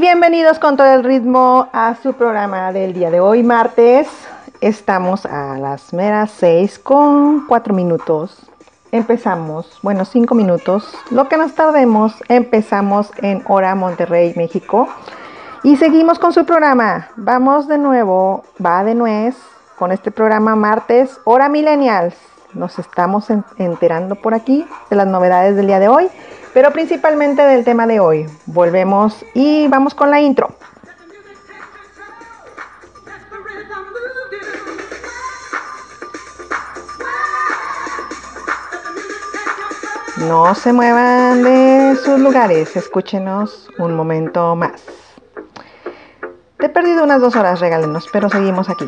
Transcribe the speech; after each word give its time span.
Bienvenidos 0.00 0.58
con 0.58 0.78
todo 0.78 0.94
el 0.94 1.04
ritmo 1.04 1.68
a 1.74 1.94
su 2.02 2.14
programa 2.14 2.72
del 2.72 2.94
día 2.94 3.10
de 3.10 3.20
hoy, 3.20 3.42
martes. 3.42 4.08
Estamos 4.62 5.26
a 5.26 5.58
las 5.58 5.92
meras 5.92 6.30
6 6.38 6.78
con 6.78 7.46
4 7.46 7.74
minutos. 7.74 8.34
Empezamos, 8.92 9.78
bueno, 9.82 10.06
5 10.06 10.34
minutos. 10.34 10.90
Lo 11.10 11.28
que 11.28 11.36
nos 11.36 11.54
tardemos, 11.54 12.14
empezamos 12.28 13.12
en 13.18 13.44
Hora 13.46 13.74
Monterrey, 13.74 14.32
México. 14.36 14.88
Y 15.64 15.76
seguimos 15.76 16.18
con 16.18 16.32
su 16.32 16.46
programa. 16.46 17.10
Vamos 17.16 17.68
de 17.68 17.76
nuevo, 17.76 18.44
va 18.64 18.82
de 18.84 18.94
nuez 18.94 19.36
con 19.78 19.92
este 19.92 20.10
programa 20.10 20.56
martes, 20.56 21.20
Hora 21.24 21.50
Millennials. 21.50 22.14
Nos 22.54 22.78
estamos 22.78 23.28
enterando 23.58 24.14
por 24.14 24.32
aquí 24.32 24.66
de 24.88 24.96
las 24.96 25.06
novedades 25.06 25.56
del 25.56 25.66
día 25.66 25.78
de 25.78 25.88
hoy 25.88 26.08
pero 26.52 26.72
principalmente 26.72 27.42
del 27.42 27.64
tema 27.64 27.86
de 27.86 28.00
hoy. 28.00 28.26
Volvemos 28.46 29.24
y 29.34 29.68
vamos 29.68 29.94
con 29.94 30.10
la 30.10 30.20
intro. 30.20 30.56
No 40.28 40.54
se 40.54 40.72
muevan 40.74 41.42
de 41.42 41.96
sus 42.04 42.20
lugares, 42.20 42.76
escúchenos 42.76 43.68
un 43.78 43.94
momento 43.94 44.54
más. 44.54 44.82
Te 46.58 46.66
he 46.66 46.68
perdido 46.68 47.02
unas 47.02 47.22
dos 47.22 47.36
horas, 47.36 47.58
regálenos, 47.58 48.06
pero 48.12 48.28
seguimos 48.28 48.68
aquí. 48.68 48.84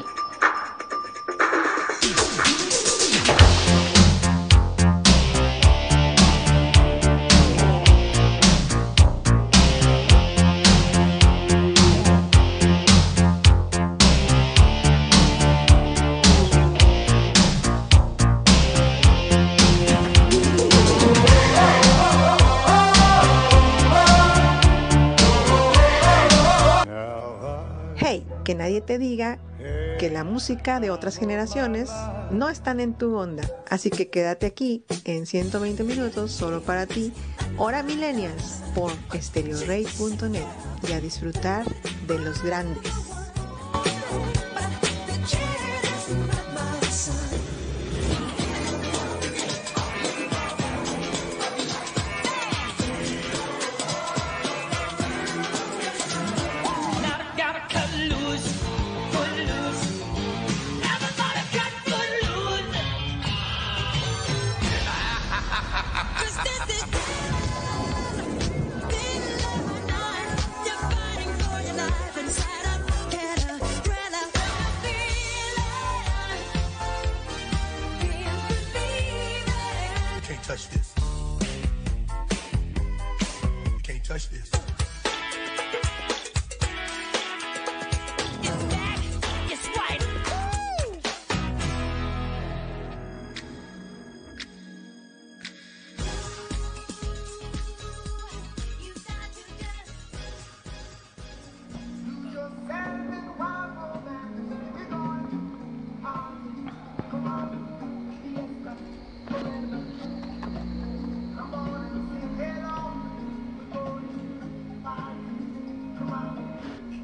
Te 28.45 28.99
diga 28.99 29.39
que 29.99 30.11
la 30.11 30.25
música 30.25 30.81
de 30.81 30.91
otras 30.91 31.17
generaciones 31.17 31.91
no 32.31 32.49
están 32.49 32.81
en 32.81 32.95
tu 32.95 33.17
onda. 33.17 33.43
Así 33.71 33.91
que 33.91 34.11
quédate 34.11 34.47
aquí 34.47 34.85
en 35.05 35.27
120 35.27 35.85
minutos 35.85 36.33
solo 36.33 36.61
para 36.61 36.87
ti, 36.87 37.13
Hora 37.57 37.83
Millennials, 37.83 38.63
por 38.75 38.93
stereorey.net 39.15 40.43
y 40.89 40.93
a 40.93 41.01
disfrutar 41.01 41.65
de 42.07 42.19
los 42.19 42.43
grandes. 42.43 42.83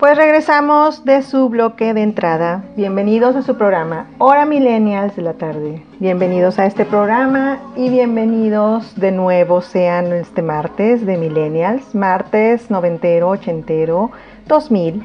Pues 0.08 0.16
regresamos 0.16 1.04
de 1.04 1.20
su 1.20 1.50
bloque 1.50 1.92
de 1.92 2.02
entrada. 2.02 2.64
Bienvenidos 2.76 3.36
a 3.36 3.42
su 3.42 3.58
programa 3.58 4.06
Hora 4.16 4.46
Millennials 4.46 5.14
de 5.14 5.20
la 5.20 5.34
tarde. 5.34 5.84
Bienvenidos 5.98 6.58
a 6.58 6.64
este 6.64 6.86
programa 6.86 7.58
y 7.76 7.90
bienvenidos 7.90 8.98
de 8.98 9.12
nuevo 9.12 9.60
sean 9.60 10.10
este 10.14 10.40
martes 10.40 11.04
de 11.04 11.18
Millennials, 11.18 11.94
martes 11.94 12.70
noventero, 12.70 13.28
ochentero, 13.28 14.10
2000, 14.46 15.02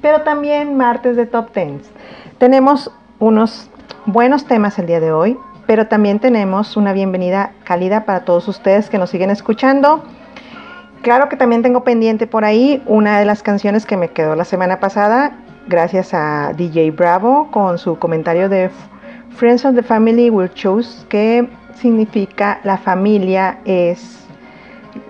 pero 0.00 0.22
también 0.22 0.74
martes 0.74 1.16
de 1.16 1.26
Top 1.26 1.50
Tens. 1.50 1.90
Tenemos 2.38 2.90
unos 3.18 3.68
buenos 4.06 4.46
temas 4.46 4.78
el 4.78 4.86
día 4.86 5.00
de 5.00 5.12
hoy, 5.12 5.36
pero 5.66 5.86
también 5.88 6.18
tenemos 6.18 6.78
una 6.78 6.94
bienvenida 6.94 7.52
cálida 7.64 8.06
para 8.06 8.24
todos 8.24 8.48
ustedes 8.48 8.88
que 8.88 8.96
nos 8.96 9.10
siguen 9.10 9.28
escuchando 9.28 10.02
Claro 11.02 11.28
que 11.28 11.36
también 11.36 11.62
tengo 11.62 11.84
pendiente 11.84 12.26
por 12.26 12.44
ahí 12.44 12.82
una 12.86 13.18
de 13.18 13.24
las 13.24 13.42
canciones 13.42 13.86
que 13.86 13.96
me 13.96 14.08
quedó 14.08 14.34
la 14.34 14.44
semana 14.44 14.80
pasada, 14.80 15.36
gracias 15.68 16.14
a 16.14 16.52
DJ 16.56 16.90
Bravo 16.90 17.48
con 17.50 17.78
su 17.78 17.98
comentario 17.98 18.48
de 18.48 18.70
Friends 19.36 19.64
of 19.64 19.74
the 19.74 19.82
Family 19.82 20.30
Will 20.30 20.52
Choose, 20.52 21.06
que 21.08 21.48
significa 21.74 22.60
la 22.64 22.78
familia 22.78 23.58
es 23.64 24.26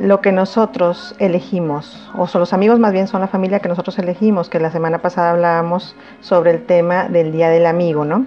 lo 0.01 0.21
que 0.21 0.33
nosotros 0.33 1.15
elegimos, 1.19 2.11
o 2.17 2.27
son 2.27 2.41
los 2.41 2.53
amigos 2.53 2.79
más 2.79 2.93
bien 2.93 3.07
son 3.07 3.21
la 3.21 3.29
familia 3.29 3.61
que 3.61 3.69
nosotros 3.69 3.99
elegimos, 3.99 4.51
que 4.51 4.59
la 4.59 4.71
semana 4.71 4.99
pasada 4.99 5.31
hablábamos 5.31 5.95
sobre 6.21 6.51
el 6.51 6.67
tema 6.67 7.09
del 7.09 7.33
Día 7.33 7.49
del 7.49 7.67
Amigo, 7.67 8.05
¿no? 8.05 8.27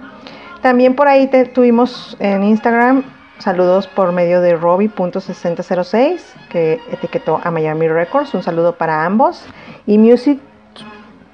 También 0.62 0.94
por 0.94 1.06
ahí 1.06 1.30
tuvimos 1.54 2.16
en 2.18 2.42
Instagram 2.42 3.04
Saludos 3.40 3.86
por 3.86 4.12
medio 4.12 4.42
de 4.42 4.54
Robbie.6006 4.54 6.20
que 6.50 6.78
etiquetó 6.92 7.40
a 7.42 7.50
Miami 7.50 7.88
Records. 7.88 8.34
Un 8.34 8.42
saludo 8.42 8.76
para 8.76 9.06
ambos. 9.06 9.46
Y 9.86 9.96
Music 9.96 10.38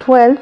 12, 0.07 0.39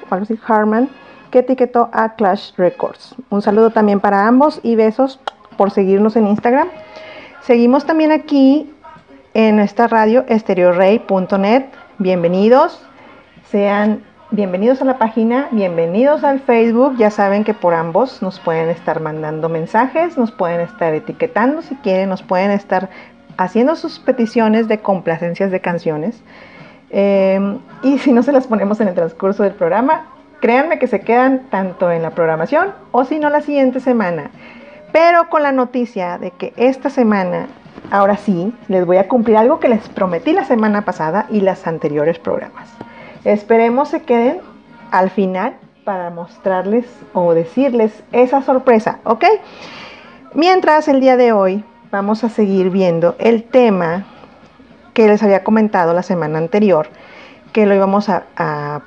Harman, 0.47 0.91
que 1.31 1.39
etiquetó 1.39 1.89
a 1.95 2.17
Clash 2.17 2.53
Records. 2.59 3.15
Un 3.31 3.41
saludo 3.41 3.71
también 3.71 3.99
para 3.99 4.27
ambos 4.27 4.61
y 4.63 4.77
besos 4.77 5.19
por 5.57 5.71
seguirnos 5.71 6.17
en 6.17 6.27
Instagram. 6.27 6.69
Seguimos 7.41 7.87
también 7.87 8.13
aquí 8.13 8.71
en 9.33 9.59
esta 9.59 9.87
radio 9.87 10.27
estereorey.net. 10.29 11.65
Bienvenidos. 11.97 12.83
Sean 13.51 14.05
bienvenidos 14.35 14.83
a 14.83 14.85
la 14.85 14.99
página, 14.99 15.47
bienvenidos 15.53 16.25
al 16.25 16.41
Facebook. 16.41 16.97
Ya 16.97 17.11
saben 17.11 17.45
que 17.45 17.55
por 17.55 17.73
ambos 17.73 18.21
nos 18.21 18.41
pueden 18.41 18.69
estar 18.69 19.01
mandando 19.01 19.49
mensajes, 19.49 20.19
nos 20.19 20.33
pueden 20.33 20.61
estar 20.61 20.93
etiquetando 20.93 21.63
si 21.63 21.77
quieren, 21.77 22.09
nos 22.09 22.23
pueden 22.23 22.51
estar 22.51 22.91
haciendo 23.37 23.77
sus 23.77 24.01
peticiones 24.01 24.67
de 24.67 24.79
complacencias 24.79 25.53
de 25.53 25.61
canciones. 25.61 26.21
Eh, 26.91 27.59
y 27.85 27.99
si 27.99 28.13
no 28.13 28.25
se 28.25 28.33
las 28.33 28.49
ponemos 28.49 28.81
en 28.81 28.89
el 28.89 28.95
transcurso 28.95 29.45
del 29.45 29.53
programa, 29.53 30.07
créanme 30.41 30.81
que 30.81 30.89
se 30.89 31.01
quedan 31.01 31.45
tanto 31.51 31.93
en 31.93 32.03
la 32.03 32.11
programación 32.11 32.73
o 32.91 33.05
si 33.05 33.21
no 33.21 33.31
la 33.31 33.41
siguiente 33.41 33.79
semana. 33.79 34.31
Pero 34.93 35.29
con 35.29 35.45
la 35.45 35.53
noticia 35.53 36.19
de 36.19 36.33
que 36.33 36.53
esta 36.57 36.91
semana, 36.91 37.47
ahora 37.93 38.17
sí, 38.17 38.53
les 38.67 38.85
voy 38.85 38.97
a 38.97 39.07
cumplir 39.07 39.37
algo 39.37 39.61
que 39.61 39.69
les 39.69 39.89
prometí 39.91 40.33
la 40.33 40.45
semana 40.45 40.85
pasada 40.85 41.27
y 41.31 41.41
las 41.41 41.69
anteriores 41.69 42.19
programas. 42.19 42.69
Esperemos 43.25 43.89
se 43.89 44.03
queden 44.03 44.41
al 44.91 45.11
final 45.11 45.57
para 45.85 46.11
mostrarles 46.11 46.87
o 47.13 47.33
decirles 47.35 48.03
esa 48.13 48.43
sorpresa, 48.43 49.01
¿ok? 49.05 49.25
Mientras 50.35 50.89
el 50.89 51.01
día 51.01 51.17
de 51.17 51.33
hoy 51.33 51.65
vamos 51.91 52.25
a 52.25 52.29
seguir 52.29 52.71
viendo 52.71 53.17
el 53.19 53.45
tema 53.45 54.05
que 54.93 55.09
les 55.09 55.23
había 55.23 55.43
comentado 55.43 55.95
la 55.95 56.03
semana 56.03 56.39
anterior, 56.39 56.89
que 57.53 57.67
lo 57.67 57.75
íbamos 57.75 58.09
a, 58.09 58.83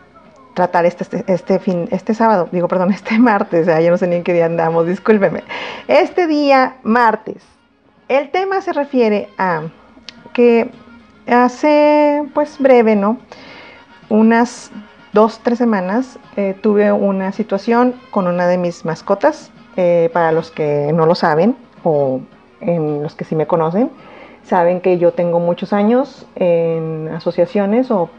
tratar 0.54 0.88
este, 0.88 1.04
este, 1.04 1.24
este, 1.31 1.60
fin, 1.60 1.88
este 1.92 2.16
sábado, 2.16 2.50
digo, 2.51 2.68
perdón, 2.68 2.92
este 2.94 3.19
martes, 3.19 3.68
ya 3.68 3.90
no 3.90 3.98
sé 3.98 4.07
ni 4.07 4.18
en 4.18 4.24
qué 4.24 4.33
día 4.33 4.45
andamos, 4.45 4.88
discúlpeme. 4.88 5.44
Este 5.88 6.28
día, 6.28 6.78
martes, 6.83 7.44
el 8.07 8.30
tema 8.31 8.62
se 8.62 8.74
refiere 8.74 9.30
a 9.38 9.63
que 10.33 10.72
hace, 11.28 12.24
pues 12.33 12.57
breve, 12.60 12.95
¿no? 12.95 13.18
Unas 14.09 14.71
dos, 15.13 15.39
tres 15.44 15.57
semanas 15.57 16.19
eh, 16.36 16.56
tuve 16.62 16.92
una 16.92 17.31
situación 17.31 17.95
con 18.12 18.27
una 18.27 18.48
de 18.48 18.57
mis 18.57 18.86
mascotas. 18.86 19.51
Eh, 19.75 20.09
para 20.12 20.31
los 20.31 20.50
que 20.50 20.92
no 20.92 21.06
lo 21.06 21.13
saben 21.13 21.56
o 21.83 22.21
en 22.62 23.04
los 23.04 23.13
que 23.13 23.25
sí 23.25 23.36
me 23.36 23.45
conocen, 23.45 23.92
saben 24.44 24.81
que 24.81 24.98
yo 24.98 25.12
tengo 25.12 25.39
muchos 25.39 25.71
años 25.71 26.25
en 26.36 27.09
asociaciones 27.09 27.92
o 27.92 28.09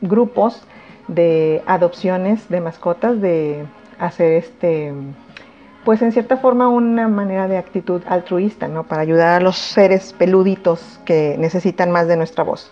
grupos 0.00 0.62
de 1.08 1.62
adopciones 1.66 2.48
de 2.48 2.60
mascotas, 2.60 3.20
de 3.20 3.64
hacer 3.98 4.34
este, 4.34 4.92
pues 5.84 6.02
en 6.02 6.12
cierta 6.12 6.36
forma 6.36 6.68
una 6.68 7.08
manera 7.08 7.48
de 7.48 7.56
actitud 7.56 8.02
altruista, 8.06 8.68
¿no? 8.68 8.84
Para 8.84 9.02
ayudar 9.02 9.40
a 9.40 9.44
los 9.44 9.56
seres 9.56 10.12
peluditos 10.12 11.00
que 11.04 11.36
necesitan 11.38 11.90
más 11.90 12.06
de 12.06 12.16
nuestra 12.16 12.44
voz. 12.44 12.70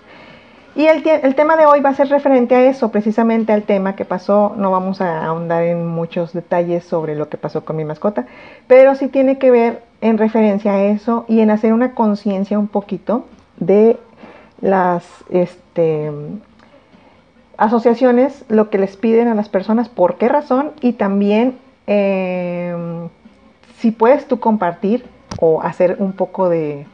Y 0.76 0.88
el, 0.88 1.02
tema 1.34 1.56
de 1.56 1.64
hoy 1.64 1.80
va 1.80 1.88
a 1.88 1.94
ser 1.94 2.10
referente 2.10 2.54
a 2.54 2.68
eso, 2.68 2.90
precisamente 2.90 3.50
al 3.54 3.62
tema 3.62 3.96
que 3.96 4.04
pasó. 4.04 4.52
No 4.58 4.70
vamos 4.70 5.00
a 5.00 5.24
ahondar 5.24 5.62
en 5.62 5.86
muchos 5.86 6.34
detalles 6.34 6.84
sobre 6.84 7.14
lo 7.14 7.30
que 7.30 7.38
pasó 7.38 7.64
con 7.64 7.76
mi 7.76 7.86
mascota, 7.86 8.26
pero 8.66 8.94
sí 8.94 9.08
tiene 9.08 9.38
que 9.38 9.50
ver 9.50 9.82
en 10.02 10.18
referencia 10.18 10.74
a 10.74 10.84
eso 10.84 11.24
y 11.28 11.40
en 11.40 11.50
hacer 11.50 11.72
una 11.72 11.94
conciencia 11.94 12.58
un 12.58 12.68
poquito 12.68 13.24
de 13.56 13.98
las 14.60 15.02
este, 15.30 16.10
asociaciones, 17.56 18.44
lo 18.50 18.68
que 18.68 18.76
les 18.76 18.98
piden 18.98 19.28
a 19.28 19.34
las 19.34 19.48
personas, 19.48 19.88
por 19.88 20.18
qué 20.18 20.28
razón 20.28 20.72
y 20.82 20.92
también 20.92 21.56
eh, 21.86 23.08
si 23.78 23.92
puedes 23.92 24.28
tú 24.28 24.40
compartir 24.40 25.06
o 25.40 25.62
hacer 25.62 25.96
un 26.00 26.12
poco 26.12 26.50
de 26.50 26.86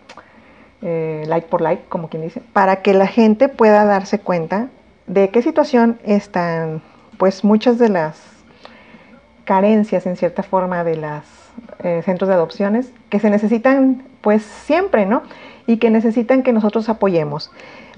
eh, 0.83 1.25
like 1.27 1.49
por 1.49 1.61
like, 1.61 1.85
como 1.89 2.09
quien 2.09 2.23
dice, 2.23 2.43
para 2.53 2.83
que 2.83 2.95
la 2.95 3.07
gente 3.07 3.49
pueda 3.49 3.85
darse 3.85 4.19
cuenta 4.19 4.69
de 5.07 5.31
qué 5.31 5.43
situación 5.43 5.99
están, 6.05 6.83
pues 7.19 7.45
muchas 7.45 7.79
de 7.79 7.89
las 7.89 8.21
carencias 9.45 10.07
en 10.07 10.17
cierta 10.17 10.43
forma 10.43 10.85
de 10.85 10.97
los 10.97 11.25
eh, 11.83 12.03
centros 12.05 12.29
de 12.29 12.35
adopciones 12.35 12.93
que 13.11 13.19
se 13.21 13.31
necesitan 13.31 14.05
pues 14.21 14.43
siempre, 14.43 15.07
¿no? 15.07 15.23
Y 15.67 15.79
que 15.79 15.91
necesitan 15.91 16.43
que 16.43 16.53
nosotros 16.53 16.89
apoyemos. 16.89 17.51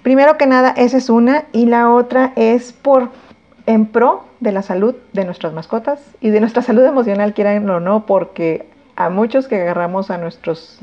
Primero 0.03 0.37
que 0.37 0.47
nada, 0.47 0.75
esa 0.77 0.97
es 0.97 1.09
una 1.09 1.45
y 1.53 1.67
la 1.67 1.91
otra 1.91 2.33
es 2.37 2.73
por 2.73 3.11
en 3.67 3.87
pro 3.87 4.25
de 4.41 4.53
la 4.53 4.63
salud 4.63 4.95
de 5.13 5.25
nuestras 5.25 5.53
mascotas 5.53 6.01
y 6.21 6.31
de 6.31 6.41
nuestra 6.41 6.63
salud 6.63 6.85
emocional, 6.85 7.33
quieran 7.33 7.69
o 7.71 7.81
no, 7.81 8.05
porque 8.05 8.67
a 8.97 9.09
muchos 9.09 9.49
que 9.49 9.57
agarramos 9.57 10.11
a 10.11 10.19
nuestros 10.19 10.81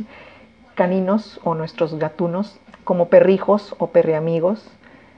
caninos 0.76 1.40
o 1.44 1.56
nuestros 1.56 1.98
gatunos 1.98 2.60
como 2.84 3.08
perrijos 3.10 3.76
o 3.78 3.88
perriamigos. 3.88 4.70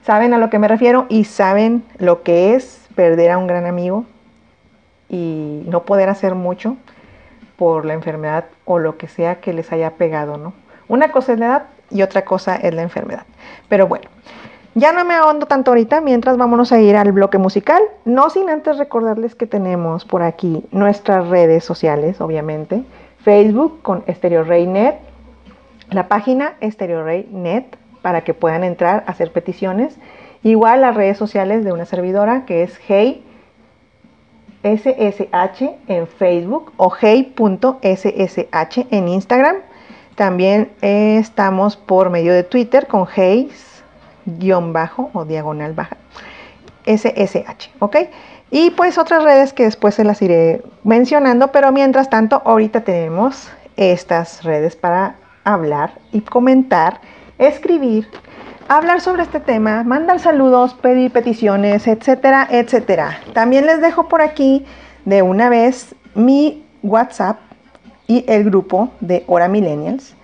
Saben 0.03 0.33
a 0.33 0.37
lo 0.37 0.49
que 0.49 0.59
me 0.59 0.67
refiero 0.67 1.05
y 1.09 1.23
saben 1.23 1.83
lo 1.97 2.23
que 2.23 2.55
es 2.55 2.87
perder 2.95 3.31
a 3.31 3.37
un 3.37 3.47
gran 3.47 3.65
amigo 3.65 4.05
y 5.09 5.63
no 5.67 5.83
poder 5.83 6.09
hacer 6.09 6.35
mucho 6.35 6.75
por 7.57 7.85
la 7.85 7.93
enfermedad 7.93 8.45
o 8.65 8.79
lo 8.79 8.97
que 8.97 9.07
sea 9.07 9.35
que 9.39 9.53
les 9.53 9.71
haya 9.71 9.91
pegado, 9.91 10.37
¿no? 10.37 10.53
Una 10.87 11.11
cosa 11.11 11.33
es 11.33 11.39
la 11.39 11.45
edad 11.45 11.63
y 11.89 12.01
otra 12.01 12.25
cosa 12.25 12.55
es 12.55 12.73
la 12.73 12.81
enfermedad. 12.81 13.25
Pero 13.69 13.87
bueno, 13.87 14.09
ya 14.75 14.91
no 14.91 15.05
me 15.05 15.13
ahondo 15.13 15.45
tanto 15.45 15.71
ahorita, 15.71 16.01
mientras 16.01 16.35
vámonos 16.35 16.71
a 16.71 16.79
ir 16.79 16.95
al 16.95 17.11
bloque 17.11 17.37
musical, 17.37 17.81
no 18.05 18.31
sin 18.31 18.49
antes 18.49 18.77
recordarles 18.77 19.35
que 19.35 19.45
tenemos 19.45 20.03
por 20.03 20.23
aquí 20.23 20.63
nuestras 20.71 21.27
redes 21.27 21.63
sociales, 21.63 22.19
obviamente, 22.19 22.83
Facebook 23.19 23.81
con 23.83 24.03
Stereo 24.09 24.43
Reynet, 24.43 24.95
la 25.89 26.07
página 26.07 26.53
Net 27.31 27.77
para 28.01 28.21
que 28.21 28.33
puedan 28.33 28.63
entrar 28.63 29.03
a 29.07 29.11
hacer 29.11 29.31
peticiones. 29.31 29.97
Igual 30.43 30.81
las 30.81 30.95
redes 30.95 31.17
sociales 31.17 31.63
de 31.63 31.71
una 31.71 31.85
servidora 31.85 32.45
que 32.45 32.63
es 32.63 32.79
Hey 32.87 33.23
SSH 34.63 35.61
en 35.87 36.07
Facebook 36.07 36.71
o 36.77 36.89
hey.ssh 36.89 38.87
en 38.91 39.07
Instagram. 39.07 39.57
También 40.15 40.71
estamos 40.81 41.75
por 41.75 42.09
medio 42.09 42.33
de 42.33 42.43
Twitter 42.43 42.87
con 42.87 43.07
Heys 43.07 43.83
guion 44.25 44.71
bajo 44.71 45.09
o 45.13 45.25
diagonal 45.25 45.73
baja 45.73 45.97
SSH, 46.85 47.71
¿ok? 47.79 47.97
Y 48.51 48.71
pues 48.71 48.97
otras 48.97 49.23
redes 49.23 49.53
que 49.53 49.63
después 49.63 49.95
se 49.95 50.03
las 50.03 50.21
iré 50.21 50.61
mencionando, 50.83 51.51
pero 51.51 51.71
mientras 51.71 52.09
tanto 52.09 52.41
ahorita 52.45 52.81
tenemos 52.81 53.49
estas 53.75 54.43
redes 54.43 54.75
para 54.75 55.15
hablar 55.43 55.93
y 56.11 56.21
comentar, 56.21 56.99
escribir, 57.37 58.07
hablar 58.67 59.01
sobre 59.01 59.23
este 59.23 59.39
tema, 59.39 59.83
mandar 59.83 60.19
saludos, 60.19 60.73
pedir 60.75 61.11
peticiones, 61.11 61.87
etcétera, 61.87 62.47
etcétera. 62.49 63.19
También 63.33 63.65
les 63.65 63.81
dejo 63.81 64.07
por 64.07 64.21
aquí 64.21 64.65
de 65.05 65.21
una 65.21 65.49
vez 65.49 65.95
mi 66.15 66.63
WhatsApp 66.81 67.39
y 68.07 68.25
el 68.27 68.43
grupo 68.45 68.91
de 68.99 69.23
Hora 69.27 69.47
Millennials 69.47 70.15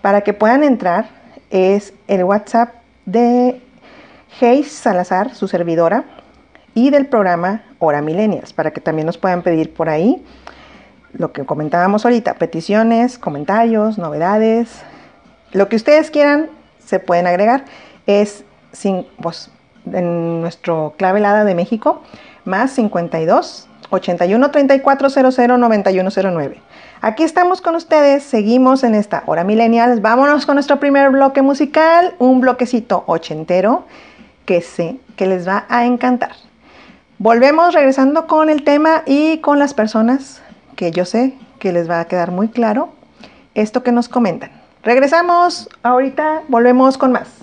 para 0.00 0.22
que 0.22 0.32
puedan 0.32 0.62
entrar. 0.64 1.08
Es 1.50 1.94
el 2.08 2.24
WhatsApp 2.24 2.74
de 3.06 3.62
Hayes 4.40 4.70
Salazar, 4.70 5.34
su 5.34 5.48
servidora, 5.48 6.04
y 6.74 6.90
del 6.90 7.06
programa 7.06 7.62
Hora 7.78 8.02
Millennials, 8.02 8.52
para 8.52 8.70
que 8.70 8.80
también 8.80 9.06
nos 9.06 9.18
puedan 9.18 9.42
pedir 9.42 9.72
por 9.72 9.88
ahí 9.88 10.24
lo 11.12 11.32
que 11.32 11.44
comentábamos 11.44 12.04
ahorita, 12.04 12.34
peticiones, 12.34 13.18
comentarios, 13.18 13.98
novedades, 13.98 14.82
lo 15.52 15.68
que 15.68 15.76
ustedes 15.76 16.10
quieran 16.10 16.50
se 16.78 17.00
pueden 17.00 17.26
agregar. 17.26 17.64
Es 18.06 18.44
sin, 18.72 19.06
pues, 19.20 19.50
en 19.92 20.40
nuestro 20.40 20.94
clave 20.96 21.18
helada 21.18 21.44
de 21.44 21.54
México, 21.54 22.02
más 22.44 22.72
52 22.72 23.68
81 23.90 24.50
34 24.50 25.10
00 25.10 25.58
91 25.58 26.10
09. 26.10 26.62
Aquí 27.00 27.22
estamos 27.22 27.60
con 27.60 27.76
ustedes, 27.76 28.24
seguimos 28.24 28.82
en 28.82 28.94
esta 28.94 29.22
hora 29.26 29.44
millennial. 29.44 30.00
Vámonos 30.00 30.46
con 30.46 30.56
nuestro 30.56 30.80
primer 30.80 31.10
bloque 31.10 31.42
musical, 31.42 32.14
un 32.18 32.40
bloquecito 32.40 33.04
ochentero 33.06 33.84
que 34.44 34.62
sé 34.62 34.98
que 35.16 35.26
les 35.26 35.46
va 35.46 35.64
a 35.68 35.84
encantar. 35.84 36.32
Volvemos 37.18 37.74
regresando 37.74 38.26
con 38.26 38.50
el 38.50 38.64
tema 38.64 39.02
y 39.06 39.38
con 39.38 39.58
las 39.58 39.74
personas 39.74 40.42
que 40.78 40.92
yo 40.92 41.04
sé 41.04 41.34
que 41.58 41.72
les 41.72 41.90
va 41.90 41.98
a 41.98 42.04
quedar 42.04 42.30
muy 42.30 42.48
claro 42.48 42.90
esto 43.54 43.82
que 43.82 43.90
nos 43.90 44.08
comentan. 44.08 44.52
Regresamos, 44.84 45.68
ahorita 45.82 46.42
volvemos 46.46 46.96
con 46.96 47.10
más. 47.10 47.37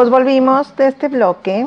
Pues 0.00 0.08
volvimos 0.08 0.74
de 0.76 0.86
este 0.86 1.08
bloque. 1.08 1.66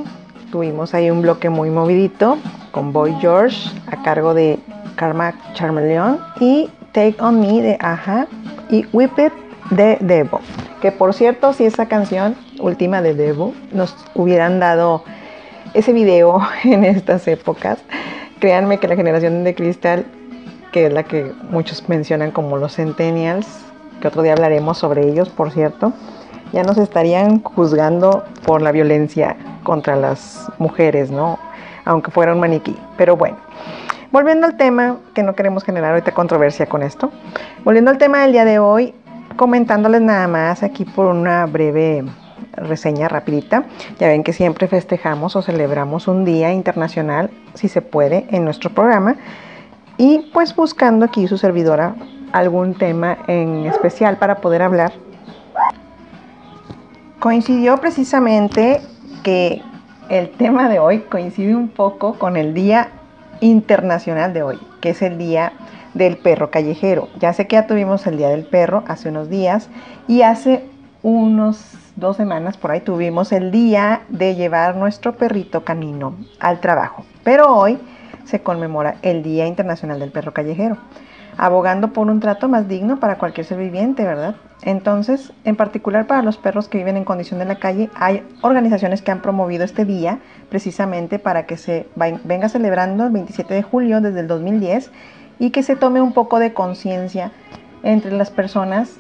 Tuvimos 0.52 0.96
ahí 0.96 1.12
un 1.12 1.22
bloque 1.22 1.52
muy 1.52 1.70
movidito 1.70 2.40
con 2.72 2.92
Boy 2.92 3.16
George 3.22 3.70
a 3.86 4.02
cargo 4.02 4.34
de 4.34 4.58
Karma 4.96 5.36
Charmeleon 5.54 6.20
y 6.40 6.68
Take 6.94 7.18
On 7.20 7.40
Me 7.40 7.62
de 7.62 7.78
Aja 7.80 8.26
y 8.72 8.88
Whip 8.92 9.20
It 9.20 9.34
de 9.70 10.00
Devo. 10.02 10.40
Que 10.82 10.92
por 10.92 11.14
cierto, 11.14 11.54
si 11.54 11.66
esa 11.66 11.88
canción 11.88 12.36
última 12.60 13.04
de 13.04 13.14
Devo 13.14 13.54
nos 13.72 13.96
hubieran 14.16 14.60
dado 14.60 15.04
ese 15.76 15.94
video 15.94 16.42
en 16.64 16.86
estas 16.86 17.28
épocas, 17.28 17.78
créanme 18.40 18.80
que 18.80 18.88
la 18.88 18.96
generación 18.96 19.44
de 19.44 19.54
cristal, 19.54 20.08
que 20.72 20.88
es 20.88 20.92
la 20.92 21.04
que 21.04 21.32
muchos 21.52 21.88
mencionan 21.88 22.32
como 22.32 22.58
los 22.58 22.78
centennials, 22.78 23.46
que 24.02 24.08
otro 24.08 24.24
día 24.24 24.34
hablaremos 24.34 24.80
sobre 24.80 25.08
ellos, 25.08 25.30
por 25.30 25.52
cierto, 25.52 25.94
ya 26.54 26.64
nos 26.64 26.78
estarían 26.78 27.42
juzgando 27.42 28.24
por 28.46 28.62
la 28.62 28.72
violencia 28.72 29.36
contra 29.64 29.96
las 29.96 30.50
mujeres, 30.60 31.12
¿no? 31.12 31.40
Aunque 31.84 32.12
fuera 32.12 32.34
un 32.34 32.40
maniquí. 32.40 32.78
Pero 32.96 33.18
bueno, 33.18 33.38
volviendo 34.12 34.46
al 34.46 34.56
tema, 34.56 34.98
que 35.14 35.24
no 35.24 35.36
queremos 35.36 35.64
generar 35.64 35.92
ahorita 35.92 36.14
controversia 36.14 36.68
con 36.68 36.84
esto, 36.84 37.12
volviendo 37.66 37.92
al 37.92 37.98
tema 37.98 38.22
del 38.22 38.32
día 38.32 38.46
de 38.46 38.60
hoy, 38.60 38.94
comentándoles 39.36 40.02
nada 40.02 40.28
más 40.28 40.62
aquí 40.64 40.86
por 40.86 41.08
una 41.08 41.46
breve 41.48 42.06
reseña 42.56 43.08
rapidita. 43.08 43.66
Ya 44.00 44.08
ven 44.08 44.24
que 44.24 44.32
siempre 44.32 44.68
festejamos 44.68 45.36
o 45.36 45.42
celebramos 45.42 46.08
un 46.08 46.24
día 46.24 46.54
internacional, 46.54 47.32
si 47.56 47.68
se 47.68 47.82
puede, 47.82 48.28
en 48.30 48.46
nuestro 48.46 48.70
programa. 48.70 49.16
Y 49.98 50.30
pues 50.34 50.56
buscando 50.56 51.06
aquí 51.06 51.28
su 51.28 51.38
servidora 51.38 51.96
algún 52.32 52.76
tema 52.76 53.18
en 53.28 53.66
especial 53.66 54.18
para 54.18 54.36
poder 54.36 54.62
hablar 54.62 54.94
coincidió 57.24 57.78
precisamente 57.78 58.82
que 59.24 59.62
el 60.10 60.30
tema 60.32 60.68
de 60.68 60.80
hoy 60.80 61.00
coincide 61.04 61.56
un 61.56 61.70
poco 61.70 62.20
con 62.20 62.36
el 62.36 62.54
Día 62.54 62.90
Internacional 63.40 64.34
de 64.34 64.44
hoy, 64.44 64.60
que 64.82 64.90
es 64.90 65.02
el 65.02 65.18
Día 65.18 65.54
del 65.94 66.18
Perro 66.18 66.52
Callejero. 66.52 67.08
Ya 67.22 67.32
sé 67.32 67.48
que 67.48 67.56
ya 67.56 67.66
tuvimos 67.66 68.06
el 68.08 68.18
Día 68.18 68.28
del 68.28 68.44
Perro 68.44 68.84
hace 68.90 69.08
unos 69.08 69.30
días 69.30 69.70
y 70.06 70.24
hace 70.24 70.66
unos 71.02 71.64
dos 71.96 72.18
semanas 72.18 72.58
por 72.58 72.72
ahí 72.72 72.82
tuvimos 72.82 73.32
el 73.32 73.52
día 73.52 74.02
de 74.10 74.36
llevar 74.36 74.76
nuestro 74.76 75.16
perrito 75.16 75.64
canino 75.64 76.18
al 76.42 76.60
trabajo. 76.60 77.06
Pero 77.24 77.56
hoy 77.56 77.80
se 78.26 78.42
conmemora 78.42 78.96
el 79.02 79.24
Día 79.24 79.48
Internacional 79.48 79.98
del 80.02 80.12
Perro 80.12 80.34
Callejero 80.34 80.76
abogando 81.38 81.94
por 81.94 82.10
un 82.10 82.20
trato 82.20 82.48
más 82.48 82.68
digno 82.68 83.00
para 83.00 83.18
cualquier 83.18 83.46
ser 83.46 83.58
viviente, 83.58 84.04
¿verdad? 84.04 84.36
Entonces, 84.62 85.34
en 85.44 85.56
particular 85.56 86.08
para 86.08 86.22
los 86.22 86.38
perros 86.38 86.70
que 86.70 86.78
viven 86.78 86.96
en 86.96 87.04
condición 87.04 87.40
de 87.40 87.46
la 87.46 87.56
calle, 87.56 87.90
hay 87.96 88.26
organizaciones 88.42 89.02
que 89.02 89.12
han 89.12 89.22
promovido 89.22 89.66
este 89.66 89.84
día 89.84 90.20
precisamente 90.50 91.20
para 91.20 91.46
que 91.46 91.58
se 91.58 91.88
venga 91.96 92.48
celebrando 92.48 93.06
el 93.06 93.12
27 93.12 93.54
de 93.54 93.64
julio 93.64 94.00
desde 94.00 94.22
el 94.22 94.28
2010 94.28 94.92
y 95.40 95.50
que 95.50 95.64
se 95.64 95.76
tome 95.76 96.02
un 96.02 96.14
poco 96.14 96.40
de 96.40 96.54
conciencia 96.54 97.32
entre 97.84 98.12
las 98.12 98.32
personas 98.32 98.98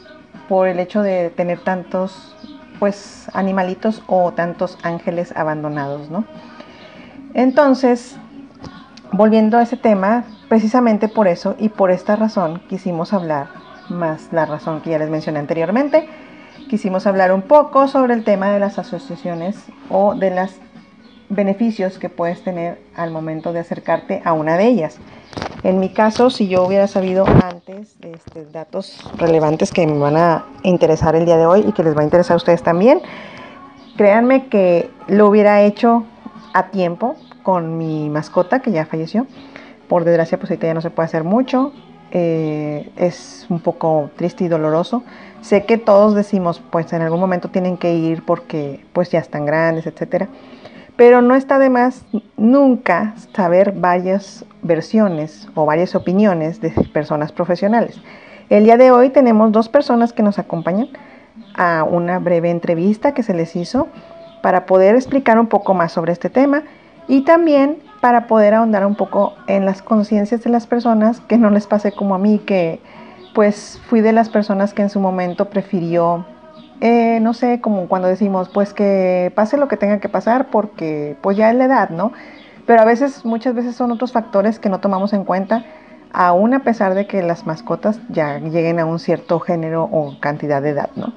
por 0.50 0.68
el 0.68 0.80
hecho 0.80 1.02
de 1.02 1.30
tener 1.30 1.60
tantos 1.60 2.36
pues 2.80 3.30
animalitos 3.34 4.04
o 4.08 4.34
tantos 4.34 4.78
ángeles 4.84 5.34
abandonados, 5.38 6.10
¿no? 6.10 6.26
Entonces, 7.34 8.18
volviendo 9.14 9.58
a 9.58 9.64
ese 9.64 9.78
tema, 9.78 10.26
Precisamente 10.54 11.08
por 11.08 11.28
eso 11.28 11.56
y 11.58 11.70
por 11.70 11.90
esta 11.90 12.16
razón 12.16 12.62
quisimos 12.70 13.12
hablar, 13.12 13.48
más 13.90 14.32
la 14.32 14.46
razón 14.46 14.82
que 14.82 14.92
ya 14.92 15.00
les 15.00 15.10
mencioné 15.10 15.40
anteriormente, 15.40 16.08
quisimos 16.70 17.08
hablar 17.08 17.32
un 17.34 17.42
poco 17.42 17.88
sobre 17.88 18.14
el 18.14 18.24
tema 18.24 18.52
de 18.52 18.60
las 18.60 18.78
asociaciones 18.78 19.58
o 19.90 20.14
de 20.14 20.30
los 20.30 20.52
beneficios 21.30 21.98
que 21.98 22.10
puedes 22.10 22.44
tener 22.44 22.80
al 22.96 23.10
momento 23.10 23.52
de 23.52 23.62
acercarte 23.62 24.22
a 24.24 24.34
una 24.34 24.58
de 24.58 24.68
ellas. 24.68 25.00
En 25.64 25.80
mi 25.80 25.90
caso, 25.90 26.30
si 26.30 26.48
yo 26.48 26.64
hubiera 26.64 26.86
sabido 26.86 27.26
antes 27.26 27.96
este, 28.02 28.46
datos 28.46 29.04
relevantes 29.18 29.72
que 29.72 29.88
me 29.88 29.98
van 29.98 30.18
a 30.18 30.46
interesar 30.62 31.16
el 31.16 31.26
día 31.26 31.38
de 31.38 31.48
hoy 31.48 31.66
y 31.68 31.72
que 31.72 31.82
les 31.82 31.98
va 31.98 32.02
a 32.02 32.04
interesar 32.04 32.36
a 32.36 32.38
ustedes 32.38 32.62
también, 32.62 33.02
créanme 33.98 34.50
que 34.50 34.92
lo 35.08 35.30
hubiera 35.30 35.64
hecho 35.64 36.04
a 36.54 36.68
tiempo 36.68 37.16
con 37.44 37.78
mi 37.78 38.10
mascota 38.10 38.60
que 38.60 38.72
ya 38.72 38.86
falleció 38.86 39.28
por 39.88 40.06
desgracia, 40.06 40.40
pues 40.40 40.50
ahorita 40.50 40.68
ya 40.68 40.74
no 40.74 40.82
se 40.82 40.90
puede 40.90 41.06
hacer 41.06 41.24
mucho. 41.24 41.72
Eh, 42.12 42.92
es 42.96 43.46
un 43.50 43.60
poco 43.60 44.10
triste 44.16 44.44
y 44.44 44.48
doloroso. 44.48 45.04
Sé 45.42 45.66
que 45.66 45.78
todos 45.78 46.16
decimos, 46.16 46.62
pues 46.72 46.94
en 46.94 47.02
algún 47.02 47.20
momento 47.20 47.50
tienen 47.50 47.78
que 47.78 47.94
ir 47.94 48.24
porque 48.24 48.84
pues 48.94 49.10
ya 49.10 49.20
están 49.20 49.46
grandes, 49.46 49.86
etcétera. 49.86 50.30
Pero 50.96 51.22
no 51.22 51.36
está 51.36 51.60
de 51.60 51.70
más 51.70 52.06
nunca 52.38 53.16
saber 53.36 53.74
varias 53.74 54.46
versiones 54.62 55.48
o 55.56 55.66
varias 55.66 55.96
opiniones 55.96 56.62
de 56.62 56.70
personas 56.94 57.32
profesionales. 57.32 58.00
El 58.50 58.66
día 58.66 58.78
de 58.78 58.92
hoy 58.92 59.10
tenemos 59.10 59.52
dos 59.52 59.70
personas 59.70 60.14
que 60.14 60.22
nos 60.22 60.38
acompañan 60.38 60.90
a 61.56 61.84
una 61.84 62.20
breve 62.20 62.52
entrevista 62.52 63.14
que 63.14 63.24
se 63.24 63.34
les 63.34 63.56
hizo 63.56 63.88
para 64.44 64.66
poder 64.66 64.96
explicar 64.96 65.40
un 65.40 65.48
poco 65.48 65.74
más 65.74 65.92
sobre 65.92 66.12
este 66.12 66.30
tema 66.30 66.64
y 67.08 67.22
también 67.22 67.78
para 68.02 68.28
poder 68.28 68.54
ahondar 68.54 68.86
un 68.86 68.96
poco 68.96 69.34
en 69.48 69.66
las 69.66 69.82
conciencias 69.82 70.44
de 70.44 70.50
las 70.50 70.68
personas, 70.68 71.22
que 71.22 71.38
no 71.38 71.50
les 71.50 71.68
pase 71.68 71.92
como 71.92 72.16
a 72.16 72.18
mí, 72.18 72.40
que 72.40 72.82
pues 73.34 73.82
fui 73.88 74.02
de 74.02 74.12
las 74.12 74.30
personas 74.30 74.74
que 74.74 74.82
en 74.82 74.90
su 74.90 75.00
momento 75.00 75.50
prefirió, 75.50 76.26
eh, 76.82 77.20
no 77.22 77.34
sé, 77.34 77.62
como 77.62 77.88
cuando 77.88 78.08
decimos, 78.08 78.50
pues 78.50 78.74
que 78.74 79.32
pase 79.36 79.58
lo 79.58 79.68
que 79.68 79.78
tenga 79.78 80.00
que 80.00 80.10
pasar 80.10 80.50
porque 80.52 81.16
pues 81.22 81.38
ya 81.38 81.50
es 81.50 81.56
la 81.56 81.66
edad, 81.66 81.90
¿no? 81.90 82.12
Pero 82.66 82.82
a 82.82 82.86
veces, 82.86 83.26
muchas 83.26 83.56
veces 83.56 83.76
son 83.76 83.92
otros 83.92 84.12
factores 84.12 84.60
que 84.60 84.70
no 84.70 84.80
tomamos 84.80 85.14
en 85.14 85.24
cuenta, 85.24 85.66
aún 86.12 86.54
a 86.54 86.64
pesar 86.64 86.94
de 86.94 87.08
que 87.08 87.24
las 87.24 87.46
mascotas 87.46 88.00
ya 88.10 88.38
lleguen 88.40 88.80
a 88.80 88.86
un 88.86 89.00
cierto 89.00 89.40
género 89.40 89.84
o 89.92 90.18
cantidad 90.20 90.62
de 90.62 90.70
edad, 90.70 90.90
¿no? 90.96 91.14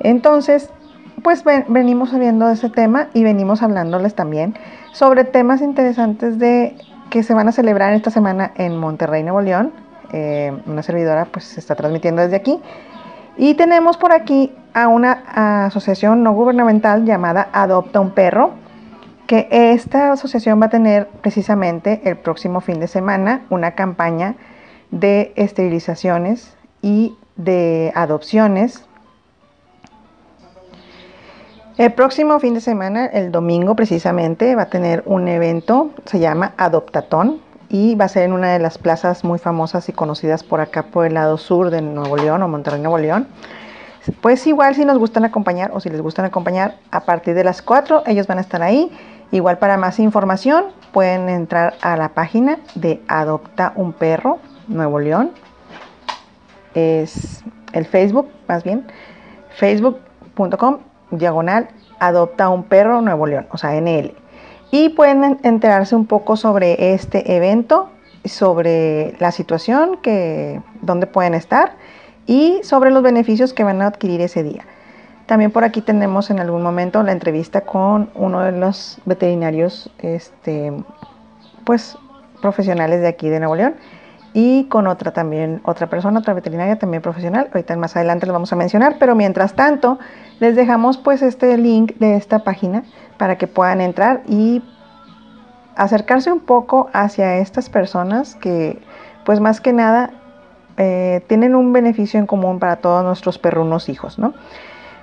Entonces, 0.00 0.70
pues 1.22 1.44
venimos 1.44 2.16
viendo 2.18 2.48
ese 2.50 2.68
tema 2.68 3.08
y 3.14 3.24
venimos 3.24 3.62
hablándoles 3.62 4.14
también 4.14 4.54
sobre 4.92 5.24
temas 5.24 5.60
interesantes 5.60 6.38
de 6.38 6.76
que 7.10 7.22
se 7.22 7.34
van 7.34 7.48
a 7.48 7.52
celebrar 7.52 7.92
esta 7.92 8.10
semana 8.10 8.52
en 8.56 8.76
Monterrey, 8.76 9.22
Nuevo 9.22 9.40
León. 9.40 9.72
Eh, 10.12 10.52
una 10.66 10.82
servidora 10.82 11.26
pues 11.26 11.44
se 11.44 11.60
está 11.60 11.74
transmitiendo 11.74 12.22
desde 12.22 12.36
aquí. 12.36 12.60
Y 13.36 13.54
tenemos 13.54 13.96
por 13.96 14.12
aquí 14.12 14.52
a 14.74 14.88
una 14.88 15.66
asociación 15.66 16.22
no 16.22 16.32
gubernamental 16.32 17.04
llamada 17.04 17.48
Adopta 17.52 18.00
un 18.00 18.10
Perro, 18.10 18.50
que 19.26 19.48
esta 19.50 20.12
asociación 20.12 20.60
va 20.60 20.66
a 20.66 20.70
tener 20.70 21.08
precisamente 21.22 22.02
el 22.04 22.16
próximo 22.16 22.60
fin 22.60 22.80
de 22.80 22.88
semana 22.88 23.42
una 23.48 23.72
campaña 23.72 24.34
de 24.90 25.32
esterilizaciones 25.36 26.56
y 26.82 27.16
de 27.36 27.92
adopciones 27.94 28.86
el 31.78 31.92
próximo 31.92 32.38
fin 32.38 32.54
de 32.54 32.60
semana, 32.60 33.06
el 33.06 33.32
domingo 33.32 33.74
precisamente, 33.76 34.54
va 34.54 34.62
a 34.62 34.70
tener 34.70 35.02
un 35.06 35.28
evento, 35.28 35.90
se 36.04 36.18
llama 36.18 36.52
Adoptatón, 36.56 37.40
y 37.72 37.94
va 37.94 38.04
a 38.04 38.08
ser 38.08 38.24
en 38.24 38.34
una 38.34 38.52
de 38.52 38.58
las 38.58 38.76
plazas 38.76 39.24
muy 39.24 39.38
famosas 39.38 39.88
y 39.88 39.92
conocidas 39.92 40.44
por 40.44 40.60
acá, 40.60 40.82
por 40.82 41.06
el 41.06 41.14
lado 41.14 41.38
sur 41.38 41.70
de 41.70 41.80
Nuevo 41.80 42.18
León 42.18 42.42
o 42.42 42.48
Monterrey, 42.48 42.80
Nuevo 42.80 42.98
León. 42.98 43.26
Pues 44.20 44.46
igual 44.46 44.74
si 44.74 44.84
nos 44.84 44.98
gustan 44.98 45.24
acompañar 45.24 45.70
o 45.72 45.80
si 45.80 45.88
les 45.88 46.02
gustan 46.02 46.26
acompañar, 46.26 46.76
a 46.90 47.00
partir 47.00 47.34
de 47.34 47.44
las 47.44 47.62
4 47.62 48.02
ellos 48.06 48.26
van 48.26 48.38
a 48.38 48.40
estar 48.42 48.62
ahí. 48.62 48.90
Igual 49.30 49.56
para 49.56 49.78
más 49.78 49.98
información 49.98 50.66
pueden 50.92 51.30
entrar 51.30 51.74
a 51.80 51.96
la 51.96 52.10
página 52.10 52.58
de 52.74 53.00
Adopta 53.08 53.72
un 53.76 53.94
Perro 53.94 54.38
Nuevo 54.68 55.00
León. 55.00 55.30
Es 56.74 57.42
el 57.72 57.86
Facebook, 57.86 58.28
más 58.48 58.64
bien, 58.64 58.86
facebook.com 59.56 60.91
diagonal 61.12 61.68
adopta 62.00 62.48
un 62.48 62.64
perro 62.64 63.00
Nuevo 63.00 63.26
León, 63.26 63.46
o 63.52 63.58
sea, 63.58 63.80
NL. 63.80 64.12
Y 64.70 64.88
pueden 64.90 65.38
enterarse 65.42 65.94
un 65.94 66.06
poco 66.06 66.36
sobre 66.36 66.94
este 66.94 67.36
evento, 67.36 67.90
sobre 68.24 69.14
la 69.20 69.30
situación, 69.30 69.98
que, 70.02 70.60
dónde 70.80 71.06
pueden 71.06 71.34
estar 71.34 71.72
y 72.26 72.60
sobre 72.62 72.90
los 72.90 73.02
beneficios 73.02 73.52
que 73.52 73.64
van 73.64 73.82
a 73.82 73.86
adquirir 73.86 74.20
ese 74.20 74.42
día. 74.42 74.64
También 75.26 75.50
por 75.50 75.64
aquí 75.64 75.80
tenemos 75.80 76.30
en 76.30 76.40
algún 76.40 76.62
momento 76.62 77.02
la 77.02 77.12
entrevista 77.12 77.62
con 77.62 78.10
uno 78.14 78.40
de 78.40 78.52
los 78.52 78.98
veterinarios, 79.04 79.90
este, 79.98 80.72
pues 81.64 81.96
profesionales 82.40 83.00
de 83.00 83.08
aquí 83.08 83.28
de 83.28 83.38
Nuevo 83.38 83.54
León 83.54 83.74
y 84.34 84.64
con 84.64 84.86
otra 84.86 85.12
también, 85.12 85.60
otra 85.64 85.88
persona, 85.88 86.20
otra 86.20 86.34
veterinaria 86.34 86.78
también 86.78 87.02
profesional. 87.02 87.48
Ahorita 87.52 87.76
más 87.76 87.96
adelante 87.96 88.26
lo 88.26 88.32
vamos 88.32 88.52
a 88.52 88.56
mencionar, 88.56 88.96
pero 88.98 89.14
mientras 89.14 89.54
tanto 89.54 89.98
les 90.42 90.56
dejamos 90.56 90.98
pues 90.98 91.22
este 91.22 91.56
link 91.56 91.92
de 92.00 92.16
esta 92.16 92.40
página 92.40 92.82
para 93.16 93.38
que 93.38 93.46
puedan 93.46 93.80
entrar 93.80 94.24
y 94.26 94.60
acercarse 95.76 96.32
un 96.32 96.40
poco 96.40 96.90
hacia 96.92 97.38
estas 97.38 97.70
personas 97.70 98.34
que 98.34 98.82
pues 99.24 99.38
más 99.38 99.60
que 99.60 99.72
nada 99.72 100.10
eh, 100.78 101.22
tienen 101.28 101.54
un 101.54 101.72
beneficio 101.72 102.18
en 102.18 102.26
común 102.26 102.58
para 102.58 102.78
todos 102.78 103.04
nuestros 103.04 103.38
perrunos 103.38 103.88
hijos, 103.88 104.18
¿no? 104.18 104.34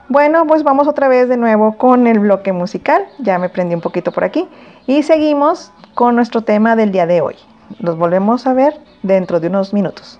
Bueno, 0.10 0.46
pues 0.46 0.64
vamos 0.64 0.90
otra 0.90 1.08
vez 1.08 1.30
de 1.30 1.38
nuevo 1.38 1.78
con 1.78 2.06
el 2.06 2.20
bloque 2.20 2.52
musical. 2.52 3.06
Ya 3.20 3.40
me 3.40 3.48
prendí 3.48 3.74
un 3.76 3.82
poquito 3.82 4.12
por 4.12 4.26
aquí. 4.26 4.46
Y 4.88 5.04
seguimos 5.04 5.72
con 5.96 6.18
nuestro 6.18 6.42
tema 6.42 6.76
del 6.76 6.92
día 6.92 7.06
de 7.06 7.22
hoy. 7.22 7.36
Nos 7.80 7.98
volvemos 7.98 8.46
a 8.46 8.52
ver 8.52 8.74
dentro 9.04 9.40
de 9.40 9.48
unos 9.48 9.74
minutos. 9.74 10.20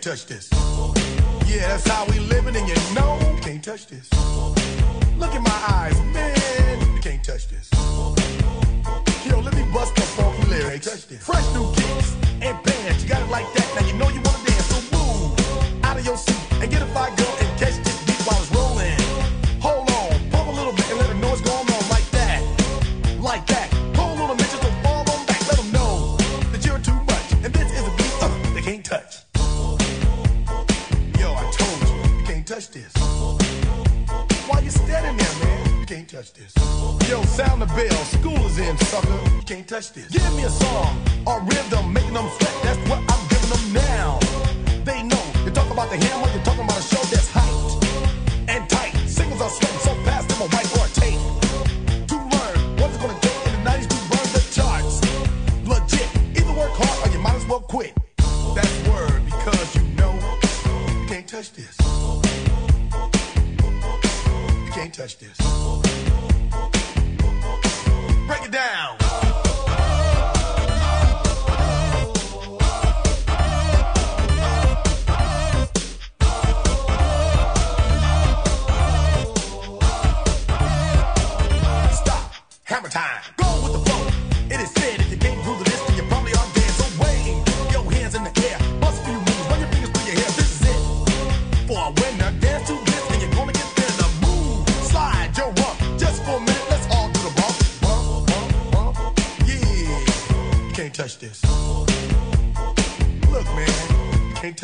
can't 0.00 0.18
touch 0.18 0.26
this. 0.26 0.48
Yeah, 1.46 1.68
that's 1.68 1.86
how 1.86 2.06
we 2.06 2.20
living, 2.20 2.56
and 2.56 2.66
you 2.66 2.74
know 2.94 3.18
you 3.34 3.40
can't 3.42 3.62
touch 3.62 3.86
this. 3.86 4.10
Look 5.18 5.34
at 5.34 5.42
my 5.42 5.62
eyes. 5.68 5.89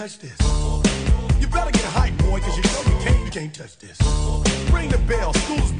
touch 0.07 0.19
this. 0.21 1.41
You 1.41 1.49
better 1.49 1.73
get 1.73 1.85
hype, 1.87 2.17
boy, 2.19 2.39
cause 2.39 2.57
you 2.57 2.63
know 2.63 2.97
you 2.97 3.05
can't, 3.05 3.25
you 3.25 3.31
can't 3.31 3.53
touch 3.53 3.77
this. 3.79 4.01
Ring 4.71 4.89
the 4.89 4.99
bell, 4.99 5.33
school's 5.35 5.73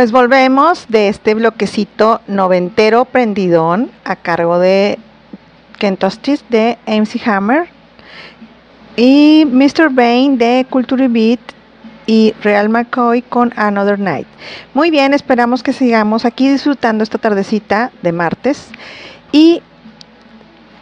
Pues 0.00 0.12
volvemos 0.12 0.86
de 0.88 1.08
este 1.08 1.34
bloquecito 1.34 2.22
noventero 2.26 3.04
prendidón 3.04 3.90
a 4.02 4.16
cargo 4.16 4.58
de 4.58 4.98
Kentucky 5.78 6.38
de 6.48 6.78
MC 6.86 7.20
Hammer 7.28 7.68
y 8.96 9.46
Mr. 9.46 9.90
Bain 9.90 10.38
de 10.38 10.66
Culture 10.70 11.06
Beat 11.06 11.40
y 12.06 12.32
Real 12.42 12.70
McCoy 12.70 13.20
con 13.20 13.52
Another 13.56 13.98
Night. 13.98 14.26
Muy 14.72 14.90
bien, 14.90 15.12
esperamos 15.12 15.62
que 15.62 15.74
sigamos 15.74 16.24
aquí 16.24 16.48
disfrutando 16.48 17.04
esta 17.04 17.18
tardecita 17.18 17.92
de 18.00 18.12
martes 18.12 18.70
y 19.32 19.60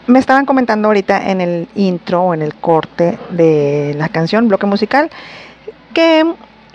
me 0.07 0.21
estaban 0.21 0.47
comentando 0.47 0.87
ahorita 0.87 1.29
en 1.29 1.41
el 1.41 1.69
intro 1.75 2.23
o 2.23 2.35
en 2.35 2.43
el 2.43 2.55
corte 2.55 3.19
de 3.31 3.97
la 3.99 4.11
canción, 4.11 4.47
bloque 4.47 4.67
musical, 4.67 5.11
que 5.93 6.25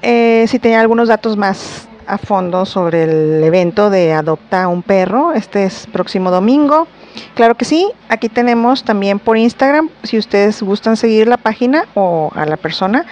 eh, 0.02 0.44
si 0.50 0.60
tenía 0.60 0.82
algunos 0.82 1.08
datos 1.08 1.38
más 1.38 1.88
a 2.08 2.18
fondo 2.18 2.66
sobre 2.66 3.04
el 3.04 3.44
evento 3.44 3.90
de 3.90 4.14
Adopta 4.14 4.68
un 4.68 4.82
Perro. 4.84 5.34
Este 5.34 5.66
es 5.66 5.88
próximo 5.92 6.32
domingo. 6.32 6.88
Claro 7.36 7.56
que 7.56 7.66
sí, 7.66 7.90
aquí 8.10 8.30
tenemos 8.30 8.84
también 8.84 9.20
por 9.20 9.38
Instagram, 9.38 9.90
si 10.04 10.18
ustedes 10.18 10.62
gustan 10.64 10.98
seguir 10.98 11.28
la 11.28 11.38
página 11.38 11.86
o 11.94 12.32
a 12.36 12.46
la 12.46 12.58
persona, 12.58 13.06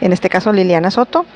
en 0.00 0.12
este 0.12 0.28
caso 0.28 0.52
Liliana 0.52 0.90
Soto, 0.90 1.26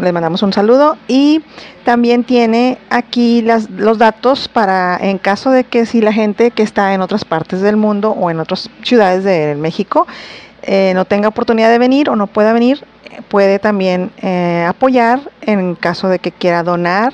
le 0.00 0.12
mandamos 0.12 0.42
un 0.42 0.52
saludo 0.52 0.96
y 1.08 1.42
también 1.84 2.24
tiene 2.24 2.78
aquí 2.90 3.42
las, 3.42 3.70
los 3.70 3.98
datos 3.98 4.48
para 4.48 4.98
en 5.00 5.18
caso 5.18 5.50
de 5.50 5.64
que 5.64 5.86
si 5.86 6.00
la 6.00 6.12
gente 6.12 6.50
que 6.50 6.62
está 6.62 6.94
en 6.94 7.00
otras 7.00 7.24
partes 7.24 7.60
del 7.60 7.76
mundo 7.76 8.10
o 8.10 8.30
en 8.30 8.40
otras 8.40 8.70
ciudades 8.82 9.24
de 9.24 9.54
México 9.54 10.06
eh, 10.62 10.92
no 10.94 11.04
tenga 11.04 11.28
oportunidad 11.28 11.70
de 11.70 11.78
venir 11.78 12.10
o 12.10 12.16
no 12.16 12.26
pueda 12.26 12.52
venir, 12.52 12.84
puede 13.28 13.58
también 13.58 14.10
eh, 14.22 14.64
apoyar 14.68 15.20
en 15.42 15.74
caso 15.74 16.08
de 16.08 16.18
que 16.18 16.32
quiera 16.32 16.62
donar. 16.62 17.12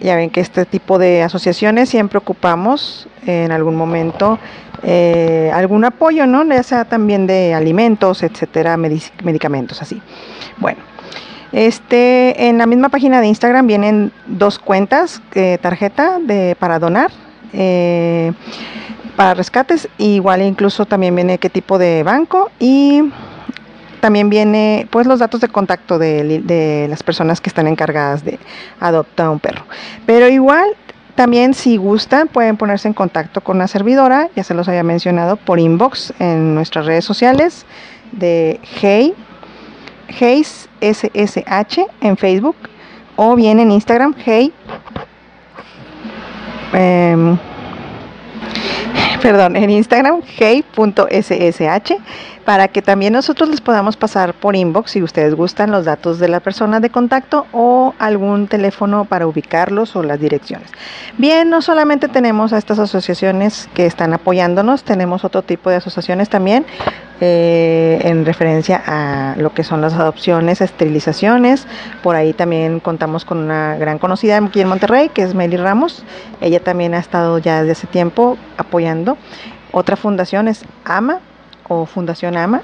Ya 0.00 0.16
ven 0.16 0.30
que 0.30 0.40
este 0.40 0.64
tipo 0.64 0.98
de 0.98 1.22
asociaciones 1.22 1.88
siempre 1.88 2.18
ocupamos 2.18 3.08
en 3.26 3.52
algún 3.52 3.76
momento 3.76 4.38
eh, 4.82 5.50
algún 5.54 5.84
apoyo, 5.84 6.26
¿no? 6.26 6.44
Ya 6.44 6.62
sea 6.62 6.84
también 6.84 7.26
de 7.26 7.54
alimentos, 7.54 8.22
etcétera, 8.22 8.76
medicamentos, 8.76 9.80
así. 9.80 10.02
Bueno, 10.58 10.80
este, 11.52 12.48
en 12.48 12.58
la 12.58 12.66
misma 12.66 12.88
página 12.88 13.20
de 13.20 13.28
Instagram 13.28 13.66
vienen 13.66 14.12
dos 14.26 14.58
cuentas, 14.58 15.22
eh, 15.34 15.58
tarjeta 15.60 16.18
de, 16.18 16.56
para 16.58 16.78
donar. 16.78 17.10
para 19.16 19.34
rescates, 19.34 19.88
igual 19.96 20.42
incluso 20.42 20.86
también 20.86 21.14
viene 21.14 21.38
qué 21.38 21.48
tipo 21.48 21.78
de 21.78 22.02
banco 22.02 22.50
y 22.58 23.12
también 24.04 24.28
viene 24.28 24.86
pues 24.90 25.06
los 25.06 25.18
datos 25.18 25.40
de 25.40 25.48
contacto 25.48 25.98
de, 25.98 26.86
las 26.90 27.02
personas 27.02 27.40
que 27.40 27.48
están 27.48 27.66
encargadas 27.66 28.22
de 28.22 28.38
adoptar 28.78 29.30
un 29.30 29.40
perro. 29.40 29.64
Pero 30.04 30.28
igual 30.28 30.76
también 31.14 31.54
si 31.54 31.78
gustan 31.78 32.28
pueden 32.28 32.58
ponerse 32.58 32.86
en 32.86 32.92
contacto 32.92 33.40
con 33.40 33.56
la 33.56 33.66
servidora, 33.66 34.28
ya 34.36 34.44
se 34.44 34.52
los 34.52 34.68
había 34.68 34.82
mencionado 34.82 35.36
por 35.36 35.58
inbox 35.58 36.12
en 36.18 36.54
nuestras 36.54 36.84
redes 36.84 37.06
sociales 37.06 37.64
de 38.12 38.60
Hey, 38.78 39.14
Hayes 40.20 40.68
SSH 40.82 41.86
en 42.02 42.18
Facebook 42.18 42.56
o 43.16 43.34
bien 43.36 43.58
en 43.58 43.70
Instagram 43.70 44.14
Hey. 44.22 44.52
em, 46.74 47.38
perdón, 49.22 49.56
en 49.56 49.70
Instagram 49.70 50.20
hey.ssh 50.26 51.94
para 52.44 52.68
que 52.68 52.82
también 52.82 53.12
nosotros 53.12 53.48
les 53.48 53.60
podamos 53.60 53.96
pasar 53.96 54.34
por 54.34 54.56
inbox 54.56 54.92
si 54.92 55.02
ustedes 55.02 55.34
gustan 55.34 55.70
los 55.70 55.84
datos 55.84 56.18
de 56.18 56.28
la 56.28 56.40
persona 56.40 56.80
de 56.80 56.90
contacto 56.90 57.46
o 57.52 57.94
algún 57.98 58.48
teléfono 58.48 59.04
para 59.06 59.26
ubicarlos 59.26 59.96
o 59.96 60.02
las 60.02 60.20
direcciones. 60.20 60.70
Bien, 61.16 61.48
no 61.48 61.62
solamente 61.62 62.08
tenemos 62.08 62.52
a 62.52 62.58
estas 62.58 62.78
asociaciones 62.78 63.68
que 63.74 63.86
están 63.86 64.12
apoyándonos, 64.12 64.84
tenemos 64.84 65.24
otro 65.24 65.42
tipo 65.42 65.70
de 65.70 65.76
asociaciones 65.76 66.28
también 66.28 66.66
eh, 67.20 68.00
en 68.02 68.26
referencia 68.26 68.82
a 68.86 69.34
lo 69.38 69.54
que 69.54 69.64
son 69.64 69.80
las 69.80 69.94
adopciones, 69.94 70.60
esterilizaciones. 70.60 71.66
Por 72.02 72.16
ahí 72.16 72.32
también 72.32 72.80
contamos 72.80 73.24
con 73.24 73.38
una 73.38 73.76
gran 73.76 73.98
conocida 73.98 74.36
aquí 74.36 74.60
en 74.60 74.68
Monterrey, 74.68 75.08
que 75.08 75.22
es 75.22 75.34
Meli 75.34 75.56
Ramos. 75.56 76.04
Ella 76.40 76.60
también 76.60 76.92
ha 76.92 76.98
estado 76.98 77.38
ya 77.38 77.60
desde 77.60 77.72
hace 77.72 77.86
tiempo 77.86 78.36
apoyando. 78.58 79.16
Otra 79.72 79.96
fundación 79.96 80.48
es 80.48 80.64
AMA, 80.84 81.20
o 81.68 81.86
Fundación 81.86 82.36
AMA. 82.36 82.62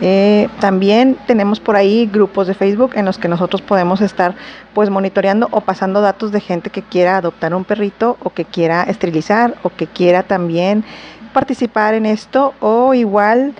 Eh, 0.00 0.48
también 0.60 1.16
tenemos 1.26 1.60
por 1.60 1.76
ahí 1.76 2.06
grupos 2.06 2.46
de 2.46 2.54
Facebook 2.54 2.92
en 2.94 3.04
los 3.04 3.18
que 3.18 3.28
nosotros 3.28 3.62
podemos 3.62 4.00
estar 4.00 4.34
pues 4.74 4.90
monitoreando 4.90 5.48
o 5.50 5.60
pasando 5.60 6.00
datos 6.00 6.32
de 6.32 6.40
gente 6.40 6.70
que 6.70 6.82
quiera 6.82 7.16
adoptar 7.16 7.54
un 7.54 7.64
perrito 7.64 8.16
o 8.22 8.30
que 8.30 8.44
quiera 8.44 8.82
esterilizar 8.84 9.56
o 9.62 9.70
que 9.70 9.86
quiera 9.86 10.22
también 10.22 10.84
participar 11.32 11.94
en 11.94 12.06
esto 12.06 12.54
o 12.60 12.94
igual 12.94 13.54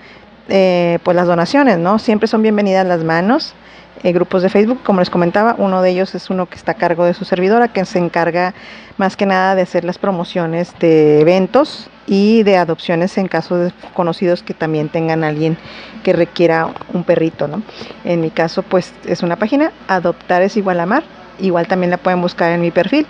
eh, 0.49 0.99
pues 1.03 1.15
las 1.15 1.27
donaciones, 1.27 1.77
¿no? 1.77 1.99
Siempre 1.99 2.27
son 2.27 2.41
bienvenidas 2.41 2.85
las 2.85 3.03
manos. 3.03 3.55
Eh, 4.03 4.13
grupos 4.13 4.41
de 4.41 4.49
Facebook, 4.49 4.81
como 4.83 4.99
les 4.99 5.11
comentaba, 5.11 5.53
uno 5.59 5.83
de 5.83 5.91
ellos 5.91 6.15
es 6.15 6.31
uno 6.31 6.47
que 6.47 6.55
está 6.55 6.71
a 6.71 6.75
cargo 6.75 7.05
de 7.05 7.13
su 7.13 7.23
servidora, 7.23 7.67
que 7.67 7.85
se 7.85 7.99
encarga 7.99 8.55
más 8.97 9.15
que 9.15 9.27
nada 9.27 9.53
de 9.53 9.61
hacer 9.61 9.83
las 9.83 9.99
promociones 9.99 10.73
de 10.79 11.21
eventos 11.21 11.87
y 12.07 12.41
de 12.41 12.57
adopciones 12.57 13.15
en 13.19 13.27
caso 13.27 13.57
de 13.57 13.71
conocidos 13.93 14.41
que 14.41 14.55
también 14.55 14.89
tengan 14.89 15.23
alguien 15.23 15.55
que 16.03 16.13
requiera 16.13 16.69
un 16.93 17.03
perrito, 17.03 17.47
¿no? 17.47 17.61
En 18.03 18.21
mi 18.21 18.31
caso, 18.31 18.63
pues 18.63 18.91
es 19.05 19.21
una 19.21 19.35
página, 19.35 19.71
adoptar 19.87 20.41
es 20.41 20.57
igual 20.57 20.79
a 20.79 20.83
amar, 20.83 21.03
igual 21.39 21.67
también 21.67 21.91
la 21.91 21.97
pueden 21.97 22.21
buscar 22.21 22.51
en 22.51 22.61
mi 22.61 22.71
perfil 22.71 23.05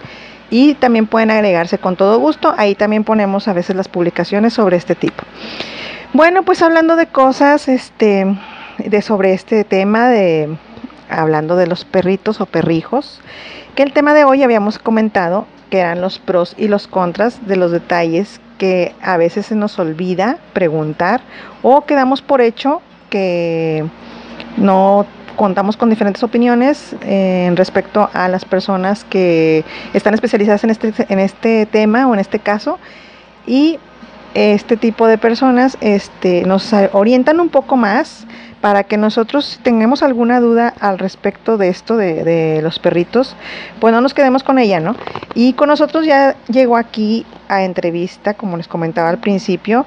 y 0.50 0.74
también 0.74 1.08
pueden 1.08 1.32
agregarse 1.32 1.78
con 1.78 1.96
todo 1.96 2.20
gusto, 2.20 2.54
ahí 2.58 2.76
también 2.76 3.06
ponemos 3.06 3.48
a 3.48 3.54
veces 3.54 3.78
las 3.78 3.88
publicaciones 3.88 4.54
sobre 4.54 4.76
este 4.76 4.96
tipo. 4.96 5.24
Bueno, 6.12 6.44
pues 6.44 6.62
hablando 6.62 6.98
de 6.98 7.08
cosas, 7.08 7.70
este, 7.70 8.26
de 8.78 9.02
sobre 9.02 9.32
este 9.32 9.64
tema 9.64 10.10
de 10.10 10.58
hablando 11.12 11.55
de 11.55 11.68
los 11.68 11.86
perritos 11.86 12.41
o 12.41 12.45
perrijos, 12.45 13.22
que 13.76 13.84
el 13.84 13.93
tema 13.93 14.14
de 14.14 14.24
hoy 14.24 14.43
habíamos 14.43 14.80
comentado 14.80 15.45
que 15.70 15.80
eran 15.80 16.01
los 16.01 16.20
pros 16.20 16.55
y 16.57 16.68
los 16.68 16.88
contras 16.88 17.47
de 17.47 17.55
los 17.55 17.72
detalles 17.72 18.41
que 18.57 18.93
a 19.01 19.18
veces 19.18 19.47
se 19.47 19.55
nos 19.55 19.80
olvida 19.80 20.38
preguntar 20.53 21.22
o 21.64 21.86
quedamos 21.86 22.22
por 22.22 22.41
hecho 22.41 22.82
que 23.09 23.86
no 24.57 25.05
contamos 25.36 25.78
con 25.78 25.89
diferentes 25.89 26.24
opiniones 26.24 26.95
eh, 27.01 27.51
respecto 27.55 28.09
a 28.14 28.28
las 28.28 28.45
personas 28.45 29.03
que 29.05 29.64
están 29.93 30.14
especializadas 30.14 30.64
en 30.64 30.70
este, 30.70 30.93
en 31.09 31.20
este 31.20 31.66
tema 31.66 32.07
o 32.07 32.14
en 32.14 32.20
este 32.20 32.39
caso. 32.39 32.78
Y 33.47 33.80
este 34.34 34.78
tipo 34.78 35.07
de 35.07 35.18
personas 35.18 35.78
este, 35.82 36.43
nos 36.43 36.72
orientan 36.93 37.39
un 37.39 37.49
poco 37.49 37.76
más 37.76 38.26
para 38.62 38.84
que 38.84 38.95
nosotros 38.95 39.59
tengamos 39.64 40.03
alguna 40.03 40.39
duda 40.39 40.74
al 40.80 40.99
respecto 40.99 41.57
de 41.57 41.70
esto 41.70 41.97
de, 41.97 42.59
los 42.62 42.78
perritos, 42.78 43.36
pues 43.80 43.91
no 43.91 44.01
nos 44.01 44.14
quedemos 44.14 44.43
con 44.43 44.59
ella, 44.59 44.80
¿no? 44.80 44.95
Y 45.34 45.53
con 45.53 45.68
nosotros 45.68 46.05
ya 46.05 46.36
llegó 46.47 46.78
aquí 46.78 47.26
a 47.49 47.64
entrevista, 47.64 48.36
como 48.36 48.57
les 48.57 48.68
comentaba 48.68 49.09
al 49.09 49.18
principio, 49.18 49.86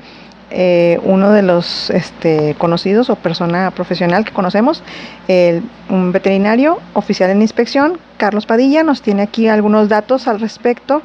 eh, 0.51 1.01
uno 1.05 1.31
de 1.31 1.43
los 1.43 1.91
este, 1.91 2.55
conocidos 2.59 3.11
o 3.11 3.17
persona 3.17 3.71
profesional 3.71 4.25
que 4.25 4.33
conocemos, 4.33 4.83
el, 5.29 5.63
un 5.89 6.13
veterinario 6.13 6.81
oficial 6.95 7.31
en 7.31 7.43
inspección, 7.43 7.99
Carlos 8.19 8.45
Padilla, 8.45 8.83
nos 8.83 9.03
tiene 9.03 9.23
aquí 9.23 9.49
algunos 9.49 9.89
datos 9.89 10.27
al 10.27 10.41
respecto 10.41 11.03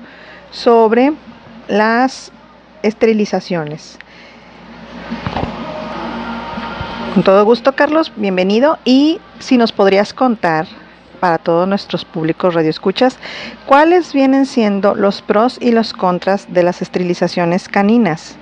sobre 0.52 1.14
las 1.68 2.32
esterilizaciones. 2.82 4.00
Con 7.14 7.24
todo 7.24 7.44
gusto, 7.44 7.74
Carlos, 7.74 8.12
bienvenido. 8.16 8.78
Y 8.86 9.20
si 9.40 9.58
nos 9.58 9.72
podrías 9.72 10.14
contar 10.14 10.68
para 11.20 11.40
todos 11.40 11.68
nuestros 11.68 12.06
públicos 12.06 12.54
radioescuchas, 12.54 13.18
cuáles 13.66 14.14
vienen 14.14 14.46
siendo 14.46 14.94
los 14.94 15.24
pros 15.24 15.58
y 15.60 15.72
los 15.72 15.94
contras 15.94 16.48
de 16.54 16.62
las 16.62 16.84
esterilizaciones 16.84 17.68
caninas. 17.68 18.38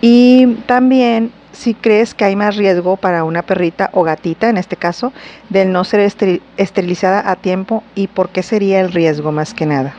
Y 0.00 0.56
también 0.66 1.32
si 1.52 1.74
crees 1.74 2.12
que 2.12 2.24
hay 2.24 2.34
más 2.34 2.56
riesgo 2.56 2.96
para 2.96 3.22
una 3.22 3.42
perrita 3.42 3.88
o 3.92 4.02
gatita, 4.02 4.50
en 4.50 4.58
este 4.58 4.76
caso, 4.76 5.12
del 5.48 5.70
no 5.72 5.84
ser 5.84 6.00
esterilizada 6.56 7.30
a 7.30 7.36
tiempo 7.36 7.84
y 7.94 8.08
por 8.08 8.30
qué 8.30 8.42
sería 8.42 8.80
el 8.80 8.92
riesgo 8.92 9.30
más 9.30 9.54
que 9.54 9.64
nada. 9.64 9.94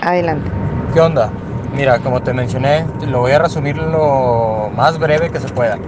Adelante. 0.00 0.50
¿Qué 0.92 1.00
onda? 1.00 1.30
Mira, 1.74 1.98
como 1.98 2.22
te 2.22 2.32
mencioné, 2.32 2.84
lo 3.08 3.20
voy 3.20 3.32
a 3.32 3.38
resumir 3.38 3.76
lo 3.76 4.70
más 4.76 4.98
breve 4.98 5.30
que 5.30 5.40
se 5.40 5.48
pueda. 5.48 5.78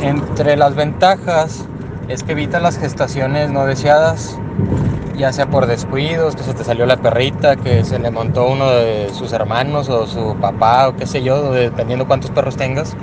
Entre 0.00 0.56
las 0.56 0.74
ventajas 0.74 1.66
es 2.08 2.22
que 2.22 2.32
evita 2.32 2.60
las 2.60 2.78
gestaciones 2.78 3.50
no 3.50 3.66
deseadas, 3.66 4.38
ya 5.16 5.32
sea 5.32 5.46
por 5.46 5.66
descuidos, 5.66 6.36
que 6.36 6.42
se 6.42 6.54
te 6.54 6.64
salió 6.64 6.86
la 6.86 6.96
perrita, 6.96 7.56
que 7.56 7.84
se 7.84 7.98
le 7.98 8.10
montó 8.10 8.46
uno 8.46 8.70
de 8.70 9.10
sus 9.12 9.32
hermanos 9.32 9.88
o 9.88 10.06
su 10.06 10.36
papá 10.40 10.88
o 10.88 10.96
qué 10.96 11.06
sé 11.06 11.22
yo, 11.22 11.52
dependiendo 11.52 12.06
cuántos 12.06 12.30
perros 12.30 12.56
tengas. 12.56 12.96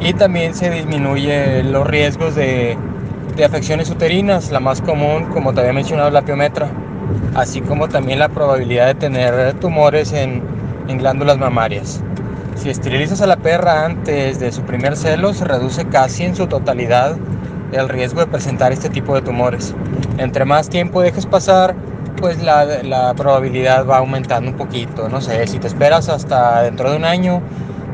Y 0.00 0.12
también 0.12 0.54
se 0.54 0.70
disminuye 0.70 1.62
los 1.62 1.86
riesgos 1.86 2.34
de 2.34 2.76
de 3.36 3.44
afecciones 3.44 3.90
uterinas, 3.90 4.50
la 4.50 4.60
más 4.60 4.80
común, 4.80 5.26
como 5.26 5.52
te 5.52 5.60
había 5.60 5.74
mencionado, 5.74 6.10
la 6.10 6.22
piometra, 6.22 6.70
así 7.34 7.60
como 7.60 7.88
también 7.88 8.18
la 8.18 8.30
probabilidad 8.30 8.86
de 8.86 8.94
tener 8.94 9.54
tumores 9.54 10.12
en, 10.14 10.42
en 10.88 10.98
glándulas 10.98 11.38
mamarias. 11.38 12.00
Si 12.56 12.70
esterilizas 12.70 13.20
a 13.20 13.26
la 13.26 13.36
perra 13.36 13.84
antes 13.84 14.40
de 14.40 14.50
su 14.50 14.62
primer 14.62 14.96
celo, 14.96 15.34
se 15.34 15.44
reduce 15.44 15.84
casi 15.86 16.24
en 16.24 16.34
su 16.34 16.46
totalidad 16.46 17.16
el 17.72 17.88
riesgo 17.88 18.20
de 18.20 18.26
presentar 18.26 18.72
este 18.72 18.88
tipo 18.88 19.14
de 19.14 19.22
tumores. 19.22 19.74
Entre 20.18 20.44
más 20.44 20.68
tiempo 20.68 21.02
dejes 21.02 21.26
pasar, 21.26 21.74
pues 22.16 22.42
la, 22.42 22.64
la 22.82 23.14
probabilidad 23.14 23.86
va 23.86 23.98
aumentando 23.98 24.50
un 24.50 24.56
poquito. 24.56 25.08
No 25.08 25.20
sé, 25.20 25.46
si 25.46 25.58
te 25.58 25.66
esperas 25.66 26.08
hasta 26.08 26.62
dentro 26.62 26.90
de 26.90 26.96
un 26.96 27.04
año, 27.04 27.42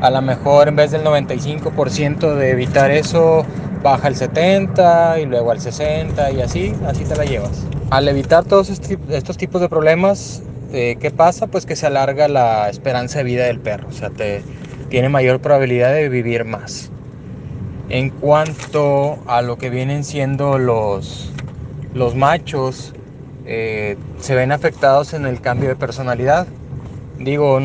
a 0.01 0.09
lo 0.09 0.21
mejor 0.21 0.67
en 0.67 0.75
vez 0.75 0.91
del 0.91 1.03
95% 1.03 2.35
de 2.35 2.51
evitar 2.51 2.91
eso, 2.91 3.45
baja 3.83 4.07
al 4.07 4.15
70 4.15 5.19
y 5.19 5.25
luego 5.25 5.51
al 5.51 5.59
60 5.59 6.31
y 6.31 6.41
así, 6.41 6.73
así 6.87 7.03
te 7.03 7.15
la 7.15 7.25
llevas. 7.25 7.65
Al 7.89 8.07
evitar 8.07 8.45
todos 8.45 8.69
estos 8.69 9.37
tipos 9.37 9.61
de 9.61 9.69
problemas, 9.69 10.41
eh, 10.73 10.97
¿qué 10.99 11.11
pasa? 11.11 11.47
Pues 11.47 11.65
que 11.65 11.75
se 11.75 11.87
alarga 11.87 12.27
la 12.27 12.69
esperanza 12.69 13.19
de 13.19 13.23
vida 13.25 13.45
del 13.45 13.59
perro, 13.59 13.87
o 13.89 13.91
sea, 13.91 14.09
te, 14.09 14.41
tiene 14.89 15.09
mayor 15.09 15.39
probabilidad 15.39 15.93
de 15.93 16.09
vivir 16.09 16.45
más. 16.45 16.91
En 17.89 18.09
cuanto 18.09 19.19
a 19.27 19.41
lo 19.41 19.57
que 19.57 19.69
vienen 19.69 20.03
siendo 20.03 20.57
los, 20.57 21.31
los 21.93 22.15
machos, 22.15 22.93
eh, 23.45 23.97
se 24.19 24.35
ven 24.35 24.51
afectados 24.51 25.13
en 25.13 25.25
el 25.25 25.41
cambio 25.41 25.69
de 25.69 25.75
personalidad. 25.75 26.47
Digo, 27.19 27.59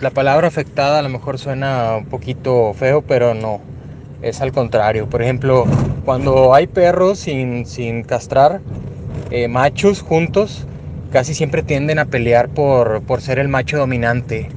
la 0.00 0.10
palabra 0.10 0.48
afectada 0.48 0.98
a 0.98 1.02
lo 1.02 1.08
mejor 1.08 1.38
suena 1.38 1.96
un 1.98 2.06
poquito 2.06 2.72
feo, 2.74 3.02
pero 3.02 3.34
no. 3.34 3.60
Es 4.22 4.40
al 4.40 4.52
contrario. 4.52 5.08
Por 5.08 5.22
ejemplo, 5.22 5.64
cuando 6.04 6.54
hay 6.54 6.66
perros 6.66 7.20
sin, 7.20 7.66
sin 7.66 8.02
castrar, 8.02 8.60
eh, 9.30 9.48
machos 9.48 10.02
juntos, 10.02 10.66
casi 11.10 11.34
siempre 11.34 11.62
tienden 11.62 11.98
a 11.98 12.06
pelear 12.06 12.48
por, 12.48 13.02
por 13.02 13.20
ser 13.20 13.38
el 13.38 13.48
macho 13.48 13.78
dominante. 13.78 14.48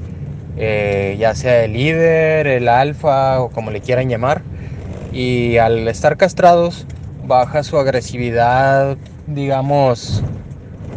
Eh, 0.56 1.16
ya 1.20 1.34
sea 1.34 1.64
el 1.64 1.74
líder, 1.74 2.46
el 2.48 2.68
alfa 2.70 3.42
o 3.42 3.50
como 3.50 3.72
le 3.72 3.82
quieran 3.82 4.10
llamar. 4.10 4.42
Y 5.12 5.58
al 5.58 5.88
estar 5.88 6.18
castrados, 6.18 6.86
baja 7.26 7.64
su 7.64 7.78
agresividad, 7.78 8.98
digamos, 9.28 10.24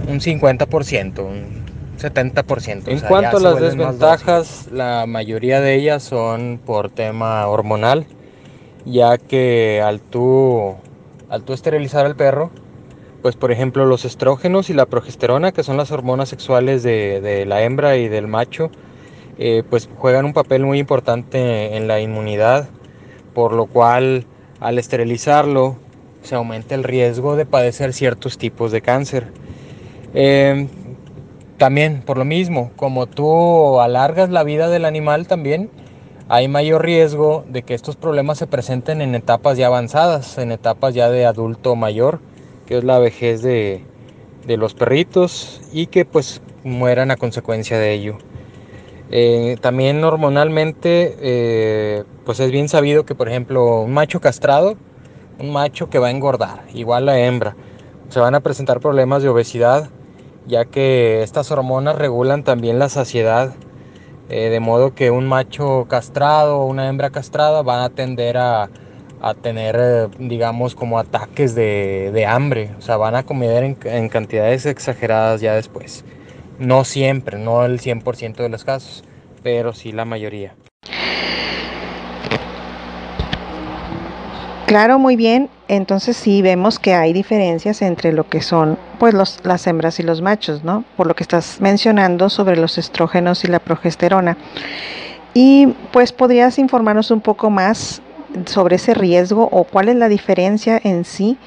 un 0.09 0.20
50%, 0.20 1.20
un 1.20 1.64
70%. 1.98 2.88
En 2.88 2.96
o 2.96 2.98
sea, 2.98 3.09
cuanto 3.09 3.36
a 3.38 3.40
las 3.40 3.61
desventajas, 3.61 4.68
la 4.72 5.07
mayoría 5.07 5.61
de 5.61 5.74
ellas 5.74 6.02
son 6.02 6.61
por 6.64 6.90
tema 6.90 7.46
hormonal, 7.46 8.07
ya 8.84 9.18
que 9.18 9.82
al 9.84 10.00
tú, 10.00 10.74
al 11.28 11.42
tú 11.42 11.52
esterilizar 11.52 12.07
al 12.07 12.16
perro, 12.16 12.50
pues 13.27 13.35
por 13.35 13.51
ejemplo 13.51 13.87
los 13.87 14.05
estrógenos 14.05 14.70
y 14.70 14.72
la 14.72 14.87
progesterona, 14.87 15.51
que 15.51 15.64
son 15.64 15.77
las 15.77 15.91
hormonas 15.91 16.29
sexuales 16.29 16.85
de, 16.85 17.20
de 17.20 17.45
la 17.45 17.61
hembra 17.62 17.97
y 17.97 18.07
del 18.07 18.29
macho, 18.29 18.70
eh, 19.37 19.64
pues 19.68 19.89
juegan 19.99 20.27
un 20.27 20.33
papel 20.33 20.64
muy 20.64 20.79
importante 20.79 21.77
en 21.77 21.89
la 21.89 21.99
inmunidad, 21.99 22.68
por 23.35 23.53
lo 23.53 23.66
cual 23.66 24.27
al 24.61 24.79
esterilizarlo 24.79 25.74
se 26.22 26.37
aumenta 26.37 26.77
el 26.77 26.85
riesgo 26.85 27.35
de 27.35 27.47
padecer 27.47 27.95
ciertos 27.95 28.39
tipos 28.39 28.70
de 28.70 28.81
cáncer. 28.81 29.33
Eh, 30.14 30.68
también, 31.59 32.03
por 32.03 32.18
lo 32.18 32.24
mismo, 32.24 32.70
como 32.77 33.09
tú 33.09 33.81
alargas 33.81 34.31
la 34.31 34.45
vida 34.45 34.68
del 34.68 34.85
animal 34.85 35.27
también, 35.27 35.68
hay 36.29 36.47
mayor 36.47 36.85
riesgo 36.85 37.45
de 37.49 37.64
que 37.64 37.74
estos 37.74 37.97
problemas 37.97 38.39
se 38.39 38.47
presenten 38.47 39.01
en 39.01 39.16
etapas 39.16 39.59
ya 39.59 39.66
avanzadas, 39.66 40.39
en 40.39 40.53
etapas 40.53 40.95
ya 40.95 41.11
de 41.11 41.27
adulto 41.27 41.74
mayor, 41.74 42.20
que 42.66 42.78
es 42.78 42.84
la 42.84 42.98
vejez 42.98 43.42
de, 43.42 43.84
de 44.46 44.56
los 44.56 44.74
perritos 44.74 45.60
y 45.72 45.86
que 45.86 46.04
pues 46.04 46.40
mueran 46.64 47.10
a 47.10 47.16
consecuencia 47.16 47.78
de 47.78 47.92
ello. 47.92 48.18
Eh, 49.10 49.56
también 49.60 50.02
hormonalmente, 50.02 51.16
eh, 51.20 52.04
pues 52.24 52.40
es 52.40 52.50
bien 52.50 52.68
sabido 52.68 53.04
que, 53.04 53.14
por 53.14 53.28
ejemplo, 53.28 53.82
un 53.82 53.92
macho 53.92 54.20
castrado, 54.20 54.76
un 55.38 55.52
macho 55.52 55.88
que 55.88 55.98
va 55.98 56.08
a 56.08 56.10
engordar, 56.10 56.64
igual 56.74 57.06
la 57.06 57.18
hembra, 57.20 57.54
se 58.08 58.18
van 58.18 58.34
a 58.34 58.40
presentar 58.40 58.80
problemas 58.80 59.22
de 59.22 59.28
obesidad, 59.28 59.90
ya 60.46 60.64
que 60.64 61.22
estas 61.22 61.50
hormonas 61.50 61.96
regulan 61.96 62.42
también 62.42 62.78
la 62.78 62.88
saciedad, 62.88 63.54
eh, 64.28 64.48
de 64.48 64.58
modo 64.58 64.94
que 64.94 65.12
un 65.12 65.26
macho 65.26 65.86
castrado 65.88 66.58
o 66.58 66.66
una 66.66 66.88
hembra 66.88 67.10
castrada 67.10 67.62
van 67.62 67.82
a 67.82 67.90
tender 67.90 68.36
a, 68.36 68.70
a 69.29 69.35
tener, 69.35 69.77
eh, 69.79 70.09
digamos, 70.18 70.74
como 70.74 70.99
ataques 70.99 71.55
de, 71.55 72.11
de 72.12 72.27
hambre, 72.27 72.70
o 72.79 72.81
sea, 72.81 72.97
van 72.97 73.14
a 73.14 73.24
comer 73.24 73.64
en, 73.64 73.77
en 73.85 74.09
cantidades 74.09 74.66
exageradas 74.66 75.41
ya 75.41 75.55
después. 75.55 76.05
No 76.59 76.85
siempre, 76.85 77.39
no 77.39 77.64
el 77.64 77.81
100% 77.81 78.37
de 78.37 78.49
los 78.49 78.64
casos, 78.64 79.05
pero 79.43 79.72
sí 79.72 79.93
la 79.93 80.05
mayoría. 80.05 80.55
Claro, 84.66 84.99
muy 84.99 85.14
bien. 85.14 85.49
Entonces 85.68 86.16
sí 86.16 86.43
vemos 86.43 86.79
que 86.79 86.95
hay 86.95 87.12
diferencias 87.12 87.83
entre 87.83 88.12
lo 88.12 88.29
que 88.29 88.41
son 88.41 88.79
pues 88.99 89.14
los, 89.14 89.41
las 89.45 89.66
hembras 89.66 90.01
y 90.01 90.03
los 90.03 90.22
machos, 90.22 90.64
¿no? 90.64 90.85
Por 90.97 91.07
lo 91.07 91.14
que 91.14 91.22
estás 91.22 91.61
mencionando 91.61 92.29
sobre 92.31 92.57
los 92.57 92.77
estrógenos 92.77 93.45
y 93.45 93.49
la 93.49 93.61
progesterona. 93.61 94.37
Y 95.35 95.68
pues 95.93 96.12
podrías 96.12 96.59
informarnos 96.59 97.11
un 97.11 97.20
poco 97.20 97.49
más 97.49 98.03
sobre 98.47 98.77
ese 98.77 98.95
riesgo 98.95 99.49
o 99.51 99.64
cuál 99.64 99.89
es 99.89 99.97
la 99.97 100.09
diferencia 100.09 100.81
en 100.83 101.05
sí 101.05 101.39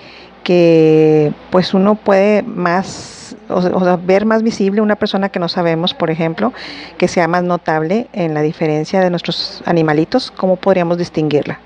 que 0.43 1.33
pues 1.51 1.73
uno 1.73 1.95
puede 1.95 2.43
más 2.43 3.19
o 3.49 3.61
sea, 3.61 3.97
ver 3.97 4.25
más 4.25 4.43
visible 4.43 4.81
una 4.81 4.95
persona 4.95 5.29
que 5.29 5.39
no 5.39 5.49
sabemos, 5.49 5.93
por 5.93 6.09
ejemplo, 6.09 6.53
que 6.97 7.07
sea 7.07 7.27
más 7.27 7.43
notable 7.43 8.07
en 8.13 8.33
la 8.33 8.41
diferencia 8.41 9.01
de 9.01 9.09
nuestros 9.09 9.61
animalitos, 9.65 10.31
¿cómo 10.31 10.55
podríamos 10.55 10.97
distinguirla? 10.97 11.59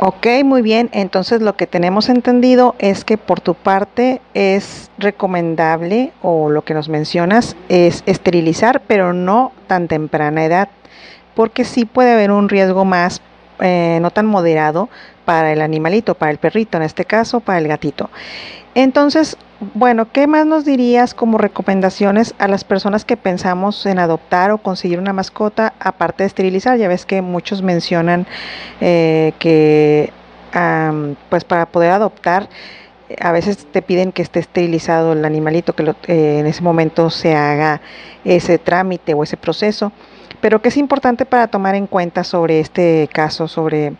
Ok, 0.00 0.28
muy 0.44 0.62
bien. 0.62 0.90
Entonces 0.92 1.42
lo 1.42 1.56
que 1.56 1.66
tenemos 1.66 2.08
entendido 2.08 2.76
es 2.78 3.04
que 3.04 3.18
por 3.18 3.40
tu 3.40 3.54
parte 3.54 4.20
es 4.32 4.92
recomendable 4.96 6.12
o 6.22 6.50
lo 6.50 6.62
que 6.62 6.72
nos 6.72 6.88
mencionas 6.88 7.56
es 7.68 8.04
esterilizar, 8.06 8.80
pero 8.86 9.12
no 9.12 9.50
tan 9.66 9.88
temprana 9.88 10.44
edad, 10.44 10.68
porque 11.34 11.64
sí 11.64 11.84
puede 11.84 12.12
haber 12.12 12.30
un 12.30 12.48
riesgo 12.48 12.84
más 12.84 13.22
eh, 13.58 13.98
no 14.00 14.12
tan 14.12 14.26
moderado 14.26 14.88
para 15.24 15.52
el 15.52 15.60
animalito, 15.60 16.14
para 16.14 16.30
el 16.30 16.38
perrito, 16.38 16.76
en 16.76 16.84
este 16.84 17.04
caso 17.04 17.40
para 17.40 17.58
el 17.58 17.66
gatito. 17.66 18.08
Entonces, 18.76 19.36
bueno, 19.74 20.06
¿qué 20.12 20.26
más 20.26 20.46
nos 20.46 20.64
dirías 20.64 21.14
como 21.14 21.36
recomendaciones 21.38 22.34
a 22.38 22.46
las 22.46 22.62
personas 22.62 23.04
que 23.04 23.16
pensamos 23.16 23.84
en 23.86 23.98
adoptar 23.98 24.52
o 24.52 24.58
conseguir 24.58 25.00
una 25.00 25.12
mascota 25.12 25.74
aparte 25.80 26.22
de 26.22 26.28
esterilizar? 26.28 26.78
Ya 26.78 26.86
ves 26.88 27.04
que 27.06 27.22
muchos 27.22 27.62
mencionan 27.62 28.26
eh, 28.80 29.32
que 29.38 30.12
pues 31.28 31.44
para 31.44 31.66
poder 31.66 31.90
adoptar 31.90 32.48
eh, 33.08 33.16
a 33.20 33.32
veces 33.32 33.66
te 33.70 33.82
piden 33.82 34.12
que 34.12 34.22
esté 34.22 34.40
esterilizado 34.40 35.12
el 35.12 35.24
animalito, 35.24 35.74
que 35.74 35.82
lo- 35.82 35.96
eh, 36.06 36.38
en 36.40 36.46
ese 36.46 36.62
momento 36.62 37.10
se 37.10 37.34
haga 37.36 37.80
ese 38.24 38.58
trámite 38.58 39.14
o 39.14 39.22
ese 39.22 39.36
proceso. 39.36 39.92
Pero 40.40 40.62
que 40.62 40.68
es 40.68 40.76
importante 40.76 41.26
para 41.26 41.48
tomar 41.48 41.74
en 41.74 41.86
cuenta 41.86 42.24
sobre 42.24 42.60
este 42.60 43.08
caso, 43.12 43.48
sobre 43.48 43.92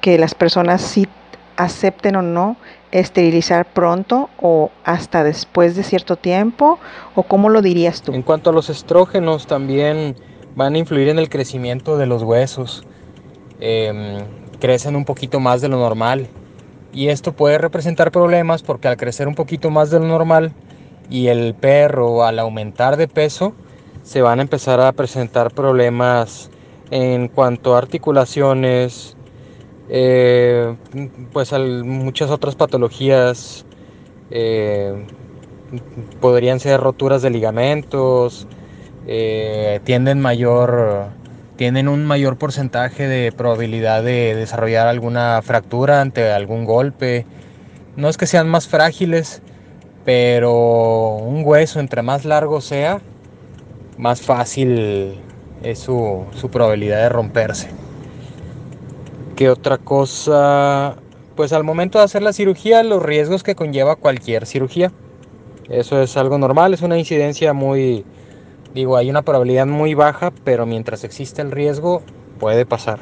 que 0.00 0.18
las 0.18 0.34
personas 0.34 0.80
sí 0.82 1.06
acepten 1.56 2.16
o 2.16 2.22
no 2.22 2.56
esterilizar 2.92 3.66
pronto 3.66 4.30
o 4.40 4.70
hasta 4.84 5.24
después 5.24 5.74
de 5.74 5.82
cierto 5.82 6.16
tiempo 6.16 6.78
o 7.14 7.24
cómo 7.24 7.48
lo 7.48 7.62
dirías 7.62 8.02
tú? 8.02 8.12
En 8.12 8.22
cuanto 8.22 8.50
a 8.50 8.52
los 8.52 8.70
estrógenos, 8.70 9.46
también 9.46 10.16
van 10.54 10.74
a 10.74 10.78
influir 10.78 11.08
en 11.08 11.18
el 11.18 11.28
crecimiento 11.28 11.96
de 11.96 12.06
los 12.06 12.22
huesos. 12.22 12.84
Em, 13.60 14.24
crecen 14.60 14.96
un 14.96 15.04
poquito 15.04 15.40
más 15.40 15.60
de 15.60 15.68
lo 15.68 15.78
normal. 15.78 16.28
Y 16.92 17.08
esto 17.08 17.32
puede 17.32 17.58
representar 17.58 18.12
problemas 18.12 18.62
porque 18.62 18.86
al 18.86 18.96
crecer 18.96 19.26
un 19.26 19.34
poquito 19.34 19.70
más 19.70 19.90
de 19.90 19.98
lo 19.98 20.06
normal 20.06 20.52
y 21.10 21.26
el 21.26 21.54
perro 21.54 22.24
al 22.24 22.38
aumentar 22.38 22.96
de 22.96 23.08
peso, 23.08 23.52
se 24.04 24.22
van 24.22 24.38
a 24.38 24.42
empezar 24.42 24.80
a 24.80 24.92
presentar 24.92 25.52
problemas 25.52 26.50
en 26.90 27.28
cuanto 27.28 27.74
a 27.74 27.78
articulaciones, 27.78 29.16
eh, 29.88 30.74
pues 31.32 31.52
muchas 31.52 32.30
otras 32.30 32.56
patologías. 32.56 33.64
eh, 34.30 35.06
podrían 36.20 36.60
ser 36.60 36.80
roturas 36.80 37.22
de 37.22 37.30
ligamentos, 37.30 38.46
eh, 39.06 39.80
tienden 39.84 40.20
mayor, 40.20 41.06
tienen 41.56 41.88
un 41.88 42.04
mayor 42.04 42.36
porcentaje 42.36 43.06
de 43.06 43.32
probabilidad 43.32 44.02
de 44.02 44.34
desarrollar 44.34 44.86
alguna 44.86 45.40
fractura 45.42 46.00
ante 46.00 46.30
algún 46.30 46.64
golpe. 46.64 47.26
No 47.96 48.08
es 48.08 48.16
que 48.16 48.26
sean 48.26 48.48
más 48.48 48.68
frágiles, 48.68 49.42
pero 50.04 51.16
un 51.16 51.42
hueso 51.44 51.80
entre 51.80 52.02
más 52.02 52.24
largo 52.24 52.60
sea, 52.60 53.00
más 53.98 54.20
fácil 54.20 55.20
es 55.62 55.78
su, 55.78 56.24
su 56.34 56.50
probabilidad 56.50 56.98
de 56.98 57.08
romperse. 57.08 57.68
¿Qué 59.36 59.50
otra 59.50 59.78
cosa? 59.78 60.94
Pues 61.34 61.52
al 61.52 61.64
momento 61.64 61.98
de 61.98 62.04
hacer 62.04 62.22
la 62.22 62.32
cirugía, 62.32 62.84
los 62.84 63.02
riesgos 63.02 63.42
que 63.42 63.56
conlleva 63.56 63.96
cualquier 63.96 64.46
cirugía. 64.46 64.92
Eso 65.68 66.00
es 66.00 66.16
algo 66.16 66.38
normal, 66.38 66.72
es 66.72 66.82
una 66.82 66.98
incidencia 66.98 67.52
muy, 67.52 68.04
digo, 68.74 68.96
hay 68.96 69.10
una 69.10 69.22
probabilidad 69.22 69.66
muy 69.66 69.94
baja, 69.94 70.32
pero 70.44 70.66
mientras 70.66 71.02
existe 71.02 71.42
el 71.42 71.50
riesgo, 71.50 72.02
puede 72.38 72.64
pasar. 72.64 73.00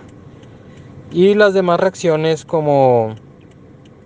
Y 1.11 1.35
las 1.35 1.53
demás 1.53 1.80
reacciones 1.80 2.47
como, 2.47 3.14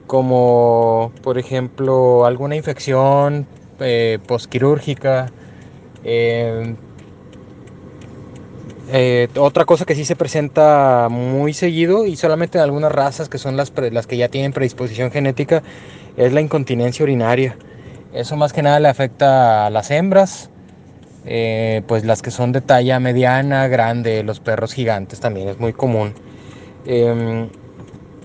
como 0.08 1.12
por 1.22 1.38
ejemplo, 1.38 2.24
alguna 2.24 2.56
infección 2.56 3.46
eh, 3.78 4.18
posquirúrgica, 4.26 5.30
eh, 6.02 6.74
eh, 8.92 9.28
otra 9.36 9.64
cosa 9.64 9.84
que 9.84 9.94
sí 9.94 10.04
se 10.04 10.14
presenta 10.14 11.08
muy 11.10 11.52
seguido 11.52 12.06
y 12.06 12.16
solamente 12.16 12.58
en 12.58 12.64
algunas 12.64 12.92
razas 12.92 13.28
que 13.28 13.38
son 13.38 13.56
las, 13.56 13.72
las 13.90 14.06
que 14.06 14.16
ya 14.16 14.28
tienen 14.28 14.52
predisposición 14.52 15.10
genética 15.10 15.62
es 16.16 16.32
la 16.32 16.40
incontinencia 16.40 17.02
urinaria. 17.02 17.56
Eso 18.12 18.36
más 18.36 18.52
que 18.52 18.62
nada 18.62 18.78
le 18.78 18.88
afecta 18.88 19.66
a 19.66 19.70
las 19.70 19.90
hembras, 19.90 20.50
eh, 21.24 21.82
pues 21.88 22.04
las 22.04 22.22
que 22.22 22.30
son 22.30 22.52
de 22.52 22.60
talla 22.60 23.00
mediana, 23.00 23.66
grande, 23.66 24.22
los 24.22 24.38
perros 24.38 24.72
gigantes 24.72 25.18
también 25.18 25.48
es 25.48 25.58
muy 25.58 25.72
común. 25.72 26.14
Em, 26.86 27.48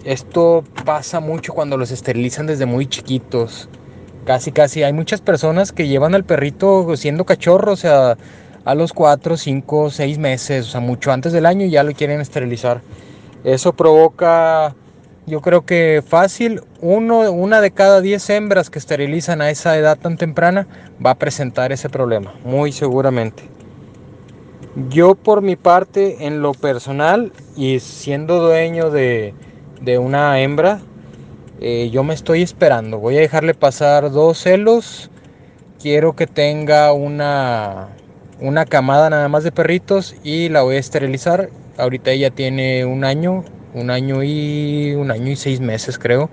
esto 0.05 0.63
pasa 0.85 1.19
mucho 1.19 1.53
cuando 1.53 1.77
los 1.77 1.89
esterilizan 1.91 2.45
desde 2.45 2.67
muy 2.67 2.85
chiquitos. 2.85 3.67
Casi, 4.25 4.51
casi. 4.51 4.83
Hay 4.83 4.93
muchas 4.93 5.19
personas 5.19 5.71
que 5.71 5.87
llevan 5.87 6.13
al 6.13 6.23
perrito 6.23 6.95
siendo 6.95 7.25
cachorro, 7.25 7.71
o 7.71 7.75
sea, 7.75 8.17
a 8.65 8.75
los 8.75 8.93
4, 8.93 9.37
5, 9.37 9.89
6 9.89 10.17
meses, 10.17 10.67
o 10.67 10.71
sea, 10.71 10.81
mucho 10.81 11.11
antes 11.11 11.33
del 11.33 11.45
año 11.45 11.65
ya 11.65 11.83
lo 11.83 11.93
quieren 11.93 12.21
esterilizar. 12.21 12.81
Eso 13.43 13.73
provoca, 13.73 14.75
yo 15.25 15.41
creo 15.41 15.65
que 15.65 16.03
fácil, 16.07 16.61
uno, 16.79 17.31
una 17.31 17.61
de 17.61 17.71
cada 17.71 18.01
10 18.01 18.29
hembras 18.29 18.69
que 18.69 18.79
esterilizan 18.79 19.41
a 19.41 19.49
esa 19.49 19.77
edad 19.77 19.97
tan 19.97 20.17
temprana 20.17 20.67
va 21.03 21.11
a 21.11 21.15
presentar 21.15 21.71
ese 21.71 21.89
problema, 21.89 22.33
muy 22.43 22.71
seguramente. 22.71 23.43
Yo 24.89 25.15
por 25.15 25.41
mi 25.41 25.55
parte, 25.55 26.25
en 26.25 26.41
lo 26.41 26.53
personal 26.53 27.33
y 27.57 27.79
siendo 27.79 28.39
dueño 28.39 28.89
de, 28.89 29.33
de 29.81 29.97
una 29.97 30.39
hembra, 30.39 30.79
eh, 31.59 31.89
yo 31.91 32.03
me 32.03 32.15
estoy 32.15 32.41
esperando. 32.41 32.97
Voy 32.97 33.17
a 33.17 33.19
dejarle 33.19 33.53
pasar 33.53 34.11
dos 34.11 34.39
celos. 34.39 35.11
Quiero 35.79 36.15
que 36.15 36.25
tenga 36.25 36.91
una, 36.91 37.89
una 38.41 38.65
camada 38.65 39.09
nada 39.09 39.27
más 39.29 39.43
de 39.43 39.51
perritos 39.51 40.15
y 40.23 40.49
la 40.49 40.63
voy 40.63 40.75
a 40.75 40.79
esterilizar. 40.79 41.49
Ahorita 41.77 42.11
ella 42.11 42.31
tiene 42.31 42.85
un 42.85 43.03
año, 43.03 43.45
un 43.73 43.89
año 43.89 44.23
y 44.23 44.93
un 44.95 45.11
año 45.11 45.31
y 45.31 45.35
seis 45.35 45.61
meses 45.61 45.97
creo. 45.97 46.29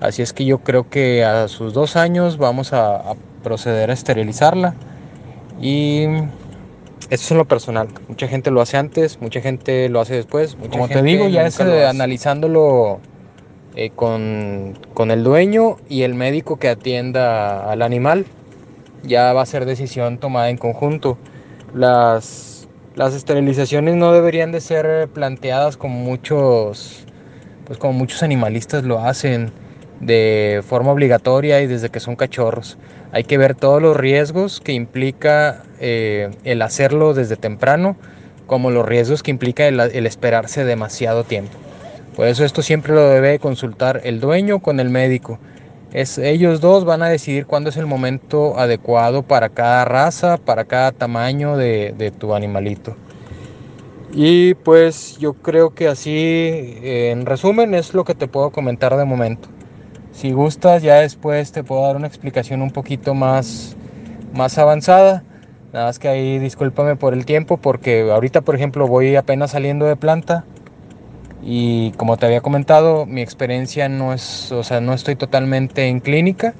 Así 0.00 0.22
es 0.22 0.32
que 0.32 0.44
yo 0.44 0.58
creo 0.58 0.90
que 0.90 1.24
a 1.24 1.48
sus 1.48 1.72
dos 1.72 1.96
años 1.96 2.36
vamos 2.36 2.72
a, 2.72 2.96
a 2.96 3.14
proceder 3.42 3.90
a 3.90 3.94
esterilizarla. 3.94 4.74
Y 5.60 6.04
eso 7.10 7.34
es 7.34 7.38
lo 7.38 7.44
personal. 7.44 7.88
Mucha 8.08 8.26
gente 8.28 8.50
lo 8.50 8.60
hace 8.60 8.76
antes, 8.76 9.20
mucha 9.20 9.40
gente 9.40 9.88
lo 9.88 10.00
hace 10.00 10.14
después. 10.14 10.56
Como 10.70 10.88
te 10.88 10.94
gente 10.94 11.08
digo, 11.08 11.28
ya 11.28 11.46
es 11.46 11.60
eh, 11.60 11.86
analizándolo 11.86 12.98
eh, 13.76 13.90
con, 13.90 14.78
con 14.94 15.10
el 15.10 15.22
dueño 15.22 15.76
y 15.88 16.02
el 16.02 16.14
médico 16.14 16.56
que 16.58 16.68
atienda 16.68 17.70
al 17.70 17.82
animal. 17.82 18.26
Ya 19.04 19.32
va 19.32 19.42
a 19.42 19.46
ser 19.46 19.66
decisión 19.66 20.18
tomada 20.18 20.48
en 20.48 20.56
conjunto. 20.56 21.18
Las, 21.74 22.68
las 22.94 23.14
esterilizaciones 23.14 23.96
no 23.96 24.12
deberían 24.12 24.52
de 24.52 24.60
ser 24.60 25.08
planteadas 25.08 25.76
como 25.76 25.98
muchos, 25.98 27.04
pues 27.66 27.78
como 27.78 27.94
muchos 27.94 28.22
animalistas 28.22 28.84
lo 28.84 29.00
hacen 29.00 29.50
de 30.00 30.62
forma 30.66 30.92
obligatoria 30.92 31.60
y 31.62 31.66
desde 31.66 31.90
que 31.90 31.98
son 31.98 32.14
cachorros. 32.14 32.78
Hay 33.10 33.24
que 33.24 33.38
ver 33.38 33.56
todos 33.56 33.82
los 33.82 33.96
riesgos 33.96 34.60
que 34.60 34.72
implica 34.72 35.64
eh, 35.80 36.30
el 36.44 36.62
hacerlo 36.62 37.12
desde 37.12 37.36
temprano, 37.36 37.96
como 38.46 38.70
los 38.70 38.86
riesgos 38.86 39.24
que 39.24 39.32
implica 39.32 39.66
el, 39.66 39.80
el 39.80 40.06
esperarse 40.06 40.64
demasiado 40.64 41.24
tiempo. 41.24 41.58
Por 42.14 42.28
eso 42.28 42.44
esto 42.44 42.62
siempre 42.62 42.94
lo 42.94 43.08
debe 43.08 43.40
consultar 43.40 44.00
el 44.04 44.20
dueño 44.20 44.60
con 44.60 44.78
el 44.78 44.90
médico. 44.90 45.40
Es, 45.94 46.18
ellos 46.18 46.60
dos 46.60 46.84
van 46.84 47.02
a 47.04 47.08
decidir 47.08 47.46
cuándo 47.46 47.70
es 47.70 47.76
el 47.76 47.86
momento 47.86 48.58
adecuado 48.58 49.22
para 49.22 49.50
cada 49.50 49.84
raza, 49.84 50.38
para 50.38 50.64
cada 50.64 50.90
tamaño 50.90 51.56
de, 51.56 52.12
tu 52.18 52.34
animalito. 52.34 52.96
Y 54.12 54.54
pues 54.54 55.16
yo 55.18 55.34
creo 55.34 55.72
que 55.72 55.86
así, 55.86 56.78
en 56.82 57.26
resumen, 57.26 57.74
es 57.74 57.94
lo 57.94 58.02
que 58.04 58.16
te 58.16 58.26
puedo 58.26 58.50
comentar 58.50 58.96
de 58.96 59.04
momento. 59.04 59.48
Si 60.10 60.32
gustas, 60.32 60.82
ya 60.82 60.96
después 60.96 61.52
te 61.52 61.62
puedo 61.62 61.82
dar 61.82 61.94
una 61.94 62.08
explicación 62.08 62.60
un 62.60 62.72
poquito 62.72 63.14
más, 63.14 63.76
más 64.32 64.58
avanzada. 64.58 65.22
Nada 65.72 65.86
más 65.86 66.00
que 66.00 66.08
ahí 66.08 66.40
discúlpame 66.40 66.96
por 66.96 67.14
el 67.14 67.24
tiempo, 67.24 67.56
porque 67.56 68.10
ahorita, 68.10 68.40
por 68.40 68.56
ejemplo, 68.56 68.88
voy 68.88 69.14
apenas 69.14 69.52
saliendo 69.52 69.86
de 69.86 69.94
planta. 69.94 70.44
Y 71.46 71.92
como 71.92 72.16
te 72.16 72.24
había 72.24 72.40
comentado, 72.40 73.04
mi 73.04 73.20
experiencia 73.20 73.88
no 73.88 74.14
es, 74.14 74.50
o 74.50 74.62
sea, 74.62 74.80
no 74.80 74.94
estoy 74.94 75.14
totalmente 75.14 75.88
en 75.88 76.00
clínica. 76.00 76.54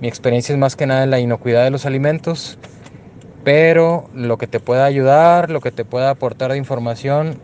Mi 0.00 0.08
experiencia 0.08 0.54
es 0.54 0.58
más 0.58 0.74
que 0.74 0.86
nada 0.86 1.04
en 1.04 1.10
la 1.10 1.20
inocuidad 1.20 1.64
de 1.64 1.70
los 1.70 1.84
alimentos. 1.84 2.58
Pero 3.44 4.08
lo 4.14 4.38
que 4.38 4.46
te 4.46 4.58
pueda 4.58 4.86
ayudar, 4.86 5.50
lo 5.50 5.60
que 5.60 5.70
te 5.70 5.84
pueda 5.84 6.10
aportar 6.10 6.52
de 6.52 6.58
información, 6.58 7.38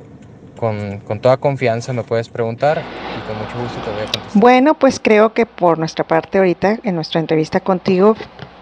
con, 0.59 0.99
con 1.01 1.20
toda 1.20 1.37
confianza 1.37 1.93
me 1.93 2.05
puedes 2.05 2.29
preguntar 2.29 2.79
y 2.79 3.20
con 3.23 3.37
mucho 3.37 3.59
gusto 3.59 3.81
te 3.81 3.91
voy 3.91 4.03
a 4.03 4.07
contestar. 4.07 4.41
Bueno, 4.41 4.75
pues 4.75 4.99
creo 4.99 5.35
que 5.35 5.45
por 5.45 5.79
nuestra 5.79 6.07
parte 6.07 6.39
ahorita, 6.39 6.79
en 6.85 6.95
nuestra 6.95 7.20
entrevista 7.20 7.61
contigo, 7.61 8.16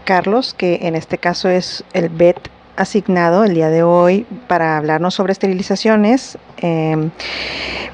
Carlos, 0.04 0.54
que 0.54 0.80
en 0.82 0.96
este 0.96 1.18
caso 1.18 1.48
es 1.48 1.84
el 1.92 2.08
BET 2.08 2.36
asignado 2.80 3.44
el 3.44 3.54
día 3.54 3.68
de 3.68 3.82
hoy 3.82 4.26
para 4.48 4.76
hablarnos 4.76 5.14
sobre 5.14 5.32
esterilizaciones, 5.32 6.38
eh, 6.58 7.10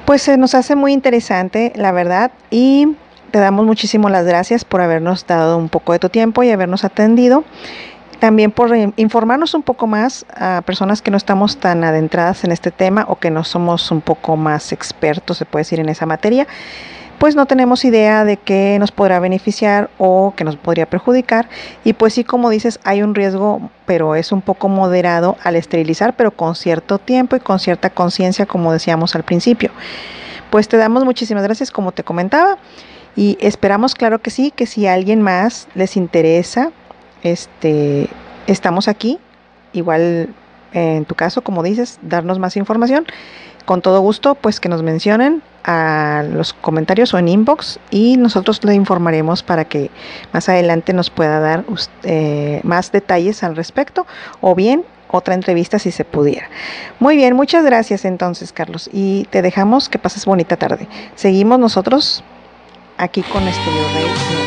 pues 0.04 0.22
se 0.22 0.36
nos 0.36 0.54
hace 0.54 0.76
muy 0.76 0.92
interesante, 0.92 1.72
la 1.74 1.92
verdad, 1.92 2.30
y 2.50 2.96
te 3.30 3.38
damos 3.38 3.66
muchísimas 3.66 4.12
las 4.12 4.24
gracias 4.24 4.64
por 4.64 4.80
habernos 4.80 5.26
dado 5.26 5.58
un 5.58 5.68
poco 5.68 5.92
de 5.92 5.98
tu 5.98 6.08
tiempo 6.08 6.42
y 6.42 6.50
habernos 6.50 6.84
atendido. 6.84 7.44
También 8.20 8.50
por 8.50 8.74
eh, 8.74 8.92
informarnos 8.96 9.52
un 9.54 9.62
poco 9.62 9.86
más 9.86 10.24
a 10.34 10.62
personas 10.64 11.02
que 11.02 11.10
no 11.10 11.16
estamos 11.16 11.58
tan 11.58 11.84
adentradas 11.84 12.44
en 12.44 12.52
este 12.52 12.70
tema 12.70 13.04
o 13.08 13.16
que 13.16 13.30
no 13.30 13.44
somos 13.44 13.90
un 13.90 14.00
poco 14.00 14.36
más 14.36 14.72
expertos, 14.72 15.36
se 15.36 15.44
puede 15.44 15.62
decir, 15.62 15.80
en 15.80 15.88
esa 15.88 16.06
materia, 16.06 16.46
pues 17.18 17.36
no 17.36 17.46
tenemos 17.46 17.84
idea 17.84 18.24
de 18.24 18.36
qué 18.36 18.76
nos 18.78 18.92
podrá 18.92 19.20
beneficiar 19.20 19.90
o 19.98 20.34
que 20.36 20.44
nos 20.44 20.56
podría 20.56 20.86
perjudicar. 20.86 21.48
Y 21.84 21.92
pues 21.94 22.14
sí, 22.14 22.24
como 22.24 22.50
dices, 22.50 22.80
hay 22.84 23.02
un 23.02 23.14
riesgo, 23.14 23.70
pero 23.86 24.14
es 24.14 24.32
un 24.32 24.42
poco 24.42 24.68
moderado 24.68 25.36
al 25.42 25.56
esterilizar, 25.56 26.14
pero 26.16 26.30
con 26.30 26.54
cierto 26.54 26.98
tiempo 26.98 27.36
y 27.36 27.40
con 27.40 27.58
cierta 27.58 27.90
conciencia, 27.90 28.46
como 28.46 28.72
decíamos 28.72 29.14
al 29.14 29.22
principio. 29.22 29.70
Pues 30.50 30.68
te 30.68 30.76
damos 30.76 31.04
muchísimas 31.04 31.42
gracias, 31.42 31.70
como 31.70 31.92
te 31.92 32.04
comentaba, 32.04 32.58
y 33.16 33.38
esperamos, 33.40 33.94
claro 33.94 34.20
que 34.20 34.30
sí, 34.30 34.52
que 34.54 34.66
si 34.66 34.86
a 34.86 34.92
alguien 34.92 35.22
más 35.22 35.68
les 35.74 35.96
interesa, 35.96 36.70
este, 37.22 38.08
estamos 38.46 38.88
aquí, 38.88 39.18
igual 39.72 40.28
en 40.72 41.06
tu 41.06 41.14
caso, 41.14 41.40
como 41.40 41.62
dices, 41.62 41.98
darnos 42.02 42.38
más 42.38 42.56
información. 42.56 43.06
Con 43.64 43.82
todo 43.82 44.00
gusto, 44.00 44.34
pues 44.34 44.60
que 44.60 44.68
nos 44.68 44.82
mencionen 44.82 45.42
a 45.66 46.24
los 46.30 46.52
comentarios 46.52 47.12
o 47.12 47.18
en 47.18 47.28
inbox 47.28 47.80
y 47.90 48.16
nosotros 48.16 48.64
le 48.64 48.74
informaremos 48.74 49.42
para 49.42 49.64
que 49.64 49.90
más 50.32 50.48
adelante 50.48 50.92
nos 50.92 51.10
pueda 51.10 51.40
dar 51.40 51.64
eh, 52.04 52.60
más 52.62 52.92
detalles 52.92 53.42
al 53.42 53.56
respecto 53.56 54.06
o 54.40 54.54
bien 54.54 54.84
otra 55.08 55.34
entrevista 55.34 55.78
si 55.78 55.90
se 55.90 56.04
pudiera. 56.04 56.48
Muy 57.00 57.16
bien, 57.16 57.34
muchas 57.34 57.64
gracias 57.64 58.04
entonces, 58.04 58.52
Carlos, 58.52 58.88
y 58.92 59.24
te 59.30 59.42
dejamos 59.42 59.88
que 59.88 59.98
pases 59.98 60.24
bonita 60.24 60.56
tarde. 60.56 60.88
Seguimos 61.14 61.58
nosotros 61.58 62.22
aquí 62.96 63.22
con 63.22 63.46
Estudio. 63.46 64.45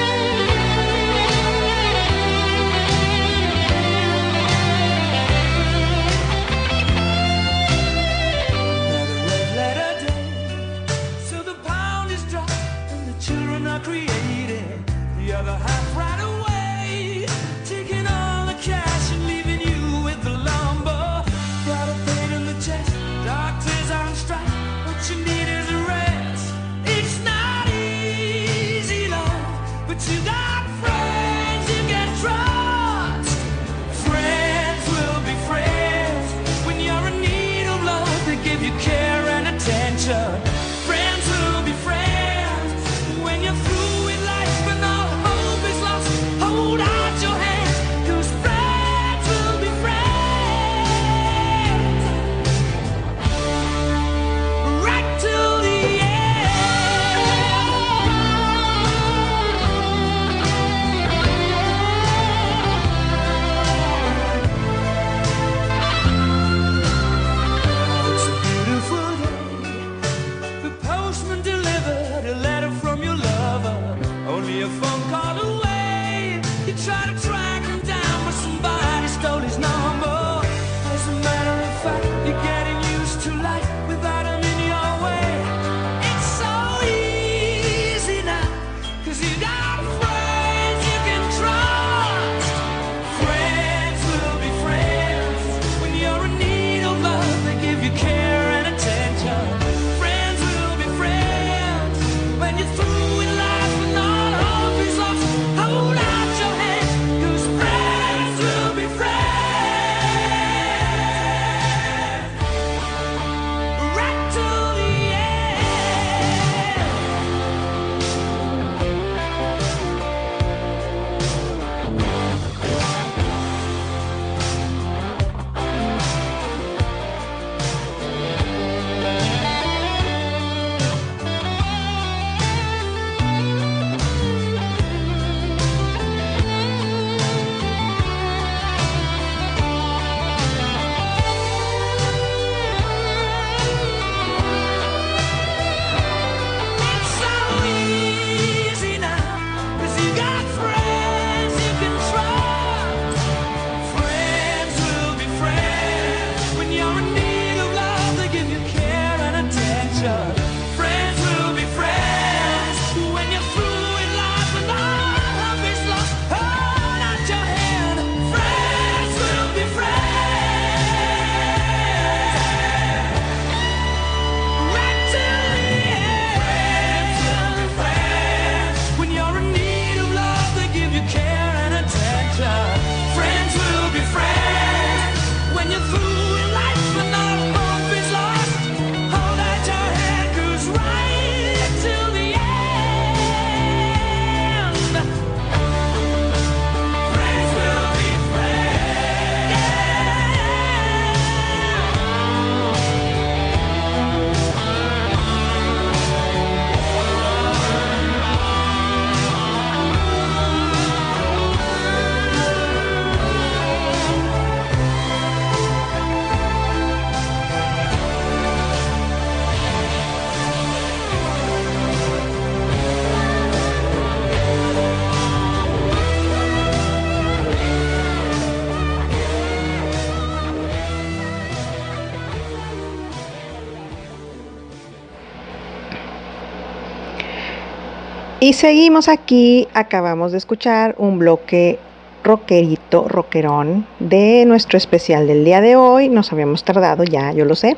Y 238.49 238.53
seguimos 238.53 239.09
aquí, 239.09 239.67
acabamos 239.75 240.31
de 240.31 240.39
escuchar 240.39 240.95
un 240.97 241.19
bloque 241.19 241.77
rockerito, 242.23 243.07
rockerón 243.07 243.85
de 243.99 244.43
nuestro 244.47 244.75
especial 244.79 245.27
del 245.27 245.45
día 245.45 245.61
de 245.61 245.75
hoy. 245.75 246.09
Nos 246.09 246.33
habíamos 246.33 246.63
tardado 246.63 247.03
ya, 247.03 247.31
yo 247.31 247.45
lo 247.45 247.53
sé. 247.53 247.77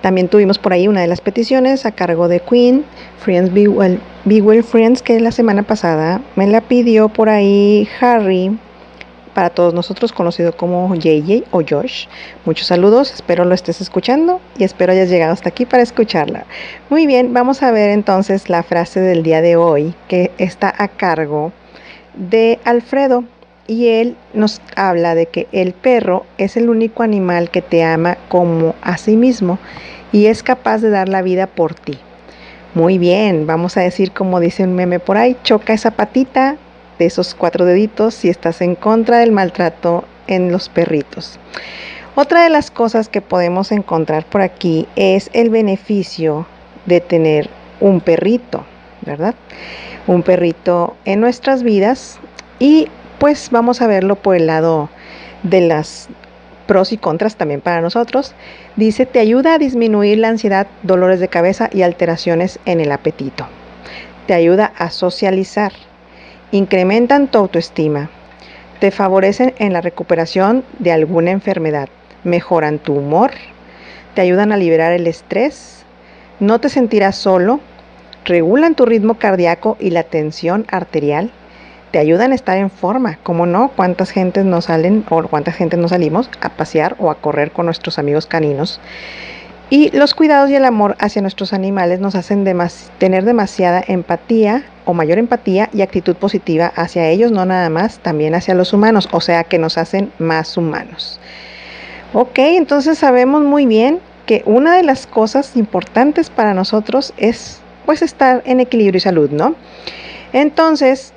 También 0.00 0.26
tuvimos 0.26 0.58
por 0.58 0.72
ahí 0.72 0.88
una 0.88 1.00
de 1.00 1.06
las 1.06 1.20
peticiones 1.20 1.86
a 1.86 1.92
cargo 1.92 2.26
de 2.26 2.40
Queen, 2.40 2.84
Friends 3.20 3.54
Be 3.54 3.68
Well, 3.68 4.00
Be 4.24 4.42
Well 4.42 4.64
Friends, 4.64 5.00
que 5.00 5.20
la 5.20 5.30
semana 5.30 5.62
pasada 5.62 6.20
me 6.34 6.48
la 6.48 6.60
pidió 6.60 7.08
por 7.08 7.28
ahí 7.28 7.88
Harry, 8.00 8.58
para 9.40 9.48
todos 9.48 9.72
nosotros 9.72 10.12
conocido 10.12 10.54
como 10.54 10.94
JJ 10.94 11.44
o 11.50 11.62
Josh. 11.66 12.08
Muchos 12.44 12.66
saludos, 12.66 13.10
espero 13.10 13.46
lo 13.46 13.54
estés 13.54 13.80
escuchando 13.80 14.38
y 14.58 14.64
espero 14.64 14.92
hayas 14.92 15.08
llegado 15.08 15.32
hasta 15.32 15.48
aquí 15.48 15.64
para 15.64 15.82
escucharla. 15.82 16.44
Muy 16.90 17.06
bien, 17.06 17.32
vamos 17.32 17.62
a 17.62 17.72
ver 17.72 17.88
entonces 17.88 18.50
la 18.50 18.62
frase 18.62 19.00
del 19.00 19.22
día 19.22 19.40
de 19.40 19.56
hoy 19.56 19.94
que 20.08 20.30
está 20.36 20.74
a 20.76 20.88
cargo 20.88 21.52
de 22.16 22.58
Alfredo 22.66 23.24
y 23.66 23.88
él 23.88 24.14
nos 24.34 24.60
habla 24.76 25.14
de 25.14 25.24
que 25.24 25.48
el 25.52 25.72
perro 25.72 26.26
es 26.36 26.58
el 26.58 26.68
único 26.68 27.02
animal 27.02 27.48
que 27.48 27.62
te 27.62 27.82
ama 27.82 28.18
como 28.28 28.74
a 28.82 28.98
sí 28.98 29.16
mismo 29.16 29.58
y 30.12 30.26
es 30.26 30.42
capaz 30.42 30.82
de 30.82 30.90
dar 30.90 31.08
la 31.08 31.22
vida 31.22 31.46
por 31.46 31.72
ti. 31.72 31.98
Muy 32.74 32.98
bien, 32.98 33.46
vamos 33.46 33.78
a 33.78 33.80
decir 33.80 34.12
como 34.12 34.38
dice 34.38 34.64
un 34.64 34.74
meme 34.74 35.00
por 35.00 35.16
ahí, 35.16 35.34
choca 35.44 35.72
esa 35.72 35.92
patita 35.92 36.58
de 37.00 37.06
esos 37.06 37.34
cuatro 37.34 37.64
deditos 37.64 38.12
si 38.12 38.28
estás 38.28 38.60
en 38.60 38.74
contra 38.74 39.18
del 39.20 39.32
maltrato 39.32 40.04
en 40.26 40.52
los 40.52 40.68
perritos. 40.68 41.40
Otra 42.14 42.44
de 42.44 42.50
las 42.50 42.70
cosas 42.70 43.08
que 43.08 43.22
podemos 43.22 43.72
encontrar 43.72 44.26
por 44.26 44.42
aquí 44.42 44.86
es 44.96 45.30
el 45.32 45.48
beneficio 45.48 46.46
de 46.84 47.00
tener 47.00 47.48
un 47.80 48.02
perrito, 48.02 48.66
¿verdad? 49.00 49.34
Un 50.06 50.22
perrito 50.22 50.94
en 51.06 51.20
nuestras 51.20 51.62
vidas 51.62 52.18
y 52.58 52.88
pues 53.18 53.48
vamos 53.50 53.80
a 53.80 53.86
verlo 53.86 54.16
por 54.16 54.36
el 54.36 54.46
lado 54.46 54.90
de 55.42 55.62
las 55.62 56.10
pros 56.66 56.92
y 56.92 56.98
contras 56.98 57.36
también 57.36 57.62
para 57.62 57.80
nosotros. 57.80 58.34
Dice, 58.76 59.06
te 59.06 59.20
ayuda 59.20 59.54
a 59.54 59.58
disminuir 59.58 60.18
la 60.18 60.28
ansiedad, 60.28 60.66
dolores 60.82 61.18
de 61.18 61.28
cabeza 61.28 61.70
y 61.72 61.80
alteraciones 61.80 62.58
en 62.66 62.78
el 62.80 62.92
apetito. 62.92 63.46
Te 64.26 64.34
ayuda 64.34 64.72
a 64.76 64.90
socializar. 64.90 65.72
Incrementan 66.52 67.28
tu 67.28 67.38
autoestima. 67.38 68.10
Te 68.80 68.90
favorecen 68.90 69.54
en 69.58 69.72
la 69.72 69.80
recuperación 69.80 70.64
de 70.78 70.90
alguna 70.90 71.30
enfermedad. 71.30 71.88
Mejoran 72.24 72.78
tu 72.78 72.94
humor. 72.94 73.30
Te 74.14 74.22
ayudan 74.22 74.50
a 74.50 74.56
liberar 74.56 74.92
el 74.92 75.06
estrés. 75.06 75.84
No 76.40 76.58
te 76.58 76.68
sentirás 76.68 77.14
solo. 77.14 77.60
Regulan 78.24 78.74
tu 78.74 78.84
ritmo 78.84 79.14
cardíaco 79.14 79.76
y 79.78 79.90
la 79.90 80.02
tensión 80.02 80.66
arterial 80.70 81.30
te 81.90 81.98
ayudan 81.98 82.32
a 82.32 82.34
estar 82.34 82.56
en 82.56 82.70
forma, 82.70 83.18
como 83.22 83.46
no, 83.46 83.72
cuántas 83.74 84.10
gentes 84.10 84.44
no 84.44 84.60
salen 84.60 85.04
o 85.08 85.22
cuántas 85.24 85.56
gentes 85.56 85.78
no 85.78 85.88
salimos 85.88 86.30
a 86.40 86.50
pasear 86.50 86.96
o 86.98 87.10
a 87.10 87.16
correr 87.16 87.50
con 87.50 87.66
nuestros 87.66 87.98
amigos 87.98 88.26
caninos. 88.26 88.80
Y 89.70 89.96
los 89.96 90.14
cuidados 90.14 90.50
y 90.50 90.56
el 90.56 90.64
amor 90.64 90.96
hacia 90.98 91.22
nuestros 91.22 91.52
animales 91.52 92.00
nos 92.00 92.14
hacen 92.14 92.44
tener 92.98 93.24
demasiada 93.24 93.82
empatía 93.86 94.64
o 94.90 94.94
mayor 94.94 95.18
empatía 95.18 95.70
y 95.72 95.82
actitud 95.82 96.16
positiva 96.16 96.72
hacia 96.74 97.08
ellos, 97.08 97.30
no 97.30 97.44
nada 97.44 97.70
más, 97.70 98.00
también 98.00 98.34
hacia 98.34 98.54
los 98.54 98.72
humanos, 98.72 99.08
o 99.12 99.20
sea 99.20 99.44
que 99.44 99.58
nos 99.58 99.78
hacen 99.78 100.12
más 100.18 100.56
humanos. 100.56 101.20
Ok, 102.12 102.38
entonces 102.38 102.98
sabemos 102.98 103.42
muy 103.42 103.66
bien 103.66 104.00
que 104.26 104.42
una 104.46 104.76
de 104.76 104.82
las 104.82 105.06
cosas 105.06 105.56
importantes 105.56 106.28
para 106.28 106.54
nosotros 106.54 107.14
es 107.16 107.60
pues 107.86 108.02
estar 108.02 108.42
en 108.46 108.58
equilibrio 108.58 108.98
y 108.98 109.00
salud, 109.00 109.30
¿no? 109.30 109.54
Entonces, 110.32 111.12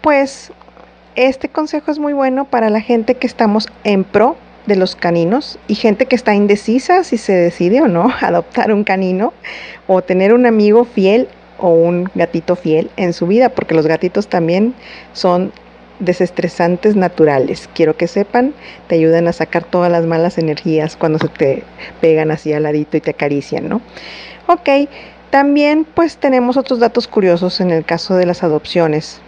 pues 0.00 0.52
este 1.14 1.48
consejo 1.48 1.90
es 1.90 1.98
muy 1.98 2.14
bueno 2.14 2.46
para 2.46 2.70
la 2.70 2.80
gente 2.80 3.14
que 3.14 3.26
estamos 3.26 3.68
en 3.84 4.04
pro 4.04 4.36
de 4.66 4.76
los 4.76 4.96
caninos 4.96 5.58
y 5.68 5.74
gente 5.74 6.06
que 6.06 6.16
está 6.16 6.34
indecisa 6.34 7.04
si 7.04 7.18
se 7.18 7.32
decide 7.32 7.82
o 7.82 7.88
no 7.88 8.10
adoptar 8.20 8.72
un 8.72 8.84
canino 8.84 9.34
o 9.86 10.00
tener 10.02 10.32
un 10.32 10.46
amigo 10.46 10.84
fiel 10.84 11.28
o 11.58 11.70
un 11.70 12.10
gatito 12.14 12.56
fiel 12.56 12.90
en 12.96 13.12
su 13.12 13.26
vida, 13.26 13.50
porque 13.50 13.74
los 13.74 13.86
gatitos 13.86 14.28
también 14.28 14.74
son 15.12 15.52
desestresantes 15.98 16.96
naturales. 16.96 17.68
Quiero 17.74 17.96
que 17.96 18.06
sepan, 18.06 18.54
te 18.86 18.94
ayudan 18.94 19.28
a 19.28 19.32
sacar 19.32 19.64
todas 19.64 19.90
las 19.90 20.06
malas 20.06 20.38
energías 20.38 20.96
cuando 20.96 21.18
se 21.18 21.28
te 21.28 21.64
pegan 22.00 22.30
así 22.30 22.52
al 22.52 22.62
ladito 22.62 22.96
y 22.96 23.00
te 23.00 23.10
acarician, 23.10 23.68
¿no? 23.68 23.80
Ok, 24.46 24.88
también 25.30 25.84
pues 25.84 26.16
tenemos 26.16 26.56
otros 26.56 26.78
datos 26.78 27.06
curiosos 27.06 27.60
en 27.60 27.70
el 27.70 27.84
caso 27.84 28.14
de 28.14 28.26
las 28.26 28.42
adopciones. 28.42 29.20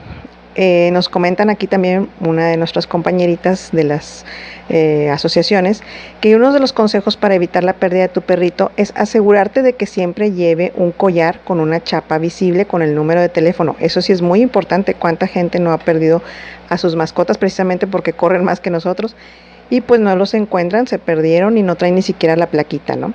Eh, 0.62 0.90
nos 0.92 1.08
comentan 1.08 1.48
aquí 1.48 1.66
también 1.66 2.10
una 2.20 2.48
de 2.48 2.58
nuestras 2.58 2.86
compañeritas 2.86 3.70
de 3.72 3.82
las 3.82 4.26
eh, 4.68 5.08
asociaciones 5.08 5.82
que 6.20 6.36
uno 6.36 6.52
de 6.52 6.60
los 6.60 6.74
consejos 6.74 7.16
para 7.16 7.34
evitar 7.34 7.64
la 7.64 7.72
pérdida 7.72 8.02
de 8.02 8.08
tu 8.08 8.20
perrito 8.20 8.70
es 8.76 8.92
asegurarte 8.94 9.62
de 9.62 9.72
que 9.72 9.86
siempre 9.86 10.32
lleve 10.32 10.74
un 10.76 10.92
collar 10.92 11.40
con 11.44 11.60
una 11.60 11.82
chapa 11.82 12.18
visible 12.18 12.66
con 12.66 12.82
el 12.82 12.94
número 12.94 13.22
de 13.22 13.30
teléfono. 13.30 13.74
Eso 13.80 14.02
sí 14.02 14.12
es 14.12 14.20
muy 14.20 14.42
importante. 14.42 14.92
¿Cuánta 14.92 15.26
gente 15.26 15.60
no 15.60 15.72
ha 15.72 15.78
perdido 15.78 16.22
a 16.68 16.76
sus 16.76 16.94
mascotas 16.94 17.38
precisamente 17.38 17.86
porque 17.86 18.12
corren 18.12 18.44
más 18.44 18.60
que 18.60 18.68
nosotros? 18.68 19.16
Y 19.70 19.80
pues 19.80 19.98
no 19.98 20.14
los 20.14 20.34
encuentran, 20.34 20.86
se 20.86 20.98
perdieron 20.98 21.56
y 21.56 21.62
no 21.62 21.76
traen 21.76 21.94
ni 21.94 22.02
siquiera 22.02 22.36
la 22.36 22.48
plaquita, 22.48 22.96
¿no? 22.96 23.14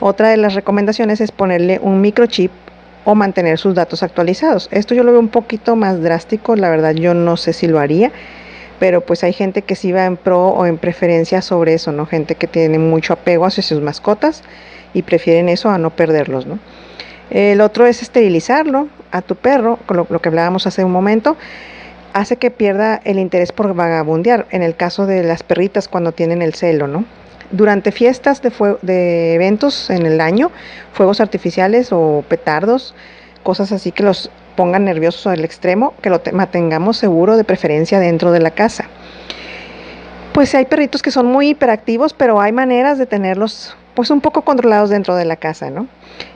Otra 0.00 0.30
de 0.30 0.38
las 0.38 0.54
recomendaciones 0.54 1.20
es 1.20 1.32
ponerle 1.32 1.80
un 1.82 2.00
microchip 2.00 2.50
o 3.04 3.14
mantener 3.14 3.58
sus 3.58 3.74
datos 3.74 4.02
actualizados. 4.02 4.68
Esto 4.70 4.94
yo 4.94 5.02
lo 5.02 5.12
veo 5.12 5.20
un 5.20 5.28
poquito 5.28 5.76
más 5.76 6.00
drástico, 6.00 6.56
la 6.56 6.70
verdad 6.70 6.94
yo 6.94 7.14
no 7.14 7.36
sé 7.36 7.52
si 7.52 7.66
lo 7.66 7.78
haría, 7.78 8.12
pero 8.78 9.00
pues 9.00 9.24
hay 9.24 9.32
gente 9.32 9.62
que 9.62 9.76
sí 9.76 9.92
va 9.92 10.06
en 10.06 10.16
pro 10.16 10.48
o 10.48 10.66
en 10.66 10.78
preferencia 10.78 11.42
sobre 11.42 11.74
eso, 11.74 11.92
¿no? 11.92 12.06
Gente 12.06 12.34
que 12.34 12.46
tiene 12.46 12.78
mucho 12.78 13.12
apego 13.12 13.46
hacia 13.46 13.62
sus 13.62 13.80
mascotas 13.80 14.42
y 14.94 15.02
prefieren 15.02 15.48
eso 15.48 15.70
a 15.70 15.78
no 15.78 15.90
perderlos, 15.90 16.46
¿no? 16.46 16.58
El 17.30 17.60
otro 17.60 17.86
es 17.86 18.02
esterilizarlo 18.02 18.88
a 19.10 19.22
tu 19.22 19.36
perro, 19.36 19.78
con 19.86 19.96
lo, 19.96 20.06
lo 20.08 20.20
que 20.20 20.28
hablábamos 20.28 20.66
hace 20.66 20.84
un 20.84 20.92
momento, 20.92 21.36
hace 22.12 22.36
que 22.36 22.50
pierda 22.50 23.00
el 23.04 23.18
interés 23.18 23.52
por 23.52 23.74
vagabundear, 23.74 24.46
en 24.50 24.62
el 24.62 24.76
caso 24.76 25.06
de 25.06 25.22
las 25.22 25.42
perritas 25.42 25.88
cuando 25.88 26.12
tienen 26.12 26.42
el 26.42 26.54
celo, 26.54 26.86
¿no? 26.88 27.04
Durante 27.52 27.92
fiestas 27.92 28.42
de, 28.42 28.50
de 28.82 29.34
eventos 29.34 29.90
en 29.90 30.06
el 30.06 30.20
año, 30.20 30.50
fuegos 30.92 31.20
artificiales 31.20 31.90
o 31.92 32.24
petardos, 32.28 32.94
cosas 33.42 33.72
así 33.72 33.92
que 33.92 34.02
los 34.02 34.30
pongan 34.56 34.84
nerviosos 34.84 35.26
al 35.28 35.44
extremo, 35.44 35.94
que 36.02 36.10
lo 36.10 36.20
te- 36.20 36.32
mantengamos 36.32 36.96
seguro 36.96 37.36
de 37.36 37.44
preferencia 37.44 38.00
dentro 38.00 38.32
de 38.32 38.40
la 38.40 38.50
casa. 38.50 38.86
Pues 40.32 40.54
hay 40.54 40.64
perritos 40.64 41.02
que 41.02 41.10
son 41.10 41.26
muy 41.26 41.50
hiperactivos, 41.50 42.14
pero 42.14 42.40
hay 42.40 42.52
maneras 42.52 42.98
de 42.98 43.06
tenerlos 43.06 43.76
pues 43.94 44.08
un 44.10 44.22
poco 44.22 44.40
controlados 44.40 44.88
dentro 44.88 45.14
de 45.16 45.26
la 45.26 45.36
casa, 45.36 45.68
¿no? 45.68 45.86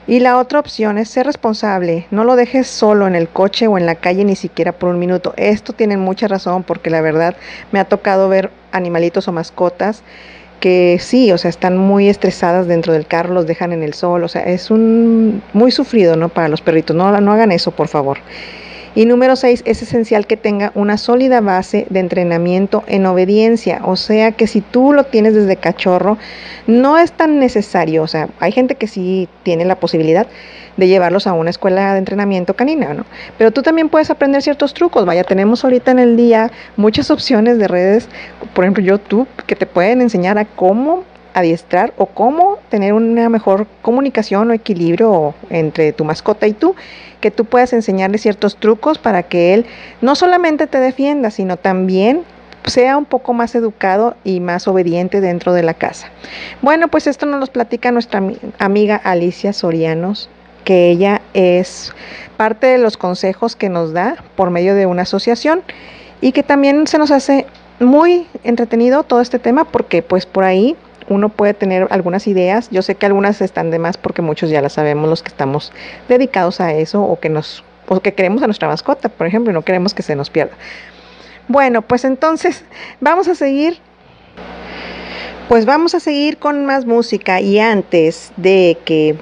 Y 0.05 0.19
la 0.19 0.37
otra 0.37 0.59
opción 0.59 0.99
es 0.99 1.09
ser 1.09 1.25
responsable, 1.25 2.05
no 2.11 2.23
lo 2.23 2.35
dejes 2.35 2.67
solo 2.67 3.07
en 3.07 3.15
el 3.15 3.27
coche 3.27 3.65
o 3.67 3.79
en 3.79 3.87
la 3.87 3.95
calle 3.95 4.23
ni 4.23 4.35
siquiera 4.35 4.71
por 4.73 4.89
un 4.89 4.99
minuto. 4.99 5.33
Esto 5.37 5.73
tienen 5.73 5.99
mucha 5.99 6.27
razón 6.27 6.61
porque 6.61 6.91
la 6.91 7.01
verdad 7.01 7.35
me 7.71 7.79
ha 7.79 7.85
tocado 7.85 8.29
ver 8.29 8.51
animalitos 8.71 9.27
o 9.27 9.31
mascotas 9.31 10.03
que 10.59 10.97
sí, 10.99 11.31
o 11.31 11.37
sea, 11.37 11.49
están 11.49 11.77
muy 11.77 12.09
estresadas 12.09 12.67
dentro 12.67 12.93
del 12.93 13.05
carro, 13.05 13.33
los 13.33 13.47
dejan 13.47 13.73
en 13.73 13.83
el 13.83 13.93
sol, 13.93 14.23
o 14.23 14.27
sea, 14.27 14.43
es 14.43 14.71
un 14.71 15.41
muy 15.53 15.71
sufrido, 15.71 16.15
¿no? 16.15 16.29
Para 16.29 16.47
los 16.47 16.61
perritos, 16.61 16.95
no, 16.95 17.19
no 17.21 17.31
hagan 17.31 17.51
eso, 17.51 17.71
por 17.71 17.87
favor. 17.87 18.19
Y 18.97 19.05
número 19.05 19.35
seis, 19.35 19.61
es 19.67 19.83
esencial 19.83 20.25
que 20.25 20.37
tenga 20.37 20.71
una 20.73 20.97
sólida 20.97 21.39
base 21.39 21.85
de 21.91 21.99
entrenamiento 21.99 22.83
en 22.87 23.05
obediencia, 23.05 23.79
o 23.83 23.95
sea 23.95 24.31
que 24.31 24.47
si 24.47 24.61
tú 24.61 24.91
lo 24.91 25.03
tienes 25.03 25.35
desde 25.35 25.55
cachorro, 25.55 26.17
no 26.65 26.97
es 26.97 27.11
tan 27.11 27.37
necesario, 27.37 28.01
o 28.01 28.07
sea, 28.07 28.29
hay 28.39 28.51
gente 28.51 28.73
que 28.73 28.87
sí 28.87 29.29
tiene 29.43 29.65
la 29.65 29.75
posibilidad 29.75 30.25
de 30.77 30.87
llevarlos 30.87 31.27
a 31.27 31.33
una 31.33 31.51
escuela 31.51 31.93
de 31.93 31.99
entrenamiento 31.99 32.55
canina, 32.55 32.95
¿no? 32.95 33.05
Pero 33.37 33.51
tú 33.51 33.61
también 33.61 33.89
puedes 33.89 34.09
aprender 34.09 34.41
ciertos 34.41 34.73
trucos, 34.73 35.05
vaya, 35.05 35.23
tenemos 35.23 35.63
ahorita 35.63 35.91
en 35.91 35.99
el 35.99 36.17
día 36.17 36.49
muchas 36.75 37.11
opciones 37.11 37.59
de 37.59 37.67
redes, 37.67 38.09
por 38.55 38.63
ejemplo 38.63 38.83
YouTube, 38.83 39.27
que 39.45 39.55
te 39.55 39.67
pueden 39.67 40.01
enseñar 40.01 40.39
a 40.39 40.45
cómo 40.45 41.03
adiestrar 41.37 41.93
o 41.97 42.07
cómo 42.07 42.57
tener 42.69 42.93
una 42.93 43.29
mejor 43.29 43.67
comunicación 43.81 44.49
o 44.49 44.53
equilibrio 44.53 45.35
entre 45.49 45.93
tu 45.93 46.03
mascota 46.03 46.47
y 46.47 46.53
tú, 46.53 46.75
que 47.21 47.31
tú 47.31 47.45
puedas 47.45 47.73
enseñarle 47.73 48.17
ciertos 48.17 48.57
trucos 48.57 48.97
para 48.97 49.23
que 49.23 49.53
él 49.53 49.65
no 50.01 50.15
solamente 50.15 50.67
te 50.67 50.79
defienda, 50.79 51.29
sino 51.29 51.57
también 51.57 52.23
sea 52.65 52.97
un 52.97 53.05
poco 53.05 53.33
más 53.33 53.55
educado 53.55 54.15
y 54.23 54.39
más 54.39 54.67
obediente 54.67 55.21
dentro 55.21 55.53
de 55.53 55.63
la 55.63 55.73
casa. 55.73 56.07
Bueno, 56.61 56.87
pues 56.87 57.07
esto 57.07 57.25
nos 57.25 57.39
lo 57.39 57.47
platica 57.47 57.91
nuestra 57.91 58.19
ami- 58.19 58.37
amiga 58.59 58.95
Alicia 58.95 59.53
Sorianos, 59.53 60.29
que 60.65 60.89
ella 60.89 61.21
es 61.33 61.93
parte 62.35 62.67
de 62.67 62.77
los 62.77 62.97
consejos 62.97 63.55
que 63.55 63.69
nos 63.69 63.93
da 63.93 64.17
por 64.35 64.49
medio 64.49 64.75
de 64.75 64.85
una 64.85 65.03
asociación 65.03 65.61
y 66.19 66.31
que 66.33 66.43
también 66.43 66.87
se 66.87 66.97
nos 66.97 67.11
hace 67.11 67.45
muy 67.79 68.27
entretenido 68.43 69.03
todo 69.03 69.21
este 69.21 69.39
tema 69.39 69.63
porque 69.63 70.01
pues 70.01 70.25
por 70.25 70.43
ahí 70.43 70.75
uno 71.09 71.29
puede 71.29 71.53
tener 71.53 71.87
algunas 71.89 72.27
ideas. 72.27 72.69
Yo 72.69 72.81
sé 72.81 72.95
que 72.95 73.05
algunas 73.05 73.41
están 73.41 73.71
de 73.71 73.79
más 73.79 73.97
porque 73.97 74.21
muchos 74.21 74.49
ya 74.49 74.61
las 74.61 74.73
sabemos 74.73 75.09
los 75.09 75.23
que 75.23 75.29
estamos 75.29 75.71
dedicados 76.07 76.61
a 76.61 76.73
eso 76.73 77.03
o 77.03 77.19
que 77.19 77.29
nos 77.29 77.63
o 77.89 78.01
que 78.01 78.13
queremos 78.13 78.43
a 78.43 78.47
nuestra 78.47 78.67
mascota, 78.67 79.07
por 79.07 79.27
ejemplo, 79.27 79.51
y 79.51 79.53
no 79.53 79.61
queremos 79.61 79.93
que 79.93 80.03
se 80.03 80.15
nos 80.15 80.29
pierda. 80.29 80.53
Bueno, 81.47 81.81
pues 81.81 82.03
entonces 82.03 82.65
vamos 82.99 83.29
a 83.29 83.35
seguir 83.35 83.79
pues 85.47 85.65
vamos 85.65 85.95
a 85.95 86.01
seguir 86.01 86.37
con 86.37 86.65
más 86.65 86.85
música 86.85 87.39
y 87.39 87.57
antes 87.59 88.33
de 88.35 88.77
que 88.83 89.15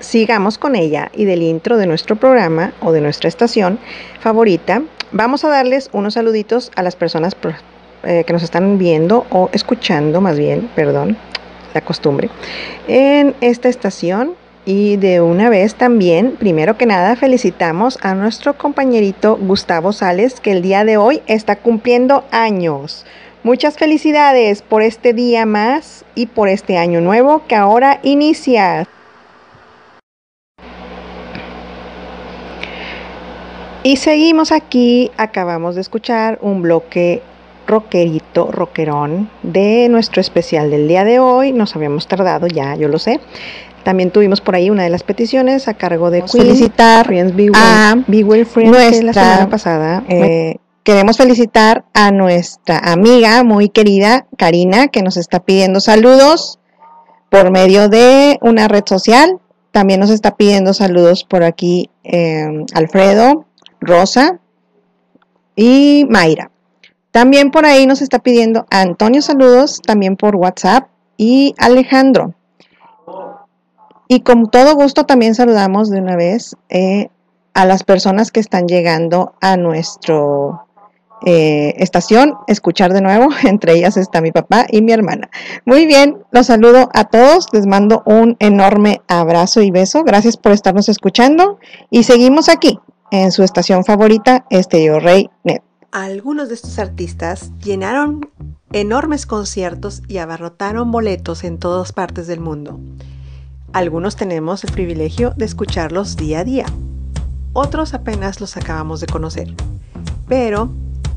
sigamos 0.00 0.58
con 0.58 0.74
ella 0.74 1.12
y 1.14 1.24
del 1.24 1.42
intro 1.42 1.76
de 1.76 1.86
nuestro 1.86 2.16
programa 2.16 2.72
o 2.80 2.90
de 2.90 3.00
nuestra 3.00 3.28
estación 3.28 3.78
favorita, 4.18 4.82
vamos 5.12 5.44
a 5.44 5.48
darles 5.48 5.88
unos 5.92 6.14
saluditos 6.14 6.72
a 6.74 6.82
las 6.82 6.96
personas 6.96 7.36
eh, 8.04 8.24
que 8.26 8.32
nos 8.32 8.42
están 8.42 8.78
viendo 8.78 9.26
o 9.30 9.48
escuchando, 9.52 10.20
más 10.20 10.38
bien, 10.38 10.68
perdón, 10.74 11.16
la 11.74 11.80
costumbre, 11.80 12.30
en 12.88 13.34
esta 13.40 13.68
estación. 13.68 14.34
Y 14.64 14.96
de 14.96 15.20
una 15.20 15.50
vez 15.50 15.74
también, 15.74 16.36
primero 16.38 16.78
que 16.78 16.86
nada, 16.86 17.16
felicitamos 17.16 17.98
a 18.00 18.14
nuestro 18.14 18.56
compañerito 18.56 19.36
Gustavo 19.36 19.92
Sales, 19.92 20.38
que 20.38 20.52
el 20.52 20.62
día 20.62 20.84
de 20.84 20.96
hoy 20.96 21.20
está 21.26 21.56
cumpliendo 21.56 22.22
años. 22.30 23.04
Muchas 23.42 23.76
felicidades 23.76 24.62
por 24.62 24.82
este 24.82 25.14
día 25.14 25.46
más 25.46 26.04
y 26.14 26.26
por 26.26 26.48
este 26.48 26.78
año 26.78 27.00
nuevo 27.00 27.42
que 27.48 27.56
ahora 27.56 27.98
inicia. 28.04 28.86
Y 33.82 33.96
seguimos 33.96 34.52
aquí, 34.52 35.10
acabamos 35.16 35.74
de 35.74 35.80
escuchar 35.80 36.38
un 36.40 36.62
bloque 36.62 37.20
rockerito, 37.66 38.50
rockerón 38.50 39.30
de 39.42 39.88
nuestro 39.88 40.20
especial 40.20 40.70
del 40.70 40.88
día 40.88 41.04
de 41.04 41.18
hoy. 41.18 41.52
Nos 41.52 41.76
habíamos 41.76 42.06
tardado 42.06 42.46
ya, 42.46 42.74
yo 42.76 42.88
lo 42.88 42.98
sé. 42.98 43.20
También 43.82 44.10
tuvimos 44.10 44.40
por 44.40 44.54
ahí 44.54 44.70
una 44.70 44.84
de 44.84 44.90
las 44.90 45.02
peticiones 45.02 45.68
a 45.68 45.74
cargo 45.74 46.10
de 46.10 46.22
Queen. 46.22 46.44
felicitar 46.44 47.06
Friends 47.06 47.34
Be 47.34 47.50
a 47.54 47.96
Be 48.06 48.22
Well 48.22 48.46
Friends, 48.46 48.76
que 48.76 48.96
la 48.96 49.02
nuestra, 49.02 49.24
semana 49.24 49.50
pasada 49.50 50.04
Eh, 50.08 50.56
queremos 50.84 51.16
felicitar 51.16 51.84
a 51.92 52.12
nuestra 52.12 52.78
amiga 52.78 53.42
muy 53.42 53.68
querida 53.68 54.26
Karina, 54.36 54.88
que 54.88 55.02
nos 55.02 55.16
está 55.16 55.40
pidiendo 55.40 55.80
saludos 55.80 56.60
por 57.28 57.50
medio 57.50 57.88
de 57.88 58.38
una 58.40 58.68
red 58.68 58.84
social. 58.86 59.38
También 59.72 60.00
nos 60.00 60.10
está 60.10 60.36
pidiendo 60.36 60.74
saludos 60.74 61.24
por 61.24 61.42
aquí 61.42 61.90
eh, 62.04 62.64
Alfredo, 62.74 63.46
Rosa 63.80 64.38
y 65.56 66.06
Mayra. 66.08 66.51
También 67.12 67.50
por 67.50 67.66
ahí 67.66 67.86
nos 67.86 68.02
está 68.02 68.18
pidiendo 68.18 68.66
Antonio 68.70 69.20
saludos, 69.22 69.80
también 69.82 70.16
por 70.16 70.34
WhatsApp 70.34 70.88
y 71.18 71.54
Alejandro. 71.58 72.34
Y 74.08 74.20
con 74.20 74.50
todo 74.50 74.74
gusto 74.74 75.04
también 75.04 75.34
saludamos 75.34 75.90
de 75.90 76.00
una 76.00 76.16
vez 76.16 76.56
eh, 76.70 77.08
a 77.54 77.66
las 77.66 77.84
personas 77.84 78.30
que 78.30 78.40
están 78.40 78.66
llegando 78.66 79.34
a 79.40 79.56
nuestro 79.56 80.66
eh, 81.24 81.74
estación, 81.76 82.34
escuchar 82.46 82.94
de 82.94 83.02
nuevo. 83.02 83.28
Entre 83.44 83.74
ellas 83.74 83.96
está 83.98 84.22
mi 84.22 84.32
papá 84.32 84.66
y 84.70 84.80
mi 84.80 84.92
hermana. 84.92 85.28
Muy 85.66 85.86
bien, 85.86 86.24
los 86.30 86.46
saludo 86.46 86.88
a 86.94 87.04
todos. 87.04 87.46
Les 87.52 87.66
mando 87.66 88.02
un 88.06 88.36
enorme 88.38 89.02
abrazo 89.06 89.60
y 89.60 89.70
beso. 89.70 90.02
Gracias 90.02 90.38
por 90.38 90.52
estarnos 90.52 90.88
escuchando. 90.88 91.58
Y 91.90 92.04
seguimos 92.04 92.48
aquí 92.48 92.80
en 93.10 93.30
su 93.32 93.42
estación 93.42 93.84
favorita, 93.84 94.46
Estéreo 94.48 94.98
Rey 94.98 95.30
Net. 95.44 95.62
Algunos 95.92 96.48
de 96.48 96.54
estos 96.54 96.78
artistas 96.78 97.50
llenaron 97.62 98.30
enormes 98.72 99.26
conciertos 99.26 100.02
y 100.08 100.16
abarrotaron 100.16 100.90
boletos 100.90 101.44
en 101.44 101.58
todas 101.58 101.92
partes 101.92 102.26
del 102.26 102.40
mundo. 102.40 102.80
Algunos 103.74 104.16
tenemos 104.16 104.64
el 104.64 104.72
privilegio 104.72 105.34
de 105.36 105.44
escucharlos 105.44 106.16
día 106.16 106.40
a 106.40 106.44
día. 106.44 106.64
Otros 107.52 107.92
apenas 107.92 108.40
los 108.40 108.56
acabamos 108.56 109.00
de 109.00 109.06
conocer. 109.06 109.54
Pero 110.28 110.70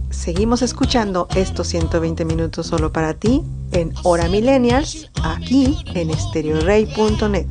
seguimos 0.09 0.61
escuchando 0.61 1.29
estos 1.37 1.67
120 1.67 2.25
minutos 2.25 2.67
solo 2.67 2.91
para 2.91 3.13
ti 3.13 3.43
en 3.71 3.93
Hora 4.03 4.27
Millennials, 4.27 5.09
aquí 5.23 5.77
en 5.93 6.09
estereorey.net. 6.09 7.47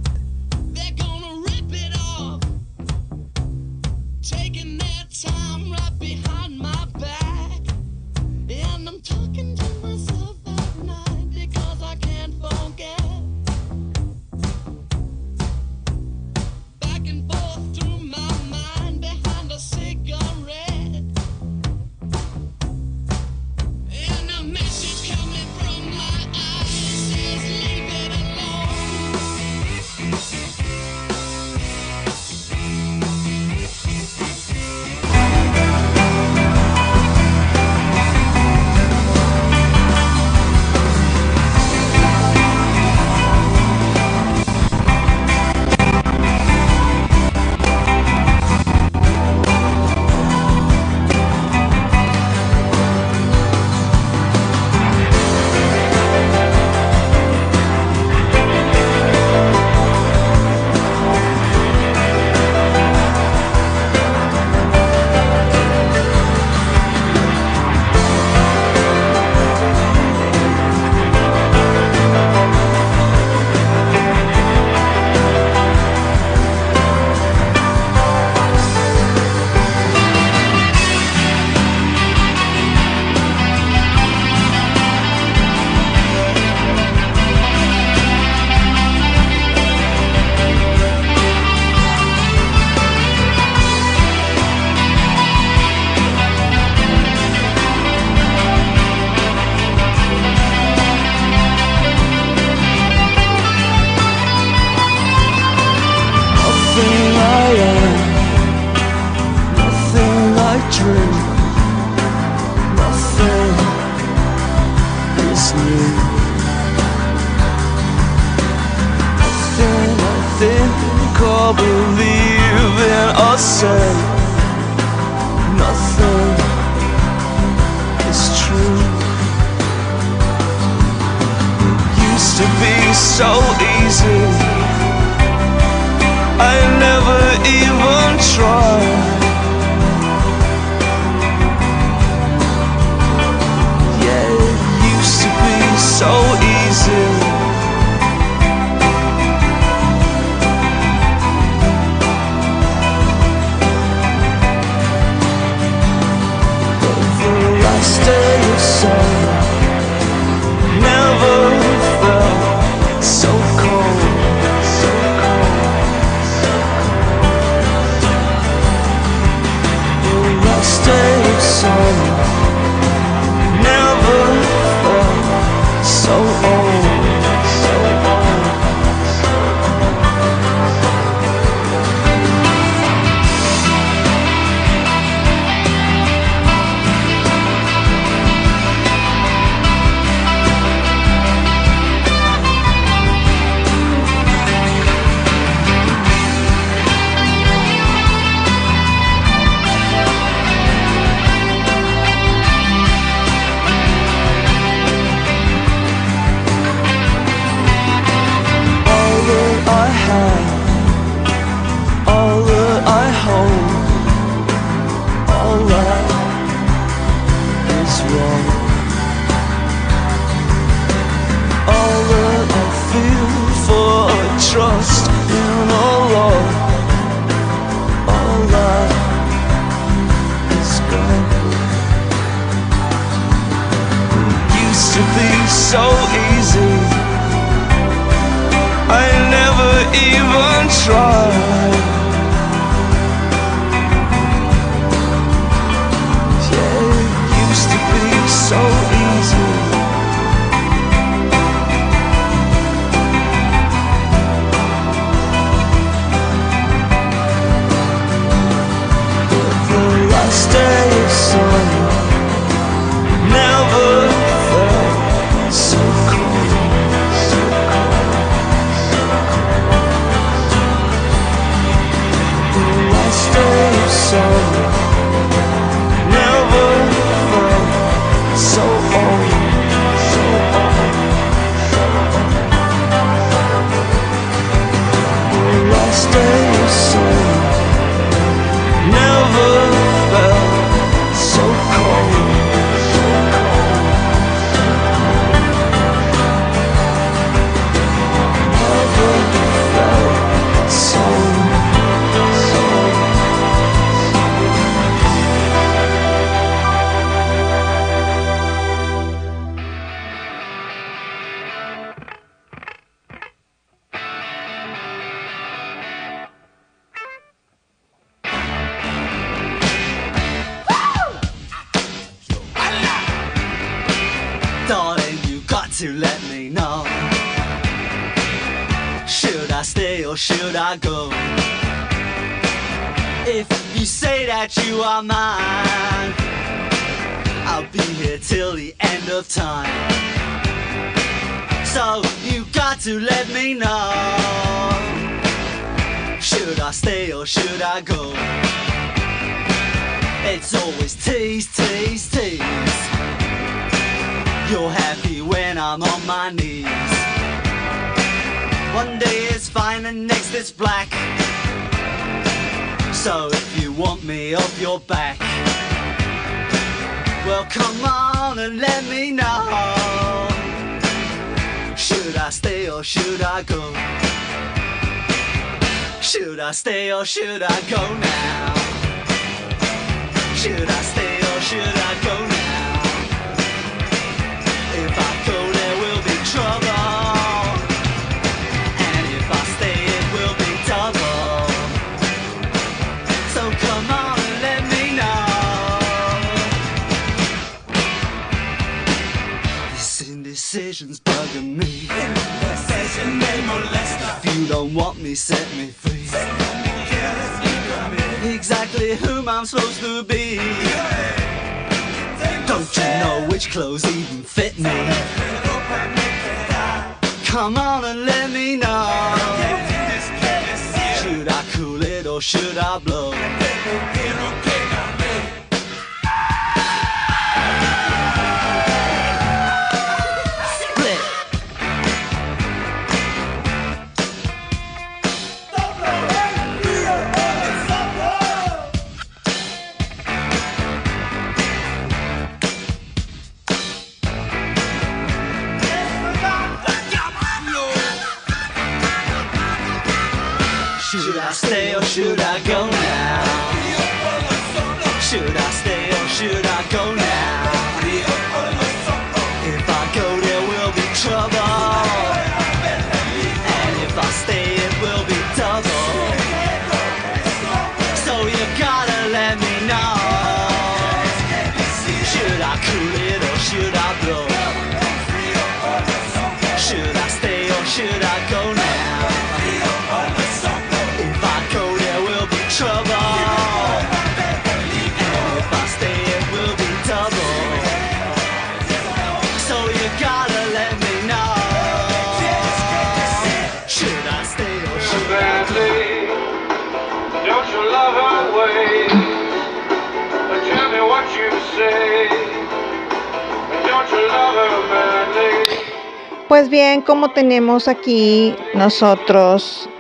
Pues 506.35 506.51
bien, 506.51 506.83
como 506.83 507.11
tenemos 507.11 507.69
aquí 507.69 508.35
nosotros 508.55 509.71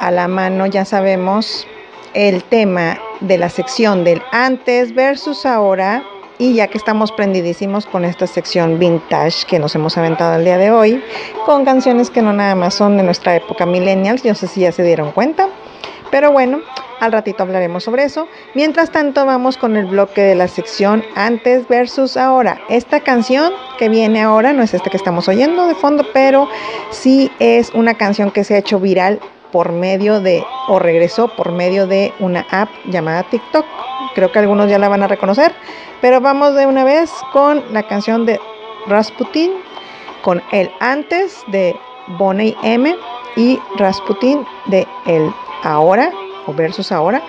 a 0.00 0.10
la 0.10 0.26
mano, 0.26 0.64
ya 0.64 0.86
sabemos 0.86 1.66
el 2.14 2.42
tema 2.44 2.98
de 3.20 3.36
la 3.36 3.50
sección 3.50 4.04
del 4.04 4.22
antes 4.32 4.94
versus 4.94 5.44
ahora. 5.44 6.02
Y 6.38 6.54
ya 6.54 6.68
que 6.68 6.78
estamos 6.78 7.12
prendidísimos 7.12 7.84
con 7.84 8.06
esta 8.06 8.26
sección 8.26 8.78
vintage 8.78 9.44
que 9.46 9.58
nos 9.58 9.74
hemos 9.74 9.98
aventado 9.98 10.36
el 10.36 10.46
día 10.46 10.56
de 10.56 10.70
hoy, 10.70 11.04
con 11.44 11.66
canciones 11.66 12.08
que 12.08 12.22
no 12.22 12.32
nada 12.32 12.54
más 12.54 12.72
son 12.72 12.96
de 12.96 13.02
nuestra 13.02 13.36
época 13.36 13.66
millennials, 13.66 14.22
yo 14.22 14.34
sé 14.34 14.46
si 14.46 14.62
ya 14.62 14.72
se 14.72 14.84
dieron 14.84 15.12
cuenta. 15.12 15.50
Pero 16.10 16.32
bueno, 16.32 16.60
al 17.00 17.12
ratito 17.12 17.42
hablaremos 17.42 17.84
sobre 17.84 18.04
eso. 18.04 18.28
Mientras 18.54 18.90
tanto, 18.90 19.24
vamos 19.24 19.56
con 19.56 19.76
el 19.76 19.86
bloque 19.86 20.22
de 20.22 20.34
la 20.34 20.48
sección 20.48 21.04
antes 21.14 21.68
versus 21.68 22.16
ahora. 22.16 22.60
Esta 22.68 23.00
canción 23.00 23.52
que 23.78 23.88
viene 23.88 24.22
ahora 24.22 24.52
no 24.52 24.62
es 24.62 24.74
esta 24.74 24.90
que 24.90 24.96
estamos 24.96 25.28
oyendo 25.28 25.66
de 25.66 25.74
fondo, 25.74 26.04
pero 26.12 26.48
sí 26.90 27.30
es 27.38 27.70
una 27.74 27.94
canción 27.94 28.30
que 28.30 28.44
se 28.44 28.54
ha 28.54 28.58
hecho 28.58 28.80
viral 28.80 29.20
por 29.52 29.72
medio 29.72 30.20
de, 30.20 30.44
o 30.68 30.78
regresó 30.78 31.28
por 31.28 31.52
medio 31.52 31.86
de 31.86 32.12
una 32.20 32.46
app 32.50 32.68
llamada 32.86 33.22
TikTok. 33.24 33.64
Creo 34.14 34.30
que 34.32 34.38
algunos 34.38 34.68
ya 34.68 34.78
la 34.78 34.88
van 34.88 35.02
a 35.02 35.08
reconocer, 35.08 35.54
pero 36.00 36.20
vamos 36.20 36.54
de 36.54 36.66
una 36.66 36.84
vez 36.84 37.10
con 37.32 37.62
la 37.72 37.82
canción 37.84 38.26
de 38.26 38.38
Rasputin, 38.86 39.52
con 40.22 40.42
el 40.52 40.70
antes 40.80 41.42
de 41.48 41.74
Bonnie 42.18 42.56
M 42.62 42.94
y 43.36 43.58
Rasputin 43.76 44.44
de 44.66 44.86
el 45.06 45.32
ahora 45.62 46.10
versus 46.54 46.92
ahora 46.92 47.22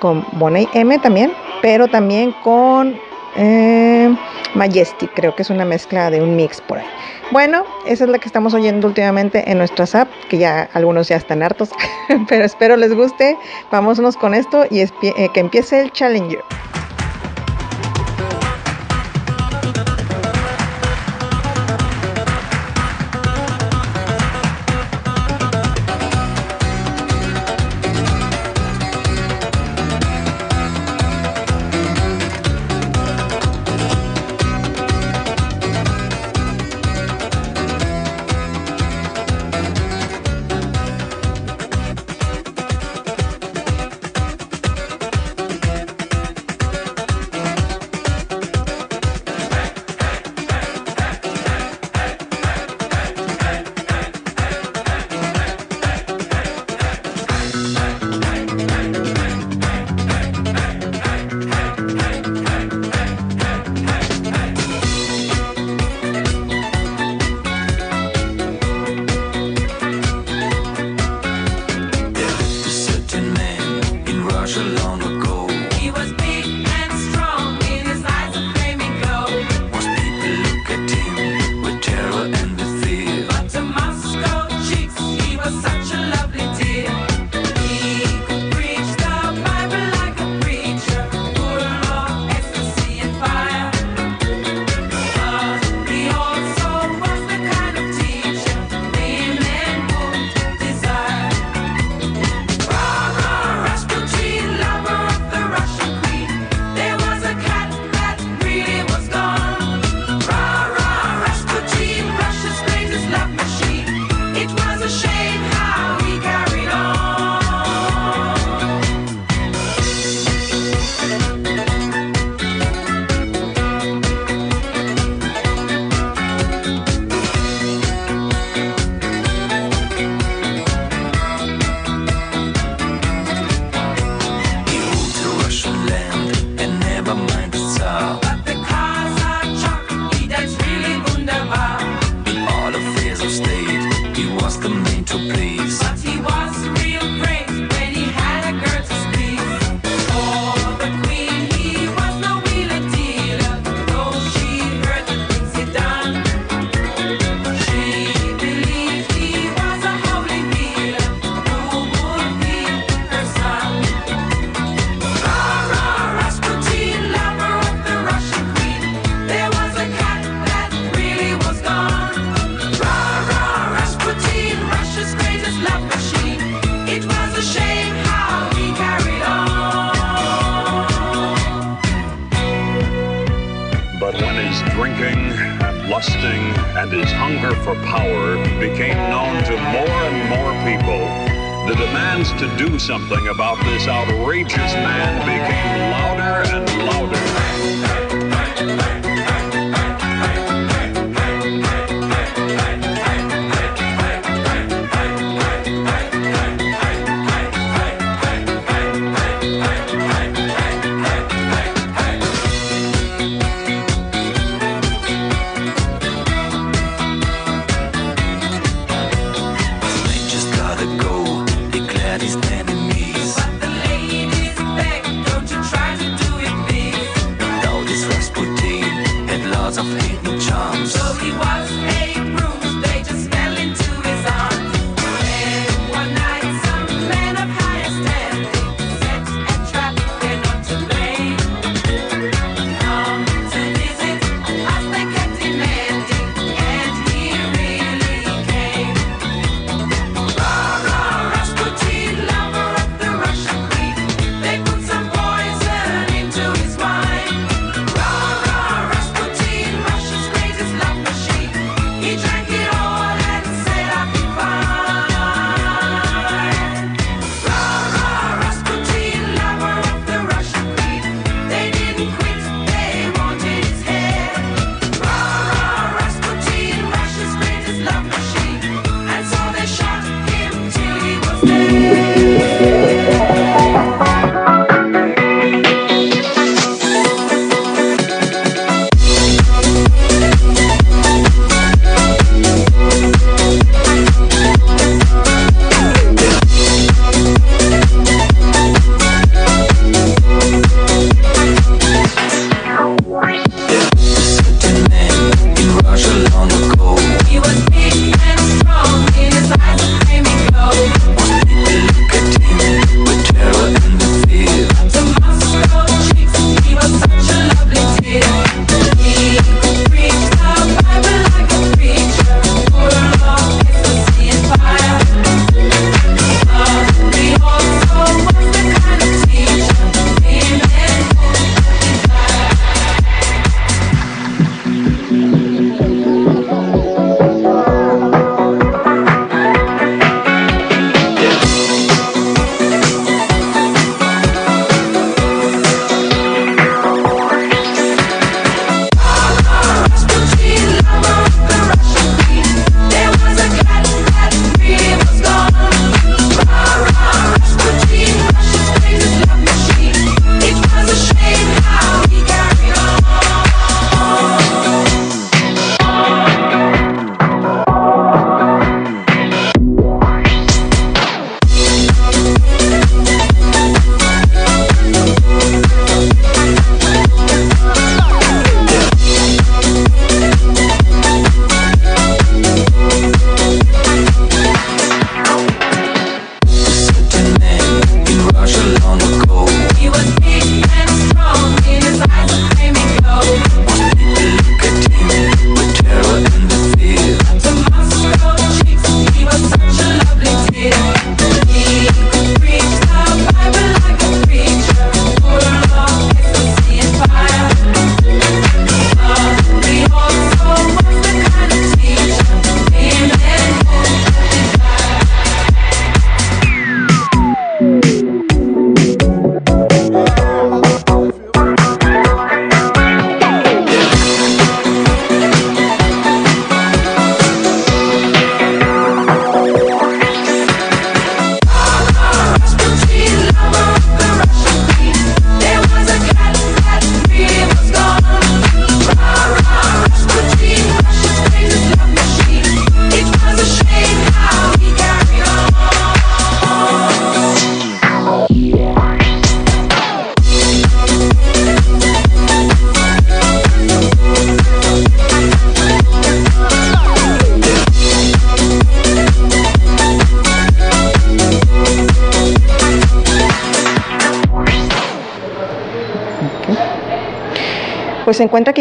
con 0.00 0.24
Bonnie 0.32 0.68
M 0.74 0.98
también, 0.98 1.32
pero 1.62 1.88
también 1.88 2.32
con 2.42 2.98
eh, 3.36 4.14
Majestic, 4.54 5.12
creo 5.14 5.34
que 5.34 5.42
es 5.42 5.50
una 5.50 5.64
mezcla 5.64 6.10
de 6.10 6.22
un 6.22 6.36
mix 6.36 6.60
por 6.60 6.78
ahí. 6.78 6.86
Bueno, 7.32 7.64
esa 7.86 8.04
es 8.04 8.10
la 8.10 8.18
que 8.18 8.26
estamos 8.26 8.54
oyendo 8.54 8.86
últimamente 8.86 9.50
en 9.50 9.58
nuestras 9.58 9.94
apps, 9.94 10.14
que 10.28 10.38
ya 10.38 10.68
algunos 10.74 11.08
ya 11.08 11.16
están 11.16 11.42
hartos, 11.42 11.70
pero 12.28 12.44
espero 12.44 12.76
les 12.76 12.94
guste. 12.94 13.36
Vámonos 13.70 14.16
con 14.16 14.34
esto 14.34 14.64
y 14.70 14.80
eh, 14.80 14.90
que 15.34 15.40
empiece 15.40 15.80
el 15.80 15.92
Challenger. 15.92 16.42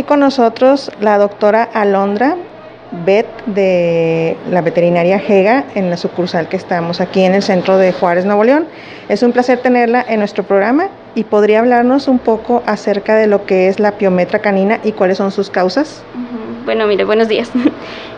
con 0.06 0.20
nosotros 0.20 0.92
la 1.02 1.18
doctora 1.18 1.64
Alondra 1.64 2.38
vet 3.04 3.28
de 3.46 4.38
la 4.50 4.62
veterinaria 4.62 5.20
Gega 5.20 5.66
en 5.76 5.90
la 5.90 5.98
sucursal 5.98 6.48
que 6.48 6.56
estamos 6.56 7.02
aquí 7.02 7.24
en 7.24 7.34
el 7.34 7.44
centro 7.44 7.78
de 7.78 7.92
Juárez, 7.92 8.26
Nuevo 8.26 8.44
León. 8.44 8.68
Es 9.10 9.24
un 9.24 9.32
placer 9.32 9.60
tenerla 9.60 10.06
en 10.08 10.20
nuestro 10.20 10.44
programa 10.44 10.90
y 11.14 11.24
podría 11.24 11.60
hablarnos 11.60 12.08
un 12.08 12.20
poco 12.20 12.64
acerca 12.66 13.16
de 13.16 13.28
lo 13.28 13.46
que 13.46 13.68
es 13.68 13.80
la 13.80 13.94
piometra 13.94 14.40
canina 14.40 14.80
y 14.84 14.92
cuáles 14.92 15.18
son 15.18 15.32
sus 15.32 15.50
causas. 15.50 16.04
Bueno, 16.64 16.88
mire, 16.88 17.04
buenos 17.04 17.28
días. 17.28 17.52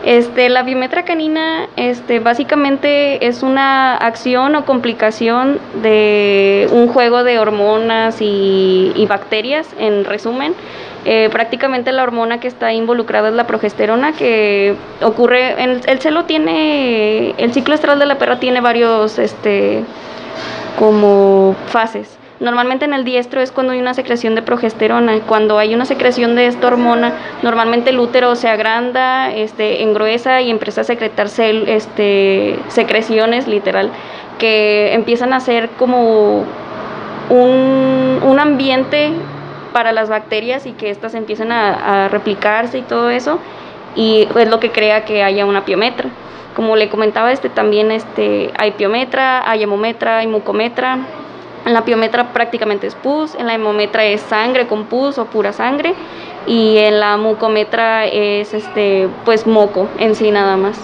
Este, 0.04 0.48
la 0.48 0.62
biometra 0.62 1.04
canina 1.04 1.68
este, 1.76 2.20
básicamente 2.20 3.26
es 3.26 3.42
una 3.42 3.96
acción 3.96 4.54
o 4.54 4.64
complicación 4.64 5.58
de 5.82 6.68
un 6.72 6.86
juego 6.86 7.24
de 7.24 7.40
hormonas 7.40 8.22
y, 8.22 8.92
y 8.94 9.06
bacterias, 9.06 9.66
en 9.78 10.04
resumen 10.04 10.54
eh, 11.04 11.28
prácticamente 11.32 11.92
la 11.92 12.02
hormona 12.02 12.40
que 12.40 12.48
está 12.48 12.72
involucrada 12.72 13.28
es 13.28 13.34
la 13.34 13.46
progesterona, 13.46 14.12
que 14.12 14.74
ocurre, 15.00 15.62
en, 15.62 15.80
el 15.86 15.98
celo 16.00 16.24
tiene, 16.24 17.34
el 17.38 17.52
ciclo 17.52 17.74
estral 17.74 17.98
de 17.98 18.06
la 18.06 18.18
perra 18.18 18.40
tiene 18.40 18.60
varios, 18.60 19.18
este, 19.18 19.84
como 20.78 21.54
fases. 21.66 22.16
Normalmente 22.40 22.84
en 22.84 22.94
el 22.94 23.04
diestro 23.04 23.40
es 23.40 23.50
cuando 23.50 23.72
hay 23.72 23.80
una 23.80 23.94
secreción 23.94 24.36
de 24.36 24.42
progesterona. 24.42 25.18
Cuando 25.26 25.58
hay 25.58 25.74
una 25.74 25.84
secreción 25.86 26.36
de 26.36 26.46
esta 26.46 26.68
hormona, 26.68 27.12
normalmente 27.42 27.90
el 27.90 27.98
útero 27.98 28.36
se 28.36 28.48
agranda, 28.48 29.32
este, 29.32 29.82
engruesa 29.82 30.40
y 30.40 30.50
empieza 30.50 30.82
a 30.82 30.84
secretar 30.84 31.26
cel- 31.26 31.66
este, 31.66 32.56
secreciones, 32.68 33.48
literal, 33.48 33.90
que 34.38 34.94
empiezan 34.94 35.32
a 35.32 35.40
ser 35.40 35.70
como 35.70 36.44
un, 37.28 38.20
un 38.24 38.38
ambiente 38.38 39.10
para 39.68 39.92
las 39.92 40.08
bacterias 40.08 40.66
y 40.66 40.72
que 40.72 40.90
éstas 40.90 41.14
empiecen 41.14 41.52
a, 41.52 42.08
replicarse 42.08 42.78
y 42.78 42.82
todo 42.82 43.10
eso. 43.10 43.38
Y 43.94 44.28
es 44.36 44.48
lo 44.48 44.60
que 44.60 44.70
crea 44.70 45.04
que 45.04 45.22
haya 45.22 45.46
una 45.46 45.64
piometra. 45.64 46.08
Como 46.54 46.76
le 46.76 46.88
comentaba, 46.88 47.32
este 47.32 47.48
también 47.48 47.90
este, 47.90 48.52
hay 48.58 48.72
piometra, 48.72 49.48
hay 49.48 49.62
hemometra, 49.62 50.18
hay 50.18 50.26
mucometra. 50.26 50.98
En 51.66 51.74
la 51.74 51.84
piometra 51.84 52.32
prácticamente 52.32 52.86
es 52.86 52.94
pus, 52.94 53.34
en 53.34 53.46
la 53.46 53.54
hemometra 53.54 54.04
es 54.04 54.20
sangre 54.22 54.66
con 54.66 54.86
pus 54.86 55.18
o 55.18 55.26
pura 55.26 55.52
sangre 55.52 55.94
y 56.46 56.78
en 56.78 57.00
la 57.00 57.16
mucometra 57.16 58.06
es 58.06 58.54
este 58.54 59.08
pues 59.24 59.46
moco 59.46 59.88
en 59.98 60.14
sí 60.14 60.30
nada 60.30 60.56
más. 60.56 60.78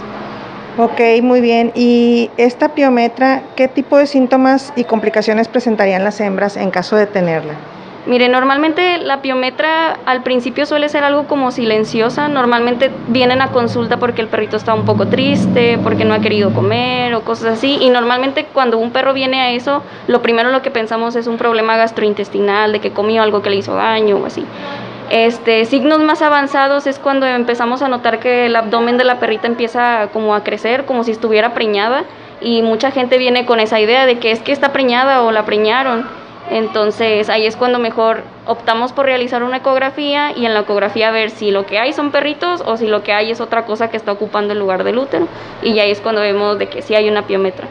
Ok, 0.76 1.00
muy 1.22 1.40
bien. 1.40 1.70
¿Y 1.76 2.30
esta 2.36 2.74
piometra, 2.74 3.42
qué 3.54 3.68
tipo 3.68 3.96
de 3.96 4.06
síntomas 4.06 4.72
y 4.74 4.84
complicaciones 4.84 5.46
presentarían 5.46 6.02
las 6.02 6.20
hembras 6.20 6.56
en 6.56 6.70
caso 6.72 6.96
de 6.96 7.06
tenerla? 7.06 7.54
Mire, 8.06 8.28
normalmente 8.28 8.98
la 8.98 9.22
piometra 9.22 9.98
al 10.04 10.22
principio 10.22 10.66
suele 10.66 10.90
ser 10.90 11.04
algo 11.04 11.26
como 11.26 11.50
silenciosa. 11.50 12.28
Normalmente 12.28 12.90
vienen 13.08 13.40
a 13.40 13.50
consulta 13.50 13.96
porque 13.96 14.20
el 14.20 14.28
perrito 14.28 14.58
está 14.58 14.74
un 14.74 14.84
poco 14.84 15.06
triste, 15.06 15.78
porque 15.82 16.04
no 16.04 16.12
ha 16.12 16.18
querido 16.18 16.52
comer 16.52 17.14
o 17.14 17.22
cosas 17.22 17.54
así. 17.54 17.78
Y 17.80 17.88
normalmente 17.88 18.44
cuando 18.52 18.76
un 18.76 18.90
perro 18.90 19.14
viene 19.14 19.40
a 19.40 19.52
eso, 19.52 19.82
lo 20.06 20.20
primero 20.20 20.50
lo 20.50 20.60
que 20.60 20.70
pensamos 20.70 21.16
es 21.16 21.26
un 21.26 21.38
problema 21.38 21.78
gastrointestinal, 21.78 22.72
de 22.72 22.80
que 22.80 22.90
comió 22.90 23.22
algo 23.22 23.40
que 23.40 23.48
le 23.48 23.56
hizo 23.56 23.74
daño 23.74 24.18
o 24.18 24.26
así. 24.26 24.44
Este, 25.08 25.64
signos 25.64 26.00
más 26.00 26.20
avanzados 26.20 26.86
es 26.86 26.98
cuando 26.98 27.24
empezamos 27.26 27.80
a 27.80 27.88
notar 27.88 28.18
que 28.18 28.46
el 28.46 28.56
abdomen 28.56 28.98
de 28.98 29.04
la 29.04 29.18
perrita 29.18 29.46
empieza 29.46 30.08
como 30.12 30.34
a 30.34 30.44
crecer, 30.44 30.84
como 30.84 31.04
si 31.04 31.10
estuviera 31.10 31.54
preñada. 31.54 32.04
Y 32.42 32.60
mucha 32.60 32.90
gente 32.90 33.16
viene 33.16 33.46
con 33.46 33.60
esa 33.60 33.80
idea 33.80 34.04
de 34.04 34.18
que 34.18 34.30
es 34.30 34.40
que 34.40 34.52
está 34.52 34.72
preñada 34.72 35.22
o 35.22 35.32
la 35.32 35.46
preñaron. 35.46 36.06
Entonces 36.50 37.30
ahí 37.30 37.46
es 37.46 37.56
cuando 37.56 37.78
mejor 37.78 38.22
optamos 38.46 38.92
por 38.92 39.06
realizar 39.06 39.42
una 39.42 39.58
ecografía 39.58 40.32
y 40.36 40.44
en 40.44 40.52
la 40.52 40.60
ecografía 40.60 41.10
ver 41.10 41.30
si 41.30 41.50
lo 41.50 41.64
que 41.64 41.78
hay 41.78 41.92
son 41.92 42.10
perritos 42.10 42.62
o 42.66 42.76
si 42.76 42.86
lo 42.86 43.02
que 43.02 43.12
hay 43.12 43.30
es 43.30 43.40
otra 43.40 43.64
cosa 43.64 43.88
que 43.88 43.96
está 43.96 44.12
ocupando 44.12 44.52
el 44.52 44.58
lugar 44.58 44.84
del 44.84 44.98
útero. 44.98 45.26
Y 45.62 45.78
ahí 45.78 45.90
es 45.90 46.00
cuando 46.00 46.20
vemos 46.20 46.58
de 46.58 46.66
que 46.68 46.82
sí 46.82 46.94
hay 46.94 47.08
una 47.08 47.26
piometra. 47.26 47.66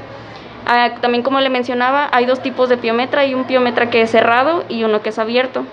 Ah, 0.65 0.91
también 1.01 1.23
como 1.23 1.39
le 1.39 1.49
mencionaba, 1.49 2.09
hay 2.11 2.25
dos 2.25 2.41
tipos 2.41 2.69
de 2.69 2.77
piometra. 2.77 3.21
Hay 3.21 3.35
un 3.35 3.43
piometra 3.43 3.89
que 3.89 4.01
es 4.01 4.09
cerrado 4.09 4.63
y 4.69 4.83
uno 4.83 5.01
que 5.01 5.09
es 5.09 5.19
abierto. 5.19 5.65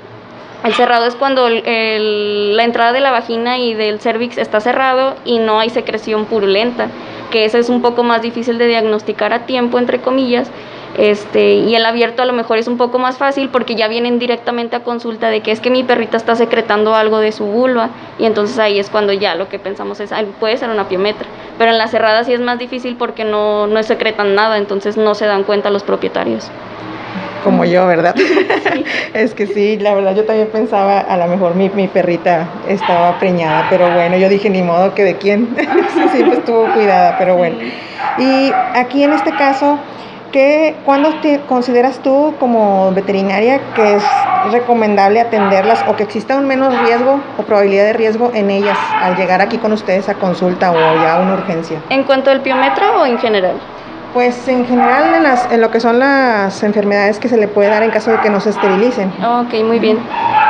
El 0.62 0.74
cerrado 0.74 1.06
es 1.06 1.14
cuando 1.14 1.48
la 1.48 2.64
entrada 2.64 2.93
de 2.93 3.01
la 3.01 3.10
vagina 3.10 3.56
y 3.56 3.72
del 3.72 3.98
cervix 3.98 4.36
está 4.36 4.60
cerrado 4.60 5.14
y 5.24 5.39
no 5.39 5.59
hay 5.59 5.70
secreción 5.70 6.27
purulenta, 6.27 6.89
que 7.31 7.47
eso 7.47 7.56
es 7.56 7.70
un 7.70 7.81
poco 7.81 8.02
más 8.02 8.20
difícil 8.20 8.59
de 8.59 8.66
diagnosticar 8.66 9.32
a 9.32 9.47
tiempo, 9.47 9.78
entre 9.78 10.02
comillas. 10.02 10.51
Este, 10.98 11.54
y 11.54 11.74
el 11.76 11.86
abierto 11.86 12.22
a 12.22 12.26
lo 12.26 12.32
mejor 12.32 12.58
es 12.58 12.66
un 12.66 12.76
poco 12.76 12.98
más 12.98 13.16
fácil 13.16 13.48
porque 13.48 13.74
ya 13.76 13.86
vienen 13.88 14.18
directamente 14.18 14.76
a 14.76 14.80
consulta 14.80 15.28
de 15.30 15.40
que 15.40 15.52
es 15.52 15.60
que 15.60 15.70
mi 15.70 15.84
perrita 15.84 16.16
está 16.16 16.34
secretando 16.34 16.94
algo 16.94 17.20
de 17.20 17.30
su 17.32 17.44
vulva 17.46 17.90
y 18.18 18.26
entonces 18.26 18.58
ahí 18.58 18.78
es 18.78 18.90
cuando 18.90 19.12
ya 19.12 19.36
lo 19.36 19.48
que 19.48 19.58
pensamos 19.58 20.00
es, 20.00 20.10
"Ay, 20.12 20.28
puede 20.40 20.56
ser 20.56 20.68
una 20.68 20.88
piometra. 20.88 21.26
Pero 21.58 21.70
en 21.70 21.78
la 21.78 21.86
cerrada 21.88 22.24
sí 22.24 22.32
es 22.32 22.40
más 22.40 22.58
difícil 22.58 22.96
porque 22.96 23.24
no, 23.24 23.66
no 23.66 23.82
secretan 23.82 24.34
nada, 24.34 24.58
entonces 24.58 24.96
no 24.96 25.14
se 25.14 25.26
dan 25.26 25.44
cuenta 25.44 25.70
los 25.70 25.82
propietarios. 25.84 26.50
Como 27.44 27.64
yo, 27.64 27.86
¿verdad? 27.86 28.14
es 29.14 29.34
que 29.34 29.46
sí, 29.46 29.78
la 29.78 29.94
verdad 29.94 30.14
yo 30.14 30.24
también 30.24 30.48
pensaba, 30.48 31.00
a 31.00 31.16
lo 31.16 31.26
mejor 31.26 31.54
mi, 31.54 31.70
mi 31.70 31.88
perrita 31.88 32.46
estaba 32.68 33.18
preñada, 33.18 33.66
pero 33.70 33.90
bueno, 33.90 34.16
yo 34.18 34.28
dije 34.28 34.50
ni 34.50 34.62
modo 34.62 34.94
que 34.94 35.04
de 35.04 35.16
quién, 35.16 35.56
siempre 36.12 36.38
estuvo 36.38 36.70
cuidada, 36.74 37.16
pero 37.18 37.36
bueno. 37.36 37.56
Y 38.18 38.52
aquí 38.74 39.02
en 39.04 39.12
este 39.14 39.32
caso, 39.32 39.78
¿qué, 40.32 40.77
¿cuándo 40.85 41.15
te 41.20 41.40
consideras 41.40 41.98
tú 42.01 42.35
como 42.39 42.93
veterinaria 42.93 43.61
que 43.74 43.97
es 43.97 44.05
recomendable 44.51 45.20
atenderlas 45.20 45.85
o 45.89 45.97
que 45.97 46.02
exista 46.02 46.36
un 46.36 46.47
menos 46.47 46.78
riesgo 46.81 47.20
o 47.39 47.43
probabilidad 47.43 47.85
de 47.85 47.93
riesgo 47.93 48.31
en 48.35 48.51
ellas 48.51 48.78
al 49.02 49.16
llegar 49.16 49.40
aquí 49.40 49.59
con 49.59 49.73
ustedes 49.73 50.09
a 50.09 50.15
consulta 50.15 50.73
o 50.73 50.74
ya 50.74 51.16
a 51.16 51.20
una 51.20 51.35
urgencia? 51.35 51.81
¿En 51.90 52.05
cuanto 52.05 52.31
al 52.31 52.40
piometra 52.40 52.93
o 52.93 53.07
en 53.07 53.19
general? 53.19 53.57
Pues 54.15 54.48
en 54.48 54.66
general 54.66 55.15
en, 55.15 55.23
las, 55.23 55.52
en 55.52 55.61
lo 55.61 55.70
que 55.70 55.78
son 55.78 56.01
las 56.01 56.65
enfermedades 56.65 57.20
que 57.20 57.28
se 57.28 57.36
le 57.36 57.47
puede 57.47 57.69
dar 57.69 57.85
en 57.85 57.90
caso 57.90 58.11
de 58.11 58.19
que 58.19 58.28
no 58.28 58.40
se 58.40 58.51
esterilicen. 58.51 59.12
Ok, 59.24 59.55
muy 59.65 59.78
bien. 59.78 59.98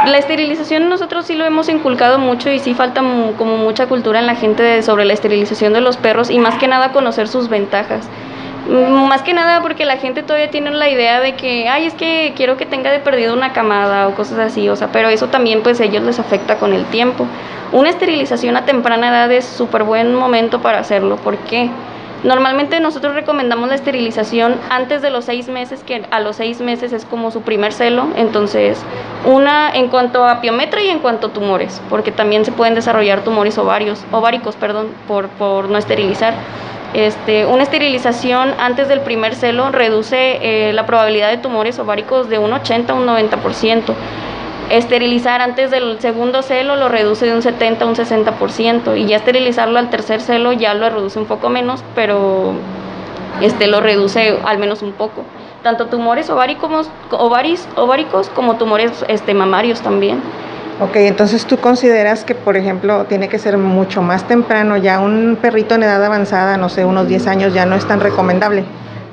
La 0.07 0.17
esterilización 0.17 0.89
nosotros 0.89 1.27
sí 1.27 1.35
lo 1.35 1.45
hemos 1.45 1.69
inculcado 1.69 2.19
mucho 2.19 2.51
y 2.51 2.59
sí 2.59 2.73
falta 2.73 3.03
como 3.37 3.59
mucha 3.59 3.87
cultura 3.87 4.19
en 4.19 4.27
la 4.27 4.35
gente 4.35 4.83
sobre 4.83 5.05
la 5.05 5.13
esterilización 5.13 5.75
de 5.75 5.83
los 5.83 5.99
perros 5.99 6.31
y 6.31 6.39
más 6.39 6.55
que 6.55 6.69
nada 6.69 6.93
conocer 6.93 7.29
sus 7.29 7.51
ventajas. 7.51 8.09
Mm, 8.69 9.09
Más 9.09 9.23
que 9.23 9.33
nada 9.33 9.61
porque 9.63 9.85
la 9.85 9.97
gente 9.97 10.23
todavía 10.23 10.51
tiene 10.51 10.71
la 10.71 10.89
idea 10.89 11.21
de 11.21 11.35
que, 11.35 11.69
ay, 11.69 11.87
es 11.87 11.95
que 11.95 12.33
quiero 12.37 12.57
que 12.57 12.67
tenga 12.67 12.91
de 12.91 13.01
perdido 13.01 13.35
una 13.35 13.53
camada 13.53 14.07
o 14.09 14.15
cosas 14.15 14.39
así, 14.39 14.69
o 14.69 14.77
sea, 14.77 14.89
pero 14.93 15.09
eso 15.09 15.29
también 15.29 15.63
pues 15.63 15.81
a 15.81 15.85
ellos 15.85 16.03
les 16.03 16.19
afecta 16.19 16.57
con 16.57 16.73
el 16.73 16.85
tiempo. 16.87 17.27
Una 17.73 17.89
esterilización 17.89 18.57
a 18.57 18.65
temprana 18.65 19.09
edad 19.09 19.33
es 19.33 19.45
súper 19.45 19.85
buen 19.85 20.15
momento 20.15 20.61
para 20.61 20.79
hacerlo. 20.79 21.17
¿Por 21.17 21.37
qué? 21.39 21.71
Normalmente 22.23 22.81
nosotros 22.81 23.15
recomendamos 23.15 23.69
la 23.71 23.77
esterilización 23.77 24.57
antes 24.69 25.01
de 25.01 25.11
los 25.11 25.25
seis 25.25 25.49
meses, 25.49 25.83
que 25.83 26.05
a 26.11 26.21
los 26.21 26.37
seis 26.37 26.61
meses 26.61 26.93
es 26.93 27.07
como 27.07 27.31
su 27.31 27.41
primer 27.41 27.73
celo. 27.73 28.09
Entonces, 28.15 28.85
una 29.25 29.71
en 29.73 29.89
cuanto 29.89 30.27
a 30.27 30.41
piometra 30.43 30.83
y 30.83 30.91
en 30.91 30.99
cuanto 30.99 31.29
a 31.29 31.33
tumores, 31.33 31.81
porque 31.89 32.13
también 32.13 32.45
se 32.45 32.53
pueden 32.53 32.75
desarrollar 32.75 33.23
tumores 33.23 33.57
ovarios, 33.57 34.05
ováricos, 34.13 34.55
perdón, 34.57 34.89
por, 35.09 35.29
por 35.29 35.71
no 35.71 35.79
esterilizar. 35.79 36.35
Este, 36.93 37.47
una 37.47 37.63
esterilización 37.63 38.53
antes 38.59 38.89
del 38.89 39.01
primer 39.01 39.37
celo 39.37 39.71
reduce 39.71 40.69
eh, 40.69 40.73
la 40.73 40.87
probabilidad 40.87 41.31
de 41.31 41.39
tumores 41.39 41.79
ováricos 41.79 42.29
de 42.29 42.39
un 42.39 42.53
80 42.53 42.93
a 42.93 42.97
un 42.97 43.07
90%. 43.07 43.95
Esterilizar 44.71 45.41
antes 45.41 45.71
del 45.71 46.01
segundo 46.01 46.43
celo 46.43 46.77
lo 46.77 46.89
reduce 46.89 47.27
de 47.27 47.35
un 47.35 47.43
70 47.43 47.85
a 47.85 47.89
un 47.89 47.95
60% 47.95 48.99
y 48.99 49.07
ya 49.07 49.17
esterilizarlo 49.17 49.79
al 49.79 49.91
tercer 49.91 50.21
celo 50.21 50.53
ya 50.53 50.75
lo 50.75 50.91
reduce 50.91 51.19
un 51.19 51.27
poco 51.27 51.49
menos, 51.49 51.85
pero 51.95 52.55
este 53.41 53.69
lo 53.69 53.81
reduce 53.81 54.39
al 54.45 54.59
menos 54.59 54.83
un 54.83 54.93
poco. 54.93 55.25
Tanto 55.63 55.87
tumores 55.87 56.29
ováricos, 56.31 56.89
ováricos 57.11 58.29
como 58.31 58.57
tumores 58.57 59.05
este, 59.09 59.35
mamarios 59.35 59.81
también. 59.81 60.21
Ok, 60.81 60.97
entonces 60.97 61.45
tú 61.45 61.59
consideras 61.59 62.25
que, 62.25 62.35
por 62.35 62.57
ejemplo, 62.57 63.05
tiene 63.05 63.29
que 63.29 63.39
ser 63.39 63.59
mucho 63.59 64.01
más 64.01 64.27
temprano, 64.27 64.79
ya 64.79 64.99
un 64.99 65.37
perrito 65.41 65.75
en 65.75 65.83
edad 65.83 66.03
avanzada, 66.03 66.57
no 66.57 66.71
sé, 66.71 66.87
unos 66.87 67.07
10 67.07 67.27
años, 67.27 67.53
ya 67.53 67.67
no 67.67 67.77
es 67.77 67.87
tan 67.87 68.01
recomendable. 68.01 68.65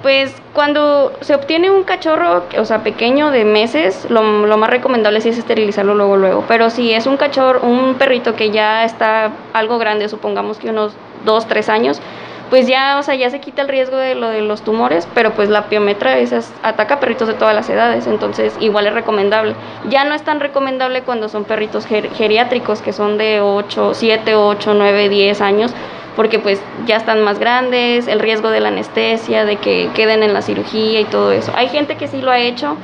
Pues 0.02 0.34
cuando 0.54 1.12
se 1.20 1.36
obtiene 1.36 1.70
un 1.70 1.84
cachorro, 1.84 2.46
o 2.58 2.64
sea, 2.64 2.84
pequeño 2.84 3.32
de 3.32 3.44
meses, 3.44 4.08
lo, 4.10 4.46
lo 4.46 4.58
más 4.58 4.70
recomendable 4.70 5.20
sí 5.20 5.28
es 5.28 5.38
esterilizarlo 5.38 5.94
luego, 5.94 6.16
luego. 6.16 6.46
Pero 6.48 6.70
si 6.70 6.94
es 6.94 7.06
un 7.06 7.18
cachorro, 7.18 7.60
un 7.68 7.96
perrito 7.96 8.34
que 8.34 8.52
ya 8.52 8.86
está 8.86 9.32
algo 9.52 9.78
grande, 9.78 10.08
supongamos 10.08 10.60
que 10.60 10.70
unos 10.70 10.94
2, 11.26 11.48
3 11.48 11.68
años, 11.68 12.02
pues 12.50 12.68
ya, 12.68 12.98
o 12.98 13.04
sea, 13.04 13.16
ya 13.16 13.30
se 13.30 13.40
quita 13.40 13.62
el 13.62 13.68
riesgo 13.68 13.98
de 13.98 14.16
lo 14.16 14.30
de 14.30 14.42
los 14.42 14.62
tumores, 14.62 15.08
pero 15.14 15.32
pues 15.34 15.50
la 15.50 15.66
piometra 15.66 16.18
esas 16.18 16.54
ataca 16.64 17.00
perritos 17.00 17.28
de 17.28 17.34
todas 17.34 17.54
las 17.54 17.70
edades, 17.70 18.08
entonces 18.08 18.56
igual 18.60 18.88
es 18.88 18.94
recomendable. 18.94 19.54
Ya 19.90 20.06
no 20.06 20.14
es 20.16 20.22
tan 20.24 20.40
recomendable 20.40 21.02
cuando 21.02 21.28
son 21.30 21.44
perritos 21.44 21.88
ger- 21.90 22.10
geriátricos, 22.14 22.82
que 22.82 22.94
son 22.94 23.18
de 23.18 23.42
8, 23.42 23.94
7, 23.94 24.36
8, 24.36 24.74
9, 24.76 25.10
10 25.10 25.42
años, 25.42 25.74
porque 26.16 26.40
pues 26.40 26.62
ya 26.86 26.96
están 26.96 27.22
más 27.22 27.38
grandes, 27.40 28.08
el 28.08 28.20
riesgo 28.20 28.50
de 28.50 28.60
la 28.62 28.70
anestesia, 28.70 29.44
de 29.46 29.58
que 29.58 29.90
queden 29.94 30.24
en 30.24 30.34
la 30.34 30.42
cirugía 30.42 31.00
y 31.02 31.06
todo 31.06 31.32
eso. 31.32 31.52
Hay 31.56 31.68
gente 31.68 31.96
que 31.98 32.08
sí 32.08 32.22
lo 32.22 32.32
ha 32.32 32.40
hecho, 32.40 32.78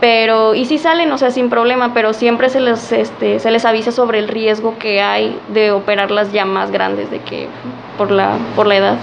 pero 0.00 0.54
y 0.54 0.64
sí 0.64 0.78
salen, 0.78 1.10
o 1.10 1.18
sea, 1.18 1.30
sin 1.32 1.50
problema, 1.50 1.92
pero 1.92 2.12
siempre 2.12 2.48
se 2.48 2.60
les 2.60 2.92
este 2.92 3.40
se 3.40 3.50
les 3.50 3.64
avisa 3.64 3.90
sobre 3.90 4.20
el 4.20 4.28
riesgo 4.28 4.78
que 4.78 5.02
hay 5.02 5.36
de 5.48 5.72
operarlas 5.72 6.32
ya 6.32 6.44
más 6.44 6.70
grandes 6.70 7.10
de 7.10 7.18
que 7.20 7.48
por 7.98 8.10
la 8.10 8.38
por 8.56 8.66
la 8.66 8.76
edad. 8.76 8.96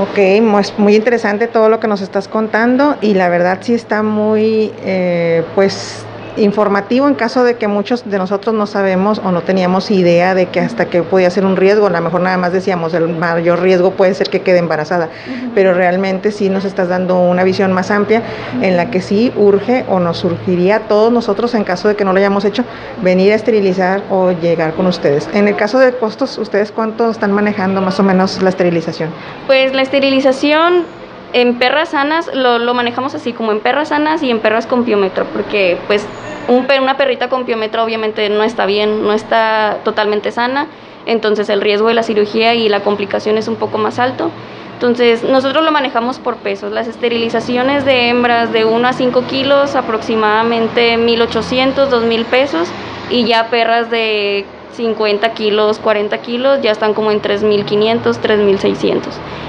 Ok, 0.00 0.18
pues 0.52 0.74
muy 0.78 0.94
interesante 0.94 1.48
todo 1.48 1.68
lo 1.68 1.80
que 1.80 1.88
nos 1.88 2.02
estás 2.02 2.28
contando 2.28 2.96
y 3.00 3.14
la 3.14 3.28
verdad 3.28 3.58
sí 3.62 3.74
está 3.74 4.04
muy, 4.04 4.72
eh, 4.84 5.42
pues, 5.56 6.06
informativo 6.36 7.08
en 7.08 7.14
caso 7.14 7.44
de 7.44 7.56
que 7.56 7.68
muchos 7.68 8.08
de 8.08 8.18
nosotros 8.18 8.54
no 8.54 8.66
sabemos 8.66 9.20
o 9.24 9.32
no 9.32 9.42
teníamos 9.42 9.90
idea 9.90 10.34
de 10.34 10.46
que 10.46 10.60
hasta 10.60 10.86
que 10.86 11.02
podía 11.02 11.30
ser 11.30 11.44
un 11.44 11.56
riesgo, 11.56 11.86
a 11.86 11.90
lo 11.90 12.00
mejor 12.00 12.20
nada 12.20 12.36
más 12.36 12.52
decíamos 12.52 12.94
el 12.94 13.08
mayor 13.08 13.60
riesgo 13.60 13.92
puede 13.92 14.14
ser 14.14 14.28
que 14.30 14.40
quede 14.40 14.58
embarazada, 14.58 15.08
pero 15.54 15.74
realmente 15.74 16.30
sí 16.32 16.48
nos 16.48 16.64
estás 16.64 16.88
dando 16.88 17.18
una 17.18 17.44
visión 17.44 17.72
más 17.72 17.90
amplia 17.90 18.22
en 18.62 18.76
la 18.76 18.90
que 18.90 19.00
sí 19.00 19.32
urge 19.36 19.84
o 19.88 20.00
nos 20.00 20.18
surgiría 20.18 20.76
a 20.76 20.80
todos 20.80 21.12
nosotros 21.12 21.54
en 21.54 21.64
caso 21.64 21.88
de 21.88 21.96
que 21.96 22.04
no 22.04 22.12
lo 22.12 22.18
hayamos 22.18 22.44
hecho 22.44 22.64
venir 23.02 23.32
a 23.32 23.34
esterilizar 23.34 24.02
o 24.10 24.32
llegar 24.32 24.74
con 24.74 24.86
ustedes. 24.86 25.28
En 25.34 25.48
el 25.48 25.56
caso 25.56 25.78
de 25.78 25.92
costos, 25.92 26.38
¿ustedes 26.38 26.72
cuánto 26.72 27.10
están 27.10 27.32
manejando 27.32 27.80
más 27.80 27.98
o 28.00 28.02
menos 28.02 28.42
la 28.42 28.50
esterilización? 28.50 29.10
Pues 29.46 29.72
la 29.72 29.82
esterilización 29.82 30.84
en 31.32 31.58
perras 31.58 31.90
sanas 31.90 32.30
lo, 32.34 32.74
manejamos 32.74 33.14
así 33.14 33.32
como 33.32 33.52
en 33.52 33.60
perras 33.60 33.88
sanas 33.88 34.22
y 34.22 34.30
en 34.30 34.40
perras 34.40 34.66
con 34.66 34.84
piómetro, 34.84 35.26
porque 35.32 35.78
pues 35.86 36.06
una 36.48 36.96
perrita 36.96 37.28
con 37.28 37.44
piómetro 37.44 37.84
obviamente 37.84 38.28
no 38.30 38.42
está 38.42 38.64
bien, 38.66 39.02
no 39.02 39.12
está 39.12 39.78
totalmente 39.84 40.32
sana, 40.32 40.66
entonces 41.06 41.48
el 41.48 41.60
riesgo 41.60 41.88
de 41.88 41.94
la 41.94 42.02
cirugía 42.02 42.54
y 42.54 42.68
la 42.68 42.80
complicación 42.80 43.36
es 43.36 43.48
un 43.48 43.56
poco 43.56 43.78
más 43.78 43.98
alto. 43.98 44.30
Entonces 44.74 45.24
nosotros 45.24 45.64
lo 45.64 45.72
manejamos 45.72 46.20
por 46.20 46.36
pesos. 46.36 46.70
Las 46.70 46.86
esterilizaciones 46.86 47.84
de 47.84 48.10
hembras 48.10 48.52
de 48.52 48.64
1 48.64 48.86
a 48.86 48.92
5 48.92 49.24
kilos 49.24 49.74
aproximadamente 49.74 50.96
1.800, 50.96 51.88
2.000 51.88 52.24
pesos 52.26 52.68
y 53.10 53.24
ya 53.24 53.48
perras 53.48 53.90
de 53.90 54.46
50 54.72 55.32
kilos, 55.34 55.78
40 55.78 56.18
kilos 56.18 56.62
ya 56.62 56.70
están 56.70 56.94
como 56.94 57.10
en 57.10 57.20
3.500, 57.20 58.02
3.600. 58.20 59.00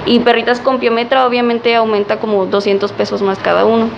Y 0.05 0.19
perritas 0.19 0.59
con 0.59 0.79
piometra 0.79 1.25
obviamente 1.25 1.75
aumenta 1.75 2.17
como 2.17 2.45
200 2.45 2.91
pesos 2.93 3.21
más 3.21 3.37
cada 3.39 3.65
uno. 3.65 3.89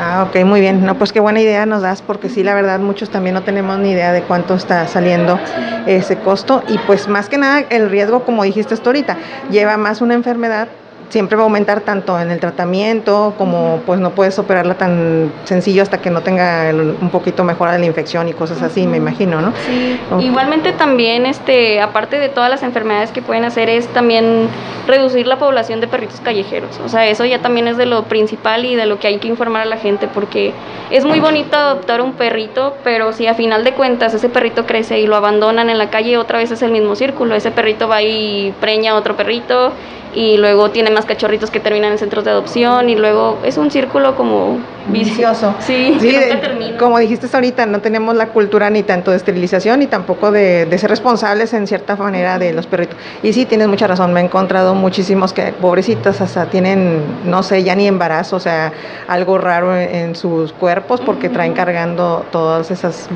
Ah, 0.00 0.28
ok, 0.28 0.44
muy 0.44 0.60
bien. 0.60 0.86
No, 0.86 0.94
pues 0.94 1.12
qué 1.12 1.18
buena 1.18 1.40
idea 1.40 1.66
nos 1.66 1.82
das, 1.82 2.02
porque 2.02 2.28
sí, 2.28 2.44
la 2.44 2.54
verdad, 2.54 2.78
muchos 2.78 3.10
también 3.10 3.34
no 3.34 3.42
tenemos 3.42 3.78
ni 3.78 3.90
idea 3.90 4.12
de 4.12 4.22
cuánto 4.22 4.54
está 4.54 4.86
saliendo 4.86 5.40
ese 5.86 6.16
costo. 6.18 6.62
Y 6.68 6.78
pues 6.78 7.08
más 7.08 7.28
que 7.28 7.36
nada, 7.36 7.64
el 7.68 7.90
riesgo, 7.90 8.20
como 8.24 8.44
dijiste 8.44 8.76
tú 8.76 8.90
ahorita, 8.90 9.16
lleva 9.50 9.76
más 9.76 10.00
una 10.00 10.14
enfermedad, 10.14 10.68
siempre 11.08 11.36
va 11.36 11.42
a 11.42 11.44
aumentar 11.44 11.80
tanto 11.80 12.18
en 12.20 12.30
el 12.30 12.38
tratamiento, 12.40 13.34
como 13.38 13.80
pues 13.86 13.98
no 14.00 14.10
puedes 14.10 14.38
operarla 14.38 14.74
tan 14.74 15.32
sencillo 15.44 15.82
hasta 15.82 15.98
que 15.98 16.10
no 16.10 16.20
tenga 16.20 16.68
el- 16.70 16.96
un 17.00 17.10
poquito 17.10 17.44
mejora 17.44 17.78
la 17.78 17.84
infección 17.86 18.28
y 18.28 18.32
cosas 18.32 18.60
así, 18.62 18.86
me 18.86 18.96
imagino, 18.98 19.40
¿no? 19.40 19.52
Sí, 19.66 19.98
igualmente 20.20 20.72
también, 20.72 21.26
este, 21.26 21.80
aparte 21.80 22.18
de 22.18 22.28
todas 22.28 22.50
las 22.50 22.62
enfermedades 22.62 23.10
que 23.10 23.22
pueden 23.22 23.44
hacer, 23.44 23.68
es 23.68 23.86
también 23.88 24.48
reducir 24.86 25.26
la 25.26 25.38
población 25.38 25.80
de 25.80 25.86
perritos 25.88 26.20
callejeros. 26.20 26.78
O 26.84 26.88
sea, 26.88 27.06
eso 27.06 27.24
ya 27.24 27.40
también 27.40 27.68
es 27.68 27.76
de 27.76 27.86
lo 27.86 28.04
principal 28.04 28.64
y 28.64 28.74
de 28.74 28.86
lo 28.86 28.98
que 28.98 29.06
hay 29.08 29.18
que 29.18 29.28
informar 29.28 29.62
a 29.62 29.66
la 29.66 29.76
gente, 29.76 30.08
porque 30.12 30.52
es 30.90 31.04
muy 31.04 31.20
bonito 31.20 31.56
adoptar 31.56 32.00
un 32.00 32.12
perrito, 32.12 32.74
pero 32.84 33.12
si 33.12 33.26
a 33.26 33.34
final 33.34 33.64
de 33.64 33.72
cuentas 33.72 34.14
ese 34.14 34.28
perrito 34.28 34.66
crece 34.66 34.98
y 35.00 35.06
lo 35.06 35.16
abandonan 35.16 35.68
en 35.70 35.78
la 35.78 35.90
calle, 35.90 36.16
otra 36.16 36.38
vez 36.38 36.50
es 36.50 36.62
el 36.62 36.70
mismo 36.70 36.94
círculo. 36.96 37.34
Ese 37.34 37.50
perrito 37.50 37.88
va 37.88 38.02
y 38.02 38.52
preña 38.60 38.92
a 38.92 38.94
otro 38.96 39.16
perrito 39.16 39.72
y 40.14 40.36
luego 40.38 40.70
tiene 40.70 40.90
más 40.90 41.04
cachorritos 41.04 41.50
que 41.50 41.60
terminan 41.60 41.92
en 41.92 41.98
centros 41.98 42.24
de 42.24 42.30
adopción 42.30 42.88
y 42.88 42.96
luego 42.96 43.38
es 43.44 43.56
un 43.58 43.70
círculo 43.70 44.14
como 44.16 44.58
vicioso. 44.86 45.54
Sí, 45.60 45.96
de- 46.00 46.76
como 46.78 46.98
dijiste 46.98 47.26
ahorita, 47.32 47.66
no 47.66 47.80
tenemos 47.80 48.16
la 48.16 48.28
cultura 48.28 48.70
ni 48.70 48.82
tanto 48.82 49.10
de 49.10 49.16
esterilización 49.18 49.80
ni 49.80 49.86
tampoco 49.86 50.30
de, 50.30 50.64
de 50.66 50.78
ser 50.78 50.88
responsables 50.90 51.52
en 51.52 51.66
cierta 51.66 51.96
manera 51.96 52.38
de 52.38 52.52
los 52.52 52.66
perritos. 52.66 52.96
Y 53.22 53.32
sí, 53.32 53.44
tienes 53.44 53.68
mucha 53.68 53.86
razón, 53.86 54.12
me 54.12 54.20
he 54.20 54.24
encontrado 54.24 54.74
muchísimos 54.74 55.32
que 55.32 55.52
pobrecitas 55.52 56.20
hasta 56.20 56.46
tienen, 56.46 57.02
no 57.24 57.42
sé, 57.42 57.62
ya 57.64 57.74
ni 57.74 57.86
embarazo, 57.86 58.36
o 58.36 58.40
sea, 58.40 58.72
algo 59.08 59.36
raro 59.38 59.76
en, 59.76 59.94
en 59.94 60.16
sus 60.16 60.52
cuerpos 60.52 61.00
porque 61.00 61.28
traen 61.28 61.52
cargando 61.52 62.24
todas 62.30 62.70
esas 62.70 63.08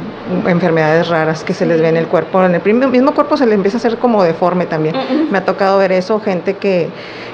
enfermedades 0.46 1.08
raras 1.08 1.44
que 1.44 1.54
se 1.54 1.66
les 1.66 1.80
ve 1.80 1.88
en 1.88 1.96
el 1.96 2.06
cuerpo. 2.06 2.44
En 2.44 2.54
el 2.54 2.62
mismo 2.90 3.14
cuerpo 3.14 3.36
se 3.36 3.46
les 3.46 3.54
empieza 3.54 3.76
a 3.76 3.80
hacer 3.80 3.96
como 3.98 4.22
deforme 4.24 4.66
también. 4.66 4.94
Me 5.30 5.38
ha 5.38 5.44
tocado 5.44 5.78
ver 5.78 5.92
eso, 5.92 6.20
gente 6.20 6.56
que, 6.56 6.81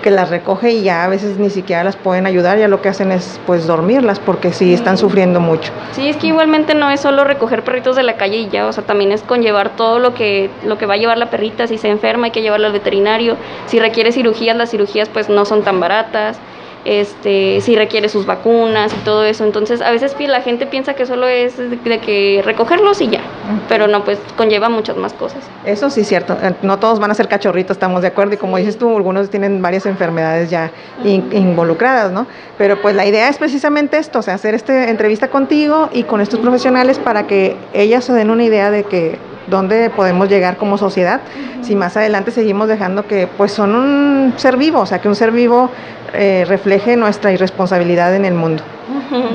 que 0.02 0.10
las 0.10 0.30
recoge 0.30 0.70
y 0.70 0.82
ya 0.82 1.04
a 1.04 1.08
veces 1.08 1.38
ni 1.38 1.50
siquiera 1.50 1.84
las 1.84 1.96
pueden 1.96 2.26
ayudar, 2.26 2.58
ya 2.58 2.68
lo 2.68 2.80
que 2.80 2.88
hacen 2.88 3.12
es 3.12 3.40
pues 3.46 3.66
dormirlas 3.66 4.20
porque 4.20 4.52
sí 4.52 4.72
están 4.72 4.96
sufriendo 4.98 5.40
mucho. 5.40 5.72
Sí, 5.92 6.08
es 6.08 6.16
que 6.16 6.28
igualmente 6.28 6.74
no 6.74 6.90
es 6.90 7.00
solo 7.00 7.24
recoger 7.24 7.62
perritos 7.64 7.96
de 7.96 8.02
la 8.02 8.16
calle 8.16 8.36
y 8.36 8.48
ya, 8.48 8.66
o 8.66 8.72
sea, 8.72 8.84
también 8.84 9.12
es 9.12 9.22
conllevar 9.22 9.70
todo 9.70 9.98
lo 9.98 10.14
que, 10.14 10.50
lo 10.64 10.78
que 10.78 10.86
va 10.86 10.94
a 10.94 10.98
llevar 10.98 11.18
la 11.18 11.30
perrita, 11.30 11.66
si 11.66 11.78
se 11.78 11.88
enferma 11.88 12.26
hay 12.26 12.30
que 12.30 12.42
llevarla 12.42 12.68
al 12.68 12.72
veterinario, 12.72 13.36
si 13.66 13.78
requiere 13.78 14.12
cirugías, 14.12 14.56
las 14.56 14.70
cirugías 14.70 15.08
pues 15.08 15.28
no 15.28 15.44
son 15.44 15.62
tan 15.62 15.80
baratas, 15.80 16.38
este, 16.84 17.60
si 17.60 17.76
requiere 17.76 18.08
sus 18.08 18.24
vacunas 18.26 18.92
y 18.92 18.96
todo 19.04 19.24
eso, 19.24 19.44
entonces 19.44 19.80
a 19.80 19.90
veces 19.90 20.14
la 20.18 20.40
gente 20.42 20.66
piensa 20.66 20.94
que 20.94 21.06
solo 21.06 21.26
es 21.26 21.56
de, 21.58 21.98
que 22.00 22.42
recogerlos 22.44 23.00
y 23.00 23.08
ya, 23.08 23.20
pero 23.68 23.86
no, 23.88 24.04
pues 24.04 24.18
conlleva 24.36 24.68
muchas 24.68 24.96
más 24.96 25.12
cosas. 25.12 25.38
Eso 25.64 25.90
sí 25.90 26.00
es 26.02 26.08
cierto, 26.08 26.36
eh, 26.42 26.54
no 26.62 26.78
todos 26.78 26.98
van 26.98 27.10
a 27.10 27.14
ser 27.14 27.28
cachorritos, 27.28 27.76
estamos 27.76 28.02
de 28.02 28.08
acuerdo, 28.08 28.34
y 28.34 28.36
como 28.36 28.56
dices 28.56 28.78
tú, 28.78 28.96
algunos 28.96 29.30
tienen 29.30 29.60
varias 29.60 29.86
enfermedades 29.86 30.50
ya 30.50 30.70
in- 31.04 31.28
involucradas, 31.32 32.12
¿no? 32.12 32.26
Pero 32.56 32.80
pues 32.80 32.94
la 32.94 33.06
idea 33.06 33.28
es 33.28 33.38
precisamente 33.38 33.98
esto, 33.98 34.20
o 34.20 34.22
sea, 34.22 34.34
hacer 34.34 34.54
esta 34.54 34.88
entrevista 34.88 35.28
contigo 35.28 35.88
y 35.92 36.04
con 36.04 36.20
estos 36.20 36.40
profesionales 36.40 36.98
para 36.98 37.26
que 37.26 37.56
ellas 37.74 38.04
se 38.04 38.12
den 38.12 38.30
una 38.30 38.44
idea 38.44 38.70
de 38.70 38.84
que 38.84 39.18
dónde 39.50 39.90
podemos 39.90 40.28
llegar 40.28 40.56
como 40.56 40.78
sociedad, 40.78 41.20
si 41.62 41.74
más 41.74 41.96
adelante 41.96 42.30
seguimos 42.30 42.68
dejando 42.68 43.06
que 43.06 43.26
pues 43.26 43.52
son 43.52 43.74
un 43.74 44.34
ser 44.36 44.56
vivo, 44.56 44.80
o 44.80 44.86
sea, 44.86 45.00
que 45.00 45.08
un 45.08 45.14
ser 45.16 45.30
vivo 45.32 45.70
eh, 46.14 46.44
refleje 46.48 46.96
nuestra 46.96 47.32
irresponsabilidad 47.32 48.14
en 48.14 48.24
el 48.24 48.34
mundo. 48.34 48.62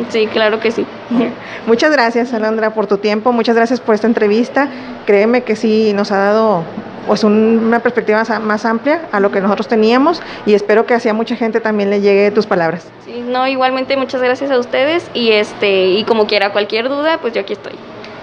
Sí, 0.09 0.27
claro 0.27 0.59
que 0.59 0.71
sí. 0.71 0.85
Muchas 1.67 1.91
gracias, 1.91 2.33
Alondra, 2.33 2.71
por 2.73 2.87
tu 2.87 2.97
tiempo. 2.97 3.31
Muchas 3.31 3.55
gracias 3.55 3.79
por 3.79 3.95
esta 3.95 4.07
entrevista. 4.07 4.67
Créeme 5.05 5.43
que 5.43 5.55
sí 5.55 5.93
nos 5.93 6.11
ha 6.11 6.17
dado 6.17 6.63
pues 7.07 7.23
un- 7.23 7.61
una 7.67 7.79
perspectiva 7.79 8.19
más, 8.19 8.41
más 8.41 8.65
amplia 8.65 9.01
a 9.11 9.19
lo 9.19 9.29
que 9.29 9.41
nosotros 9.41 9.67
teníamos 9.67 10.21
y 10.45 10.53
espero 10.53 10.85
que 10.85 10.93
así 10.93 11.09
a 11.09 11.13
mucha 11.13 11.35
gente 11.35 11.59
también 11.59 11.89
le 11.89 11.99
llegue 12.01 12.31
tus 12.31 12.45
palabras. 12.47 12.87
Sí, 13.05 13.23
no, 13.27 13.45
igualmente 13.47 13.97
muchas 13.97 14.21
gracias 14.21 14.49
a 14.51 14.57
ustedes 14.57 15.05
y 15.13 15.31
este, 15.31 15.87
y 15.89 16.03
como 16.05 16.27
quiera 16.27 16.51
cualquier 16.53 16.87
duda, 16.89 17.17
pues 17.21 17.33
yo 17.33 17.41
aquí 17.41 17.53
estoy. 17.53 17.73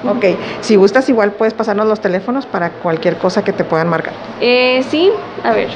Ok, 0.09 0.25
si 0.61 0.77
gustas 0.77 1.09
igual 1.09 1.33
puedes 1.33 1.55
pasarnos 1.55 1.87
los 1.87 2.01
teléfonos 2.01 2.47
para 2.47 2.71
cualquier 2.71 3.19
cosa 3.19 3.45
que 3.45 3.53
te 3.53 3.65
puedan 3.65 3.89
marcar. 3.89 4.15
Eh, 4.41 4.83
sí, 4.89 5.11
a 5.45 5.53
ver. 5.53 5.69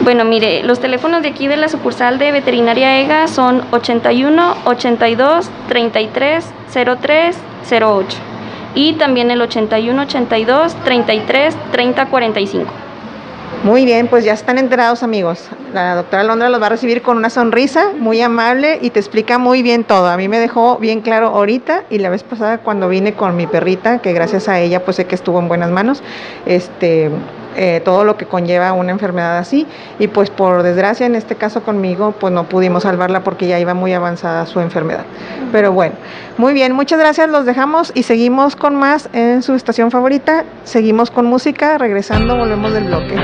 Bueno, 0.00 0.24
mire, 0.24 0.62
los 0.62 0.78
teléfonos 0.78 1.22
de 1.22 1.28
aquí 1.28 1.48
de 1.48 1.56
la 1.56 1.68
sucursal 1.68 2.18
de 2.18 2.30
Veterinaria 2.30 3.00
EGA 3.00 3.26
son 3.26 3.64
81 3.72 4.54
82 4.64 5.50
33 5.68 6.44
03 7.00 7.36
08 7.72 8.18
y 8.76 8.92
también 8.92 9.30
el 9.30 9.40
81 9.40 10.02
82 10.02 10.76
33 10.84 11.56
30 11.72 12.06
45. 12.06 12.85
Muy 13.64 13.84
bien, 13.84 14.06
pues 14.06 14.24
ya 14.24 14.32
están 14.32 14.58
enterados 14.58 15.02
amigos. 15.02 15.48
La 15.72 15.96
doctora 15.96 16.22
Alondra 16.22 16.48
los 16.50 16.62
va 16.62 16.66
a 16.66 16.70
recibir 16.70 17.02
con 17.02 17.16
una 17.16 17.30
sonrisa 17.30 17.92
muy 17.98 18.20
amable 18.20 18.78
y 18.80 18.90
te 18.90 19.00
explica 19.00 19.38
muy 19.38 19.62
bien 19.62 19.82
todo. 19.82 20.06
A 20.06 20.16
mí 20.16 20.28
me 20.28 20.38
dejó 20.38 20.76
bien 20.78 21.00
claro 21.00 21.28
ahorita 21.28 21.84
y 21.90 21.98
la 21.98 22.08
vez 22.08 22.22
pasada 22.22 22.58
cuando 22.58 22.88
vine 22.88 23.14
con 23.14 23.34
mi 23.34 23.46
perrita, 23.46 23.98
que 23.98 24.12
gracias 24.12 24.48
a 24.48 24.60
ella 24.60 24.84
pues 24.84 24.96
sé 24.98 25.06
que 25.06 25.16
estuvo 25.16 25.40
en 25.40 25.48
buenas 25.48 25.70
manos, 25.70 26.02
este, 26.44 27.10
eh, 27.56 27.80
todo 27.84 28.04
lo 28.04 28.16
que 28.16 28.26
conlleva 28.26 28.72
una 28.72 28.92
enfermedad 28.92 29.38
así. 29.38 29.66
Y 29.98 30.08
pues 30.08 30.30
por 30.30 30.62
desgracia 30.62 31.06
en 31.06 31.14
este 31.14 31.36
caso 31.36 31.62
conmigo 31.62 32.12
pues 32.18 32.32
no 32.32 32.44
pudimos 32.44 32.84
salvarla 32.84 33.24
porque 33.24 33.46
ya 33.46 33.58
iba 33.58 33.74
muy 33.74 33.92
avanzada 33.92 34.46
su 34.46 34.60
enfermedad. 34.60 35.04
Pero 35.52 35.72
bueno, 35.72 35.94
muy 36.36 36.52
bien, 36.52 36.72
muchas 36.72 36.98
gracias, 36.98 37.28
los 37.28 37.46
dejamos 37.46 37.92
y 37.94 38.02
seguimos 38.02 38.56
con 38.56 38.76
más 38.76 39.08
en 39.12 39.42
su 39.42 39.54
estación 39.54 39.90
favorita. 39.90 40.44
Seguimos 40.64 41.10
con 41.10 41.26
música, 41.26 41.78
regresando 41.78 42.36
volvemos 42.36 42.72
del 42.72 42.84
bloque. 42.84 43.16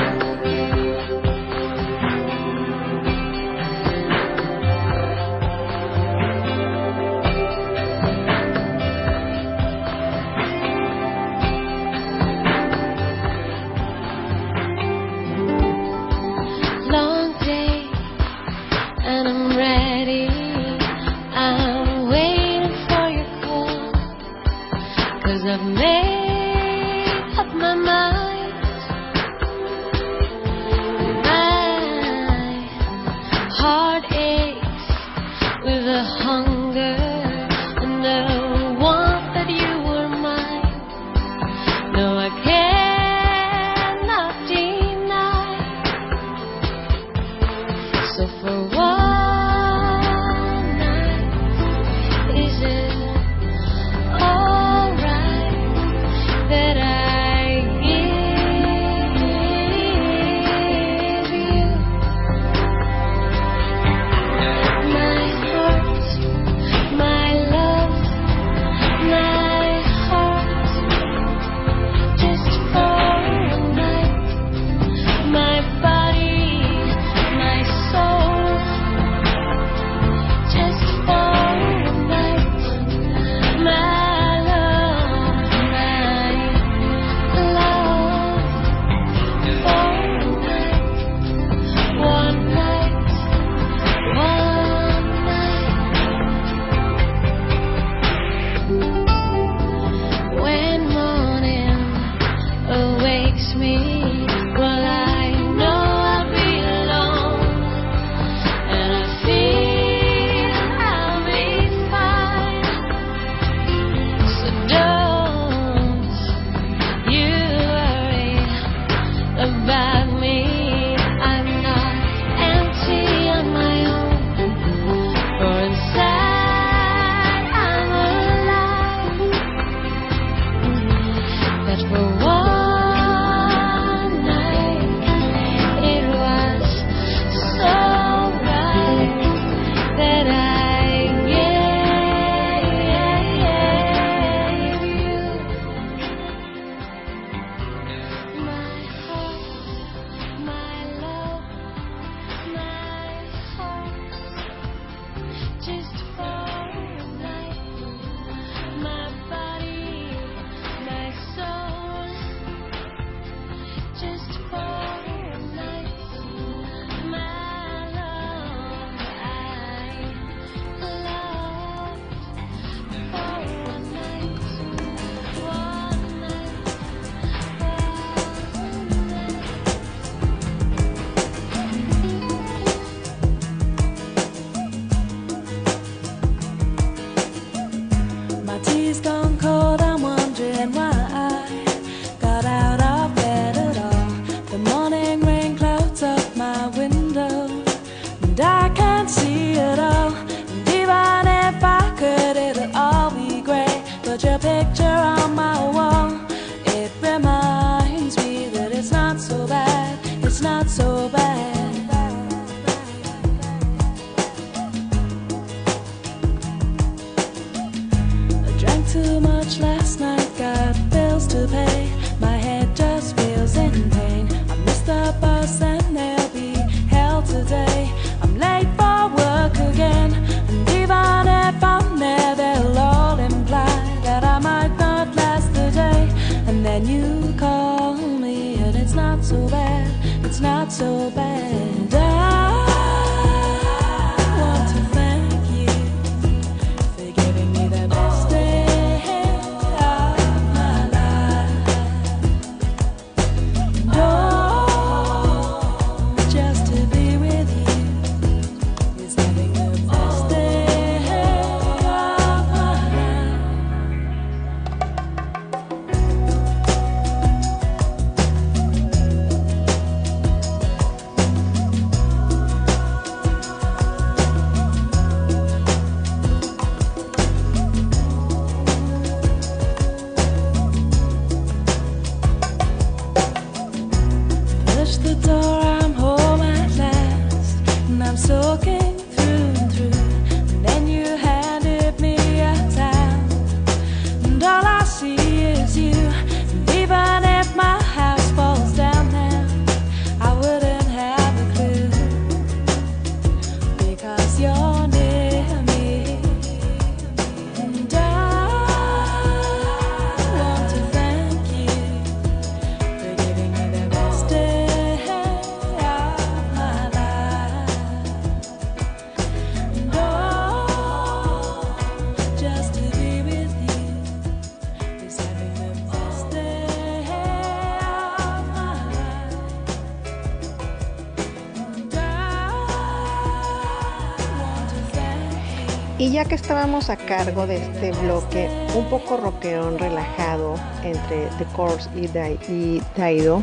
Ya 336.12 336.26
que 336.26 336.34
estábamos 336.34 336.90
a 336.90 336.97
cargo 336.98 337.47
de 337.47 337.56
este 337.56 337.90
bloque 338.02 338.47
un 338.76 338.84
poco 338.90 339.16
rockerón 339.16 339.78
relajado 339.78 340.56
entre 340.84 341.24
The 341.39 341.47
Course 341.56 341.89
y, 341.97 342.82
Daido, 342.98 343.43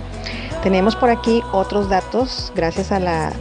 tenemos 0.62 0.96
por 0.96 1.10
aquí 1.10 1.42
otros 1.52 1.90
datos 1.90 2.54
gracias 2.56 2.92
a 2.92 3.00
la 3.00 3.32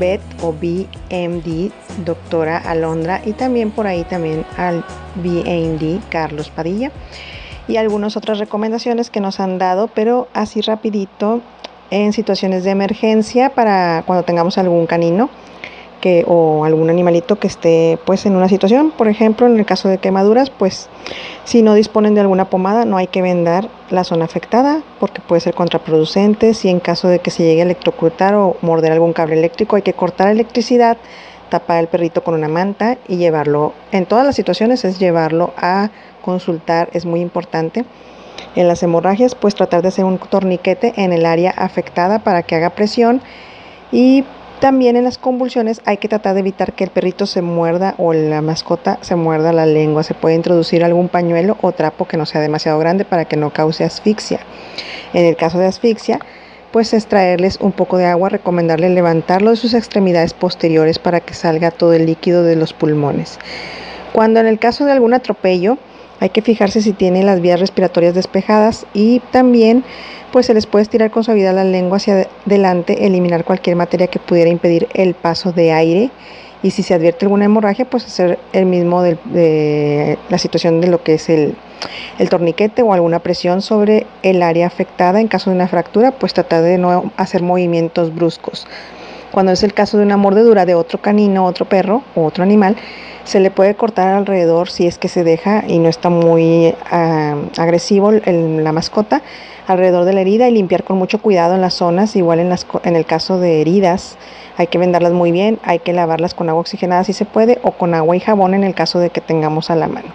BET 0.00 0.20
o 0.42 0.52
BMD, 0.52 1.70
doctora 2.04 2.58
Alondra, 2.58 3.22
y 3.24 3.34
también 3.34 3.70
por 3.70 3.86
ahí 3.86 4.02
también 4.02 4.44
al 4.56 4.84
BAMD, 5.14 6.00
Carlos 6.08 6.50
Padilla, 6.50 6.90
y 7.68 7.76
algunas 7.76 8.16
otras 8.16 8.40
recomendaciones 8.40 9.10
que 9.10 9.20
nos 9.20 9.38
han 9.38 9.58
dado, 9.58 9.90
pero 9.94 10.26
así 10.34 10.60
rapidito 10.60 11.40
en 11.92 12.12
situaciones 12.12 12.64
de 12.64 12.70
emergencia 12.70 13.50
para 13.50 14.02
cuando 14.06 14.24
tengamos 14.24 14.58
algún 14.58 14.86
canino 14.86 15.30
que, 16.02 16.24
o 16.26 16.64
algún 16.64 16.90
animalito 16.90 17.36
que 17.36 17.46
esté 17.46 17.96
pues 18.04 18.26
en 18.26 18.34
una 18.34 18.48
situación, 18.48 18.90
por 18.90 19.06
ejemplo 19.06 19.46
en 19.46 19.56
el 19.56 19.64
caso 19.64 19.88
de 19.88 19.98
quemaduras, 19.98 20.50
pues 20.50 20.88
si 21.44 21.62
no 21.62 21.74
disponen 21.74 22.14
de 22.14 22.20
alguna 22.20 22.50
pomada 22.50 22.84
no 22.84 22.96
hay 22.96 23.06
que 23.06 23.22
vendar 23.22 23.68
la 23.88 24.02
zona 24.02 24.24
afectada 24.24 24.82
porque 24.98 25.22
puede 25.22 25.40
ser 25.40 25.54
contraproducente, 25.54 26.54
si 26.54 26.68
en 26.68 26.80
caso 26.80 27.06
de 27.06 27.20
que 27.20 27.30
se 27.30 27.44
llegue 27.44 27.60
a 27.60 27.64
electrocutar 27.64 28.34
o 28.34 28.56
morder 28.62 28.90
algún 28.90 29.12
cable 29.12 29.38
eléctrico 29.38 29.76
hay 29.76 29.82
que 29.82 29.92
cortar 29.92 30.28
electricidad, 30.28 30.98
tapar 31.48 31.78
el 31.78 31.86
perrito 31.86 32.24
con 32.24 32.34
una 32.34 32.48
manta 32.48 32.98
y 33.06 33.16
llevarlo, 33.16 33.72
en 33.92 34.04
todas 34.04 34.26
las 34.26 34.34
situaciones 34.34 34.84
es 34.84 34.98
llevarlo 34.98 35.54
a 35.56 35.90
consultar, 36.20 36.88
es 36.92 37.06
muy 37.06 37.20
importante. 37.20 37.84
En 38.56 38.66
las 38.66 38.82
hemorragias, 38.82 39.36
pues 39.36 39.54
tratar 39.54 39.82
de 39.82 39.88
hacer 39.88 40.04
un 40.04 40.18
torniquete 40.18 40.94
en 40.96 41.12
el 41.12 41.26
área 41.26 41.52
afectada 41.52 42.18
para 42.18 42.42
que 42.42 42.56
haga 42.56 42.70
presión 42.70 43.22
y 43.92 44.24
también 44.62 44.94
en 44.94 45.02
las 45.02 45.18
convulsiones 45.18 45.82
hay 45.86 45.96
que 45.96 46.06
tratar 46.06 46.34
de 46.34 46.40
evitar 46.40 46.74
que 46.74 46.84
el 46.84 46.90
perrito 46.90 47.26
se 47.26 47.42
muerda 47.42 47.96
o 47.98 48.12
la 48.12 48.42
mascota 48.42 48.96
se 49.00 49.16
muerda 49.16 49.52
la 49.52 49.66
lengua. 49.66 50.04
Se 50.04 50.14
puede 50.14 50.36
introducir 50.36 50.84
algún 50.84 51.08
pañuelo 51.08 51.56
o 51.62 51.72
trapo 51.72 52.06
que 52.06 52.16
no 52.16 52.26
sea 52.26 52.40
demasiado 52.40 52.78
grande 52.78 53.04
para 53.04 53.24
que 53.24 53.36
no 53.36 53.52
cause 53.52 53.82
asfixia. 53.82 54.38
En 55.14 55.24
el 55.24 55.34
caso 55.34 55.58
de 55.58 55.66
asfixia, 55.66 56.20
pues 56.70 56.94
extraerles 56.94 57.58
un 57.60 57.72
poco 57.72 57.96
de 57.96 58.06
agua, 58.06 58.28
recomendarle 58.28 58.88
levantarlo 58.90 59.50
de 59.50 59.56
sus 59.56 59.74
extremidades 59.74 60.32
posteriores 60.32 61.00
para 61.00 61.18
que 61.18 61.34
salga 61.34 61.72
todo 61.72 61.92
el 61.94 62.06
líquido 62.06 62.44
de 62.44 62.54
los 62.54 62.72
pulmones. 62.72 63.40
Cuando 64.12 64.38
en 64.38 64.46
el 64.46 64.60
caso 64.60 64.84
de 64.84 64.92
algún 64.92 65.12
atropello, 65.12 65.76
Hay 66.22 66.30
que 66.30 66.40
fijarse 66.40 66.80
si 66.82 66.92
tiene 66.92 67.24
las 67.24 67.40
vías 67.40 67.58
respiratorias 67.58 68.14
despejadas 68.14 68.86
y 68.94 69.18
también 69.32 69.82
pues 70.30 70.46
se 70.46 70.54
les 70.54 70.66
puede 70.66 70.84
estirar 70.84 71.10
con 71.10 71.24
suavidad 71.24 71.52
la 71.52 71.64
lengua 71.64 71.96
hacia 71.96 72.28
adelante, 72.46 73.06
eliminar 73.06 73.44
cualquier 73.44 73.74
materia 73.74 74.06
que 74.06 74.20
pudiera 74.20 74.48
impedir 74.48 74.86
el 74.94 75.14
paso 75.14 75.50
de 75.50 75.72
aire 75.72 76.12
y 76.62 76.70
si 76.70 76.84
se 76.84 76.94
advierte 76.94 77.24
alguna 77.24 77.46
hemorragia, 77.46 77.86
pues 77.86 78.06
hacer 78.06 78.38
el 78.52 78.66
mismo 78.66 79.02
de 79.02 80.16
la 80.30 80.38
situación 80.38 80.80
de 80.80 80.86
lo 80.86 81.02
que 81.02 81.14
es 81.14 81.28
el, 81.28 81.56
el 82.20 82.28
torniquete 82.28 82.82
o 82.82 82.92
alguna 82.92 83.18
presión 83.18 83.60
sobre 83.60 84.06
el 84.22 84.44
área 84.44 84.68
afectada. 84.68 85.20
En 85.20 85.26
caso 85.26 85.50
de 85.50 85.56
una 85.56 85.66
fractura, 85.66 86.12
pues 86.12 86.34
tratar 86.34 86.62
de 86.62 86.78
no 86.78 87.10
hacer 87.16 87.42
movimientos 87.42 88.14
bruscos. 88.14 88.68
Cuando 89.32 89.52
es 89.52 89.62
el 89.62 89.72
caso 89.74 89.96
de 89.98 90.04
una 90.04 90.16
mordedura 90.16 90.66
de 90.66 90.74
otro 90.74 91.00
canino, 91.00 91.46
otro 91.46 91.64
perro 91.64 92.02
o 92.14 92.24
otro 92.24 92.44
animal, 92.44 92.76
se 93.24 93.40
le 93.40 93.50
puede 93.50 93.74
cortar 93.74 94.14
alrededor 94.14 94.68
si 94.68 94.86
es 94.86 94.98
que 94.98 95.08
se 95.08 95.24
deja 95.24 95.64
y 95.66 95.78
no 95.78 95.88
está 95.88 96.10
muy 96.10 96.74
ah, 96.90 97.36
agresivo 97.56 98.10
el- 98.10 98.62
la 98.62 98.72
mascota 98.72 99.22
alrededor 99.66 100.04
de 100.04 100.12
la 100.12 100.20
herida 100.20 100.48
y 100.48 100.52
limpiar 100.52 100.84
con 100.84 100.98
mucho 100.98 101.20
cuidado 101.20 101.54
en 101.54 101.60
las 101.60 101.74
zonas, 101.74 102.16
igual 102.16 102.40
en, 102.40 102.48
las, 102.48 102.66
en 102.84 102.96
el 102.96 103.04
caso 103.04 103.38
de 103.38 103.60
heridas, 103.60 104.16
hay 104.56 104.66
que 104.66 104.78
vendarlas 104.78 105.12
muy 105.12 105.32
bien, 105.32 105.58
hay 105.62 105.78
que 105.78 105.92
lavarlas 105.92 106.34
con 106.34 106.48
agua 106.48 106.60
oxigenada 106.60 107.04
si 107.04 107.12
se 107.12 107.24
puede 107.24 107.58
o 107.62 107.72
con 107.72 107.94
agua 107.94 108.16
y 108.16 108.20
jabón 108.20 108.54
en 108.54 108.64
el 108.64 108.74
caso 108.74 108.98
de 108.98 109.10
que 109.10 109.20
tengamos 109.20 109.70
a 109.70 109.76
la 109.76 109.88
mano. 109.88 110.08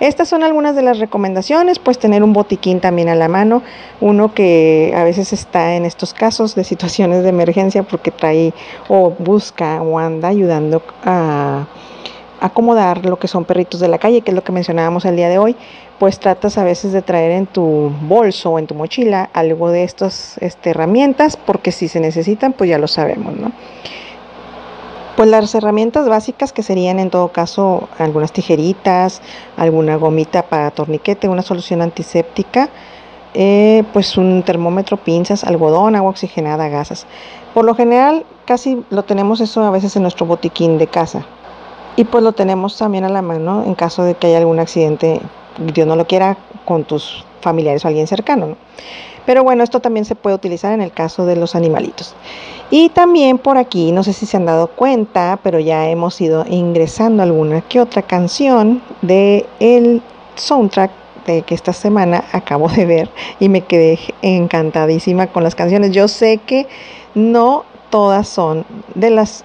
Estas 0.00 0.28
son 0.28 0.42
algunas 0.42 0.74
de 0.74 0.82
las 0.82 0.98
recomendaciones, 0.98 1.78
pues 1.78 1.98
tener 1.98 2.22
un 2.22 2.32
botiquín 2.32 2.80
también 2.80 3.08
a 3.10 3.14
la 3.14 3.28
mano, 3.28 3.62
uno 4.00 4.32
que 4.32 4.94
a 4.96 5.04
veces 5.04 5.32
está 5.32 5.74
en 5.74 5.84
estos 5.84 6.14
casos 6.14 6.54
de 6.54 6.64
situaciones 6.64 7.22
de 7.22 7.28
emergencia 7.28 7.82
porque 7.82 8.10
trae 8.10 8.54
o 8.88 9.10
busca 9.10 9.82
o 9.82 9.98
anda 9.98 10.28
ayudando 10.28 10.82
a 11.04 11.66
acomodar 12.40 13.04
lo 13.04 13.18
que 13.18 13.28
son 13.28 13.44
perritos 13.44 13.80
de 13.80 13.88
la 13.88 13.98
calle, 13.98 14.22
que 14.22 14.30
es 14.30 14.34
lo 14.34 14.42
que 14.42 14.52
mencionábamos 14.52 15.04
el 15.04 15.16
día 15.16 15.28
de 15.28 15.38
hoy, 15.38 15.56
pues 15.98 16.18
tratas 16.18 16.56
a 16.58 16.64
veces 16.64 16.92
de 16.92 17.02
traer 17.02 17.32
en 17.32 17.46
tu 17.46 17.92
bolso 18.02 18.50
o 18.50 18.58
en 18.58 18.66
tu 18.66 18.74
mochila 18.74 19.28
algo 19.34 19.70
de 19.70 19.84
estas 19.84 20.38
este, 20.38 20.70
herramientas, 20.70 21.36
porque 21.36 21.72
si 21.72 21.88
se 21.88 22.00
necesitan, 22.00 22.52
pues 22.54 22.70
ya 22.70 22.78
lo 22.78 22.88
sabemos, 22.88 23.36
¿no? 23.36 23.52
Pues 25.16 25.28
las 25.28 25.54
herramientas 25.54 26.08
básicas 26.08 26.52
que 26.52 26.62
serían 26.62 26.98
en 26.98 27.10
todo 27.10 27.28
caso 27.28 27.90
algunas 27.98 28.32
tijeritas, 28.32 29.20
alguna 29.58 29.96
gomita 29.96 30.42
para 30.42 30.70
torniquete, 30.70 31.28
una 31.28 31.42
solución 31.42 31.82
antiséptica, 31.82 32.70
eh, 33.34 33.84
pues 33.92 34.16
un 34.16 34.42
termómetro, 34.42 34.96
pinzas, 34.96 35.44
algodón, 35.44 35.94
agua 35.94 36.10
oxigenada, 36.10 36.68
gasas. 36.68 37.06
Por 37.52 37.66
lo 37.66 37.74
general 37.74 38.24
casi 38.46 38.82
lo 38.88 39.02
tenemos 39.02 39.42
eso 39.42 39.62
a 39.62 39.70
veces 39.70 39.94
en 39.96 40.02
nuestro 40.02 40.24
botiquín 40.24 40.78
de 40.78 40.86
casa. 40.86 41.26
Y 41.96 42.04
pues 42.04 42.22
lo 42.24 42.32
tenemos 42.32 42.76
también 42.78 43.04
a 43.04 43.08
la 43.08 43.22
mano 43.22 43.64
en 43.64 43.74
caso 43.74 44.02
de 44.04 44.14
que 44.14 44.28
haya 44.28 44.38
algún 44.38 44.58
accidente, 44.58 45.20
Dios 45.74 45.86
no 45.86 45.96
lo 45.96 46.06
quiera, 46.06 46.36
con 46.64 46.84
tus 46.84 47.24
familiares 47.40 47.84
o 47.84 47.88
alguien 47.88 48.06
cercano. 48.06 48.46
¿no? 48.46 48.56
Pero 49.26 49.44
bueno, 49.44 49.62
esto 49.62 49.80
también 49.80 50.04
se 50.04 50.14
puede 50.14 50.36
utilizar 50.36 50.72
en 50.72 50.80
el 50.80 50.92
caso 50.92 51.26
de 51.26 51.36
los 51.36 51.54
animalitos. 51.54 52.14
Y 52.70 52.88
también 52.88 53.38
por 53.38 53.58
aquí, 53.58 53.92
no 53.92 54.02
sé 54.02 54.12
si 54.12 54.26
se 54.26 54.36
han 54.36 54.46
dado 54.46 54.68
cuenta, 54.68 55.38
pero 55.42 55.58
ya 55.58 55.88
hemos 55.88 56.20
ido 56.20 56.44
ingresando 56.48 57.22
alguna 57.22 57.60
que 57.62 57.80
otra 57.80 58.02
canción 58.02 58.82
de 59.02 59.46
el 59.58 60.02
soundtrack 60.36 60.90
de 61.26 61.42
que 61.42 61.54
esta 61.54 61.72
semana 61.72 62.24
acabo 62.32 62.68
de 62.68 62.86
ver 62.86 63.10
y 63.38 63.48
me 63.48 63.62
quedé 63.62 63.98
encantadísima 64.22 65.26
con 65.26 65.42
las 65.42 65.54
canciones. 65.54 65.92
Yo 65.92 66.08
sé 66.08 66.38
que 66.38 66.66
no 67.14 67.64
todas 67.90 68.28
son 68.28 68.64
de 68.94 69.10
las 69.10 69.44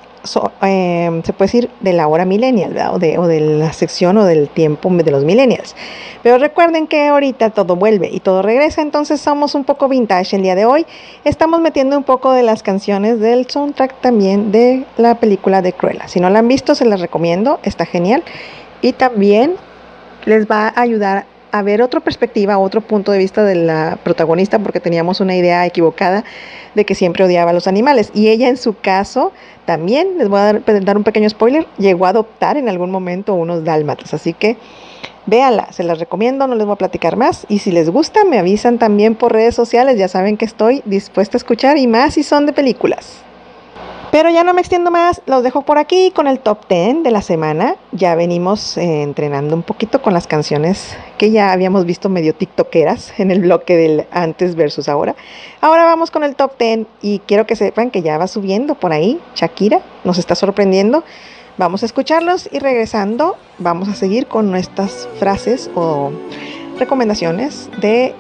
eh, 0.62 1.22
se 1.24 1.34
puede 1.34 1.48
decir 1.48 1.70
de 1.80 1.94
la 1.94 2.08
hora 2.08 2.26
millennial, 2.26 2.74
¿verdad? 2.74 2.96
O 2.96 3.00
de, 3.00 3.18
o 3.18 3.28
de 3.28 3.40
la 3.40 3.74
sección 3.74 4.18
o 4.18 4.26
del 4.26 4.50
tiempo 4.50 4.90
de 4.90 5.12
los 5.12 5.24
millennials. 5.24 5.76
Pero 6.24 6.38
recuerden 6.38 6.88
que 6.88 7.08
ahorita 7.08 7.52
todo 7.52 7.76
vuelve 7.76 8.10
y 8.12 8.20
todo 8.20 8.42
regresa, 8.42 8.82
entonces 8.82 9.22
somos 9.22 9.56
un 9.56 9.64
poco 9.64 9.88
vintage 9.88 10.36
el 10.36 10.42
día 10.42 10.56
de 10.56 10.66
hoy. 10.66 10.86
Estamos 11.24 11.62
metiendo 11.62 11.98
un 11.98 12.04
poco 12.04 12.32
de 12.32 12.44
las 12.44 12.64
canciones 12.64 13.20
del 13.20 13.50
soundtrack 13.50 14.02
también 14.02 14.52
de 14.52 14.86
la 14.98 15.16
película 15.20 15.62
de 15.62 15.74
Cruella. 15.74 16.08
Si 16.08 16.20
no 16.20 16.30
la 16.30 16.40
han 16.40 16.48
visto, 16.48 16.76
se 16.76 16.86
las 16.86 17.00
recomiendo, 17.00 17.60
está 17.64 17.86
genial. 17.86 18.24
Y 18.82 18.94
también 18.94 19.56
les 20.26 20.48
va 20.48 20.68
a 20.68 20.82
ayudar 20.82 21.26
a 21.56 21.62
ver 21.62 21.82
otra 21.82 22.02
perspectiva, 22.02 22.58
otro 22.58 22.82
punto 22.82 23.14
de 23.14 23.18
vista 23.18 23.46
de 23.46 23.56
la 23.56 23.98
protagonista, 24.04 24.60
porque 24.60 24.82
teníamos 24.82 25.22
una 25.22 25.38
idea 25.38 25.66
equivocada 25.66 26.26
de 26.74 26.84
que 26.84 26.96
siempre 26.96 27.24
odiaba 27.24 27.52
a 27.52 27.54
los 27.54 27.68
animales. 27.68 28.12
Y 28.14 28.28
ella 28.28 28.50
en 28.50 28.58
su 28.58 28.78
caso 28.78 29.32
también, 29.64 30.18
les 30.18 30.28
voy 30.28 30.40
a 30.40 30.44
dar, 30.44 30.84
dar 30.84 30.98
un 30.98 31.06
pequeño 31.06 31.30
spoiler, 31.30 31.66
llegó 31.78 32.08
a 32.08 32.10
adoptar 32.10 32.58
en 32.58 32.68
algún 32.68 32.92
momento 32.92 33.36
unos 33.36 33.64
dálmatas. 33.64 34.14
Así 34.14 34.34
que 34.34 34.58
véanla, 35.28 35.72
se 35.72 35.84
las 35.84 35.98
recomiendo, 35.98 36.46
no 36.46 36.56
les 36.56 36.66
voy 36.66 36.74
a 36.74 36.78
platicar 36.78 37.16
más. 37.16 37.46
Y 37.48 37.60
si 37.60 37.72
les 37.72 37.90
gusta, 37.90 38.26
me 38.26 38.38
avisan 38.38 38.78
también 38.78 39.16
por 39.16 39.32
redes 39.32 39.56
sociales, 39.56 39.98
ya 39.98 40.10
saben 40.10 40.36
que 40.36 40.44
estoy 40.44 40.82
dispuesta 40.84 41.38
a 41.38 41.40
escuchar 41.40 41.78
y 41.78 41.88
más 41.88 42.16
si 42.16 42.24
son 42.24 42.48
de 42.48 42.52
películas. 42.52 43.25
Pero 44.16 44.30
ya 44.30 44.46
no 44.46 44.54
me 44.54 44.62
extiendo 44.62 44.92
más, 44.92 45.22
los 45.26 45.44
dejo 45.44 45.64
por 45.64 45.78
aquí 45.78 46.10
con 46.12 46.28
el 46.28 46.40
top 46.40 46.70
10 46.70 47.04
de 47.04 47.12
la 47.12 47.22
semana. 47.22 47.76
Ya 47.92 48.16
venimos 48.16 48.78
eh, 48.78 49.02
entrenando 49.02 49.54
un 49.58 49.62
poquito 49.62 50.02
con 50.02 50.14
las 50.14 50.26
canciones 50.26 50.96
que 51.18 51.32
ya 51.32 51.52
habíamos 51.52 51.84
visto 51.84 52.08
medio 52.08 52.34
tiktokeras 52.34 53.12
en 53.20 53.30
el 53.30 53.42
bloque 53.42 53.76
del 53.76 54.08
antes 54.12 54.56
versus 54.56 54.88
ahora. 54.88 55.18
Ahora 55.60 55.84
vamos 55.84 56.12
con 56.12 56.24
el 56.24 56.38
top 56.38 56.58
10 56.58 56.88
y 57.02 57.20
quiero 57.28 57.46
que 57.46 57.58
sepan 57.58 57.92
que 57.92 58.04
ya 58.04 58.18
va 58.18 58.28
subiendo 58.28 58.76
por 58.76 58.94
ahí. 58.94 59.20
Shakira 59.36 59.82
nos 60.06 60.18
está 60.18 60.34
sorprendiendo. 60.34 61.04
Vamos 61.58 61.84
a 61.84 61.86
escucharlos 61.86 62.48
y 62.54 62.60
regresando 62.60 63.36
vamos 63.58 63.90
a 63.90 63.96
seguir 63.96 64.28
con 64.28 64.50
nuestras 64.50 65.10
frases 65.20 65.70
o 65.76 66.14
recomendaciones 66.80 67.70
de 67.82 68.16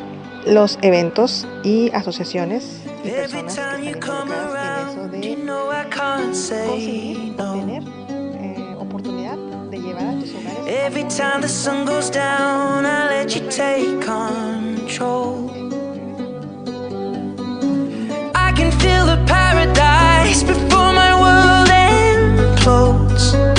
los 0.45 0.77
eventos 0.81 1.47
y 1.63 1.91
asociaciones 1.91 2.81
y 3.03 3.09
Every 3.09 3.41
personas 3.41 3.55
time 3.55 3.81
que 3.81 3.99
están 3.99 4.21
involucradas 4.21 4.93
en 4.93 4.99
eso 4.99 5.07
de 5.09 5.89
conseguir 5.95 7.35
tener 7.35 7.83
eh, 8.09 8.75
oportunidad 8.79 9.37
de 9.69 9.79
llevar 9.79 10.05
a 10.05 10.19
tus 10.19 10.33
hogares 10.35 12.11
down, 12.11 12.83
let 12.83 13.35
you 13.35 13.41
take 13.49 14.01
control. 14.01 15.49
I 18.35 18.51
can 18.55 18.71
feel 18.79 19.05
the 19.05 19.23
paradise 19.27 20.43
before 20.43 20.93
my 20.93 21.13
world 21.19 21.69
implodes. 21.69 23.54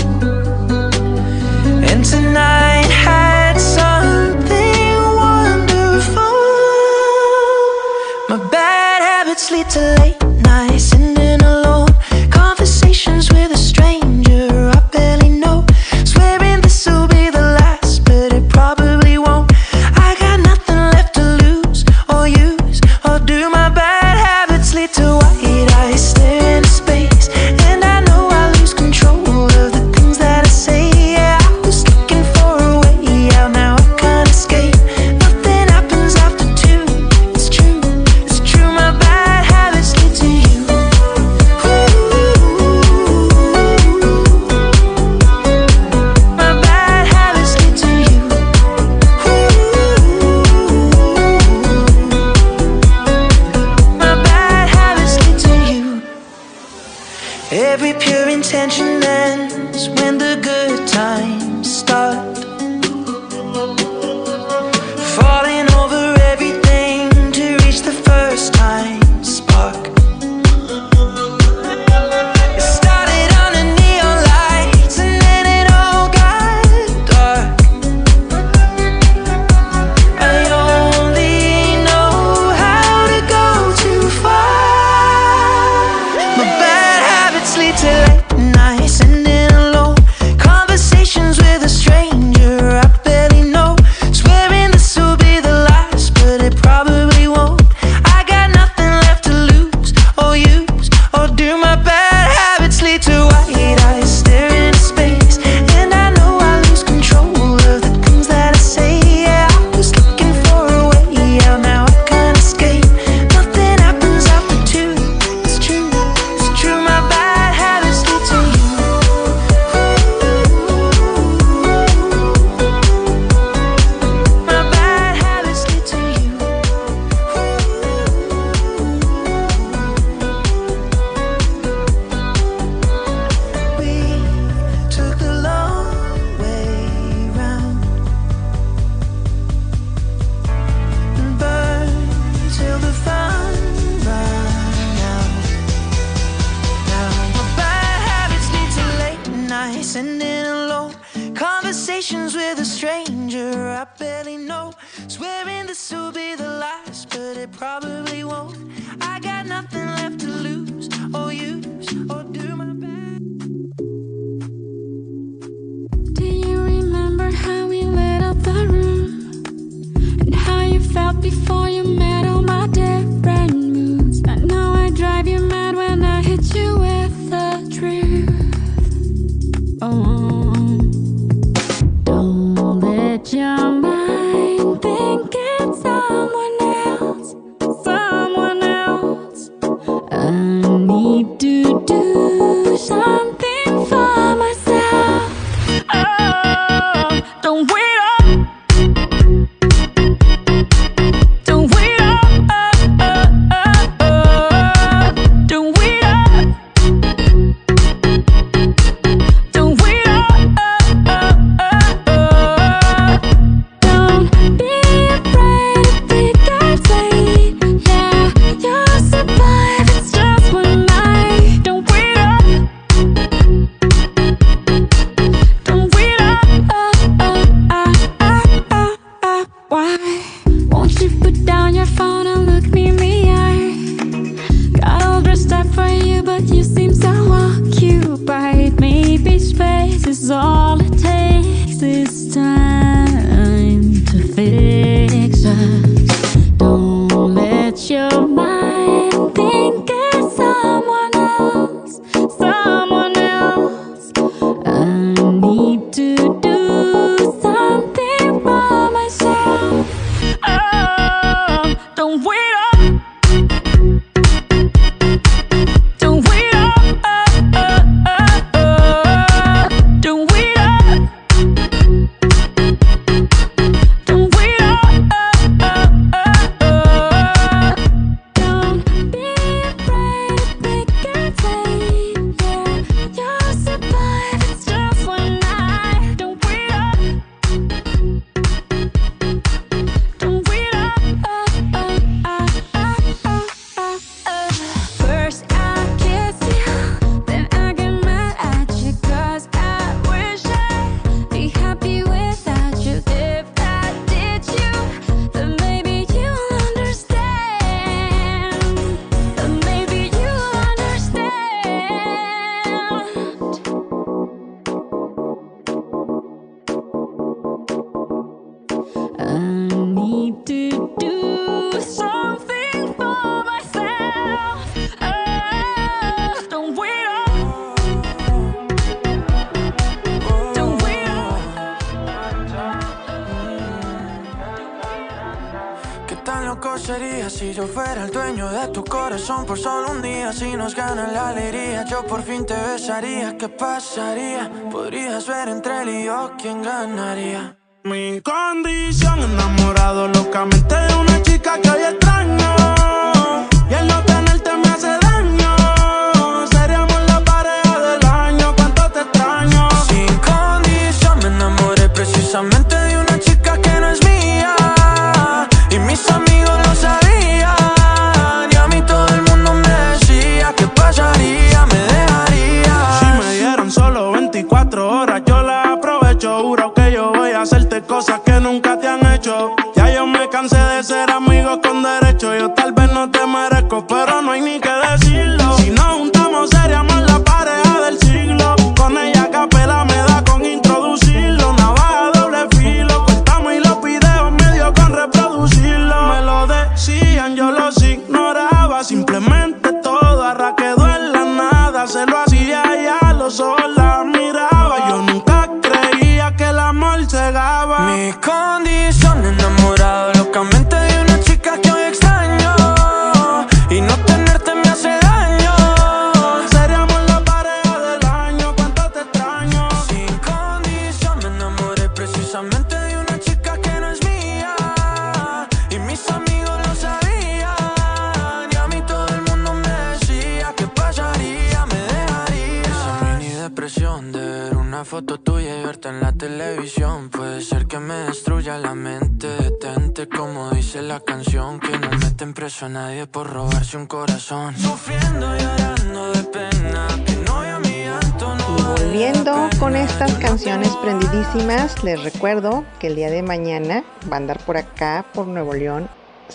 Estas 449.86 450.18
canciones 450.18 450.74
prendidísimas, 450.82 451.84
les 451.84 452.02
recuerdo 452.02 452.64
que 452.80 452.88
el 452.88 452.96
día 452.96 453.08
de 453.08 453.22
mañana 453.22 453.84
va 454.10 454.16
a 454.16 454.18
andar 454.18 454.38
por 454.40 454.56
acá, 454.56 455.06
por 455.14 455.28
Nuevo 455.28 455.54
León, 455.54 455.88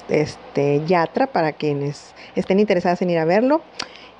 este 0.07 0.81
Yatra, 0.85 1.27
para 1.27 1.51
quienes 1.51 2.15
estén 2.35 2.61
interesadas 2.61 3.01
en 3.01 3.09
ir 3.09 3.17
a 3.19 3.25
verlo 3.25 3.61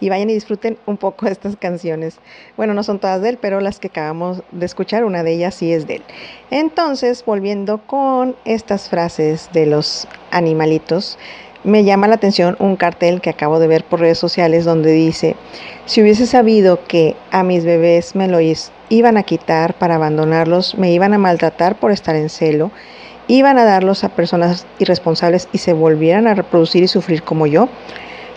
y 0.01 0.09
vayan 0.09 0.29
y 0.29 0.33
disfruten 0.33 0.77
un 0.85 0.97
poco 0.97 1.27
de 1.27 1.31
estas 1.31 1.55
canciones. 1.55 2.19
Bueno, 2.57 2.73
no 2.73 2.83
son 2.83 2.99
todas 2.99 3.21
de 3.21 3.29
él, 3.29 3.37
pero 3.41 3.61
las 3.61 3.79
que 3.79 3.87
acabamos 3.87 4.43
de 4.51 4.65
escuchar, 4.65 5.05
una 5.05 5.23
de 5.23 5.31
ellas 5.31 5.55
sí 5.55 5.71
es 5.71 5.87
de 5.87 5.95
él. 5.95 6.03
Entonces, 6.49 7.23
volviendo 7.23 7.77
con 7.87 8.35
estas 8.43 8.89
frases 8.89 9.49
de 9.53 9.65
los 9.65 10.09
animalitos, 10.31 11.17
me 11.63 11.83
llama 11.83 12.07
la 12.07 12.15
atención 12.15 12.55
un 12.59 12.75
cartel 12.75 13.21
que 13.21 13.29
acabo 13.29 13.59
de 13.59 13.67
ver 13.67 13.83
por 13.83 13.99
redes 13.99 14.17
sociales 14.17 14.65
donde 14.65 14.91
dice, 14.91 15.35
si 15.85 16.01
hubiese 16.01 16.25
sabido 16.25 16.83
que 16.85 17.15
a 17.31 17.43
mis 17.43 17.63
bebés 17.65 18.15
me 18.15 18.27
lo 18.27 18.39
iban 18.89 19.17
a 19.17 19.23
quitar 19.23 19.75
para 19.75 19.95
abandonarlos, 19.95 20.75
me 20.75 20.91
iban 20.91 21.13
a 21.13 21.17
maltratar 21.17 21.79
por 21.79 21.91
estar 21.91 22.15
en 22.15 22.29
celo, 22.29 22.71
iban 23.27 23.57
a 23.57 23.65
darlos 23.65 24.03
a 24.03 24.09
personas 24.09 24.65
irresponsables 24.79 25.47
y 25.53 25.59
se 25.59 25.73
volvieran 25.73 26.27
a 26.27 26.33
reproducir 26.33 26.83
y 26.83 26.87
sufrir 26.87 27.23
como 27.23 27.47
yo, 27.47 27.69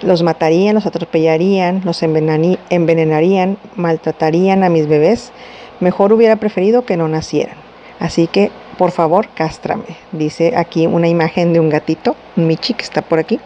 los 0.03 0.23
matarían, 0.23 0.75
los 0.75 0.87
atropellarían, 0.87 1.81
los 1.85 2.03
envenenarían, 2.03 3.59
maltratarían 3.75 4.65
a 4.65 4.69
mis 4.69 4.87
bebés, 4.87 5.33
mejor 5.81 6.13
hubiera 6.13 6.37
preferido 6.37 6.85
que 6.85 6.97
no 6.97 7.09
nacieran. 7.09 7.64
Así 8.01 8.27
que, 8.27 8.51
por 8.79 8.91
favor, 8.91 9.29
cástrame. 9.35 9.85
Dice 10.13 10.55
aquí 10.57 10.87
una 10.87 11.09
imagen 11.09 11.53
de 11.53 11.61
un 11.61 11.71
gatito, 11.71 12.17
un 12.37 12.47
Michi 12.47 12.75
que 12.75 12.83
está 12.85 13.03
por 13.03 13.19
aquí. 13.19 13.41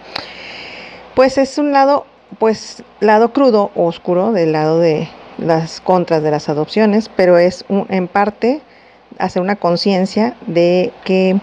Pues 1.15 1.39
es 1.39 1.59
un 1.59 1.73
lado, 1.73 2.07
pues, 2.39 2.83
lado 3.01 3.33
crudo, 3.33 3.71
oscuro, 3.75 4.33
del 4.33 4.53
lado 4.53 4.79
de 4.79 5.09
las 5.39 5.81
contras 5.81 6.23
de 6.23 6.31
las 6.31 6.49
adopciones, 6.49 7.09
pero 7.15 7.39
es 7.39 7.65
un- 7.69 7.87
en 7.91 8.09
parte 8.09 8.61
hacer 9.19 9.43
una 9.43 9.57
conciencia 9.57 10.35
de 10.47 10.93
que, 11.05 11.37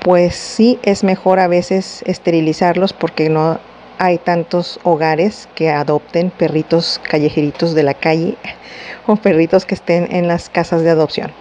pues 0.00 0.36
sí 0.36 0.78
es 0.82 1.02
mejor 1.02 1.40
a 1.40 1.48
veces 1.48 2.02
esterilizarlos 2.06 2.92
porque 2.92 3.28
no 3.28 3.58
hay 3.98 4.18
tantos 4.18 4.78
hogares 4.84 5.48
que 5.54 5.70
adopten 5.70 6.30
perritos 6.30 7.00
callejeritos 7.08 7.74
de 7.74 7.82
la 7.82 7.94
calle 7.94 8.36
o 9.06 9.16
perritos 9.16 9.66
que 9.66 9.74
estén 9.74 10.06
en 10.14 10.28
las 10.28 10.48
casas 10.48 10.82
de 10.82 10.90
adopción. 10.90 11.32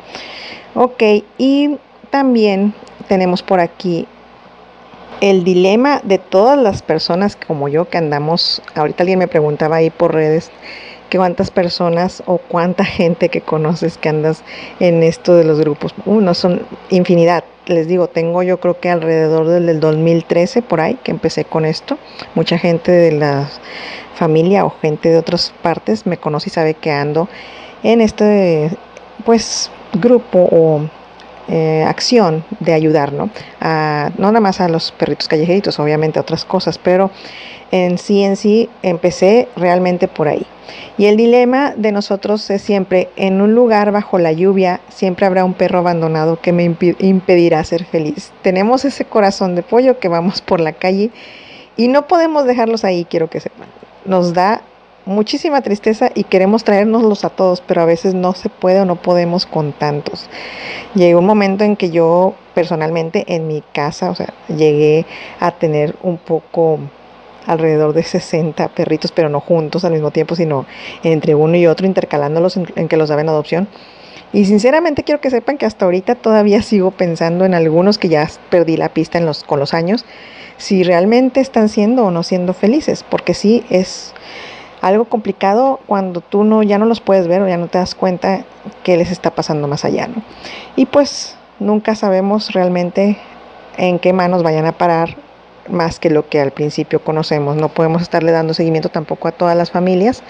Ok, 0.78 1.02
y 1.38 1.78
también 2.10 2.74
tenemos 3.08 3.42
por 3.42 3.62
aquí 3.62 4.08
el 5.22 5.46
dilema 5.46 6.02
de 6.04 6.18
todas 6.18 6.60
las 6.60 6.82
personas 6.82 7.38
como 7.38 7.70
yo 7.70 7.88
que 7.88 7.98
andamos, 7.98 8.62
ahorita 8.76 9.04
alguien 9.04 9.20
me 9.20 9.30
preguntaba 9.30 9.78
ahí 9.78 9.90
por 9.90 10.14
redes 10.14 10.52
que 11.10 11.18
cuántas 11.18 11.50
personas 11.50 12.24
o 12.26 12.40
cuánta 12.40 12.84
gente 12.84 13.30
que 13.30 13.40
conoces 13.40 13.98
que 13.98 14.10
andas 14.10 14.44
en 14.82 15.02
esto 15.02 15.36
de 15.36 15.46
los 15.46 15.62
grupos. 15.62 15.96
Uh, 16.06 16.20
no 16.20 16.34
son 16.34 16.64
infinidad. 16.90 17.46
Les 17.68 17.88
digo, 17.88 18.08
tengo 18.08 18.44
yo 18.44 18.60
creo 18.60 18.78
que 18.78 18.90
alrededor 18.90 19.48
del, 19.48 19.68
del 19.68 19.80
2013 19.80 20.62
por 20.62 20.82
ahí 20.82 21.00
que 21.04 21.12
empecé 21.12 21.46
con 21.46 21.64
esto. 21.64 21.98
Mucha 22.34 22.58
gente 22.58 22.92
de 22.92 23.14
la 23.14 23.50
familia 24.16 24.66
o 24.66 24.72
gente 24.82 25.08
de 25.08 25.18
otras 25.18 25.54
partes 25.62 26.06
me 26.06 26.18
conoce 26.18 26.50
y 26.50 26.52
sabe 26.52 26.74
que 26.74 26.92
ando 26.92 27.30
en 27.82 28.02
este 28.02 28.72
pues 29.26 29.72
grupo 29.94 30.48
o 30.52 30.82
eh, 31.48 31.84
acción 31.88 32.44
de 32.60 32.74
ayudar, 32.74 33.14
¿no? 33.14 33.30
Nada 33.62 34.40
más 34.40 34.62
a 34.62 34.68
los 34.68 34.92
perritos 34.92 35.28
callejeritos, 35.28 35.80
obviamente 35.80 36.18
a 36.18 36.24
otras 36.24 36.44
cosas, 36.44 36.78
pero 36.78 37.12
en 37.72 37.98
sí, 37.98 38.24
en 38.24 38.36
sí, 38.36 38.70
empecé 38.82 39.48
realmente 39.56 40.08
por 40.08 40.28
ahí. 40.28 40.46
Y 40.98 41.06
el 41.06 41.18
dilema 41.18 41.74
de 41.76 41.92
nosotros 41.92 42.50
es 42.50 42.62
siempre, 42.62 43.10
en 43.16 43.42
un 43.42 43.54
lugar 43.54 43.92
bajo 43.92 44.18
la 44.18 44.32
lluvia, 44.32 44.80
siempre 44.90 45.26
habrá 45.26 45.46
un 45.46 45.54
perro 45.54 45.80
abandonado 45.80 46.40
que 46.40 46.52
me 46.52 46.64
impedirá 46.64 47.64
ser 47.64 47.86
feliz. 47.86 48.32
Tenemos 48.42 48.86
ese 48.86 49.06
corazón 49.06 49.56
de 49.56 49.62
pollo 49.62 50.00
que 50.00 50.08
vamos 50.08 50.42
por 50.42 50.60
la 50.60 50.74
calle 50.74 51.12
y 51.78 51.90
no 51.90 52.08
podemos 52.08 52.46
dejarlos 52.46 52.84
ahí, 52.86 53.06
quiero 53.06 53.30
que 53.30 53.40
sepan. 53.40 53.68
Nos 54.06 54.34
da 54.34 54.62
muchísima 55.06 55.62
tristeza 55.62 56.10
y 56.14 56.24
queremos 56.24 56.64
traérnoslos 56.64 57.26
a 57.26 57.30
todos, 57.30 57.62
pero 57.62 57.82
a 57.82 57.86
veces 57.86 58.14
no 58.14 58.34
se 58.34 58.50
puede 58.50 58.82
o 58.82 58.86
no 58.86 58.96
podemos 58.96 59.46
con 59.46 59.74
tantos. 59.74 60.30
Llegó 60.94 61.20
un 61.20 61.26
momento 61.26 61.64
en 61.64 61.76
que 61.76 61.92
yo 61.92 62.36
personalmente 62.54 63.24
en 63.28 63.48
mi 63.48 63.64
casa, 63.74 64.10
o 64.10 64.16
sea, 64.16 64.34
llegué 64.48 65.06
a 65.40 65.52
tener 65.52 65.96
un 66.02 66.18
poco 66.18 66.80
alrededor 67.46 67.94
de 67.94 68.04
60 68.04 68.70
perritos, 68.70 69.12
pero 69.12 69.30
no 69.30 69.40
juntos 69.40 69.86
al 69.86 69.94
mismo 69.94 70.12
tiempo, 70.12 70.36
sino 70.36 70.66
entre 71.04 71.36
uno 71.36 71.56
y 71.56 71.68
otro, 71.68 71.86
intercalándolos 71.86 72.58
en, 72.58 72.68
en 72.76 72.88
que 72.88 72.98
los 72.98 73.10
daban 73.10 73.30
adopción. 73.30 73.68
Y 74.34 74.46
sinceramente 74.46 75.04
quiero 75.04 75.22
que 75.22 75.30
sepan 75.30 75.58
que 75.58 75.66
hasta 75.66 75.86
ahorita 75.86 76.16
todavía 76.16 76.62
sigo 76.62 76.92
pensando 76.92 77.46
en 77.46 77.54
algunos 77.54 77.98
que 77.98 78.10
ya 78.10 78.30
perdí 78.50 78.76
la 78.76 78.90
pista 78.90 79.18
en 79.18 79.26
los, 79.26 79.44
con 79.44 79.60
los 79.60 79.74
años, 79.74 80.06
si 80.58 80.84
realmente 80.84 81.40
están 81.40 81.70
siendo 81.70 82.06
o 82.06 82.12
no 82.12 82.24
siendo 82.24 82.54
felices, 82.54 83.06
porque 83.08 83.34
sí 83.34 83.64
es 83.70 84.14
algo 84.86 85.06
complicado 85.06 85.80
cuando 85.88 86.22
tú 86.22 86.44
no 86.44 86.62
ya 86.62 86.78
no 86.78 86.86
los 86.86 87.02
puedes 87.02 87.28
ver 87.28 87.42
o 87.42 87.48
ya 87.48 87.58
no 87.58 87.68
te 87.68 87.80
das 87.80 87.96
cuenta 87.96 88.46
qué 88.84 88.98
les 88.98 89.10
está 89.10 89.32
pasando 89.32 89.68
más 89.68 89.84
allá, 89.84 90.08
¿no? 90.08 90.22
Y 90.76 90.86
pues 90.86 91.36
nunca 91.60 91.96
sabemos 91.96 92.52
realmente 92.52 93.18
en 93.78 93.98
qué 93.98 94.14
manos 94.14 94.44
vayan 94.44 94.68
a 94.68 94.74
parar 94.74 95.16
más 95.70 96.00
que 96.00 96.12
lo 96.12 96.30
que 96.30 96.40
al 96.40 96.52
principio 96.52 97.04
conocemos. 97.04 97.56
No 97.56 97.70
podemos 97.70 98.04
estarle 98.04 98.32
dando 98.32 98.54
seguimiento 98.54 98.90
tampoco 98.90 99.28
a 99.28 99.32
todas 99.32 99.58
las 99.58 99.72
familias, 99.72 100.22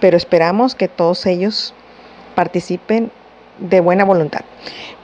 pero 0.00 0.16
esperamos 0.16 0.74
que 0.74 0.88
todos 0.88 1.24
ellos 1.24 1.72
participen 2.34 3.12
de 3.60 3.78
buena 3.78 4.04
voluntad. 4.04 4.40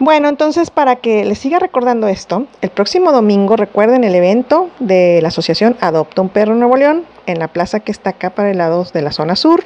Bueno, 0.00 0.28
entonces 0.28 0.72
para 0.72 0.96
que 0.96 1.24
les 1.24 1.38
siga 1.38 1.60
recordando 1.60 2.08
esto, 2.08 2.48
el 2.60 2.70
próximo 2.70 3.12
domingo 3.12 3.54
recuerden 3.54 4.02
el 4.02 4.16
evento 4.16 4.70
de 4.80 5.20
la 5.22 5.28
asociación 5.28 5.76
Adopta 5.80 6.20
un 6.20 6.30
Perro 6.30 6.56
Nuevo 6.56 6.76
León 6.76 7.04
en 7.26 7.38
la 7.38 7.48
plaza 7.48 7.80
que 7.80 7.92
está 7.92 8.10
acá 8.10 8.30
para 8.30 8.50
el 8.50 8.58
lado 8.58 8.86
de 8.92 9.02
la 9.02 9.12
zona 9.12 9.36
sur, 9.36 9.64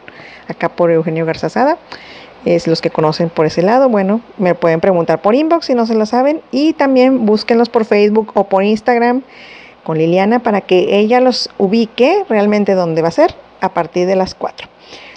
acá 0.49 0.69
por 0.69 0.91
Eugenio 0.91 1.27
Garzazada. 1.27 1.79
Es 2.45 2.67
los 2.69 2.81
que 2.81 2.91
conocen 2.91 3.29
por 3.29 3.47
ese 3.47 3.63
lado, 3.63 3.89
bueno, 3.89 4.21
me 4.39 4.55
pueden 4.55 4.81
preguntar 4.81 5.21
por 5.21 5.35
inbox 5.35 5.67
si 5.67 5.75
no 5.75 5.85
se 5.85 5.95
lo 5.95 6.07
saben 6.07 6.43
y 6.53 6.75
también 6.75 7.27
búsquenlos 7.27 7.69
por 7.69 7.85
Facebook 7.85 8.31
o 8.35 8.45
por 8.45 8.63
Instagram 8.63 9.23
con 9.83 9.99
Liliana 9.99 10.39
para 10.39 10.61
que 10.61 10.97
ella 10.97 11.21
los 11.21 11.51
ubique 11.59 12.25
realmente 12.29 12.75
dónde 12.75 13.03
va 13.03 13.09
a 13.09 13.13
ser 13.13 13.35
a 13.61 13.71
partir 13.71 14.07
de 14.07 14.17
las 14.17 14.35
4. 14.35 14.69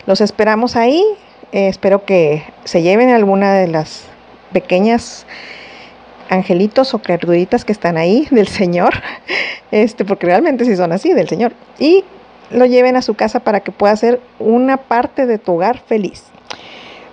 Los 0.05 0.21
esperamos 0.21 0.75
ahí. 0.75 1.03
eh, 1.51 1.67
espero 1.67 2.05
que 2.05 2.43
se 2.63 2.81
lleven 2.81 3.09
alguna 3.09 3.53
de 3.53 3.67
las 3.67 4.05
pequeñas 4.51 5.25
angelitos 6.29 6.93
o 6.93 6.99
criaturitas 6.99 7.65
que 7.65 7.71
están 7.71 7.97
ahí 7.97 8.27
del 8.31 8.47
Señor, 8.47 8.93
este, 9.71 10.05
porque 10.05 10.27
realmente 10.27 10.65
sí 10.65 10.75
son 10.75 10.91
así 10.91 11.13
del 11.13 11.27
Señor, 11.27 11.53
y 11.79 12.03
lo 12.51 12.65
lleven 12.65 12.95
a 12.95 13.01
su 13.01 13.13
casa 13.13 13.39
para 13.41 13.61
que 13.61 13.71
pueda 13.71 13.95
ser 13.95 14.21
una 14.39 14.77
parte 14.77 15.25
de 15.25 15.37
tu 15.37 15.53
hogar 15.53 15.79
feliz. 15.79 16.23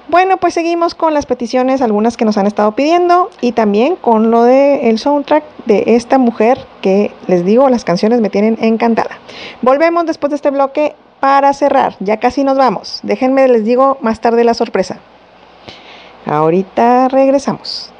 Bueno, 0.09 0.37
pues 0.37 0.55
seguimos 0.55 0.95
con 0.95 1.15
las 1.15 1.27
peticiones, 1.27 1.83
algunas 1.83 2.17
que 2.17 2.25
nos 2.25 2.39
han 2.39 2.47
estado 2.47 2.77
pidiendo, 2.77 3.29
y 3.41 3.53
también 3.53 3.97
con 3.97 4.31
lo 4.31 4.45
del 4.45 4.99
soundtrack 5.01 5.43
de 5.67 5.83
esta 5.97 6.19
mujer 6.19 6.65
que 6.81 7.11
les 7.27 7.45
digo, 7.45 7.69
las 7.69 7.85
canciones 7.85 8.21
me 8.21 8.31
tienen 8.31 8.57
encantada. 8.61 9.19
Volvemos 9.63 10.07
después 10.07 10.31
de 10.31 10.37
este 10.37 10.51
bloque 10.51 10.95
para 11.19 11.53
cerrar, 11.55 11.97
ya 11.99 12.19
casi 12.19 12.45
nos 12.45 12.57
vamos. 12.57 13.01
Déjenme, 13.03 13.49
les 13.49 13.65
digo 13.65 13.99
más 14.01 14.21
tarde 14.21 14.45
la 14.45 14.55
sorpresa. 14.55 15.01
Ahorita 16.25 17.09
regresamos. 17.09 17.93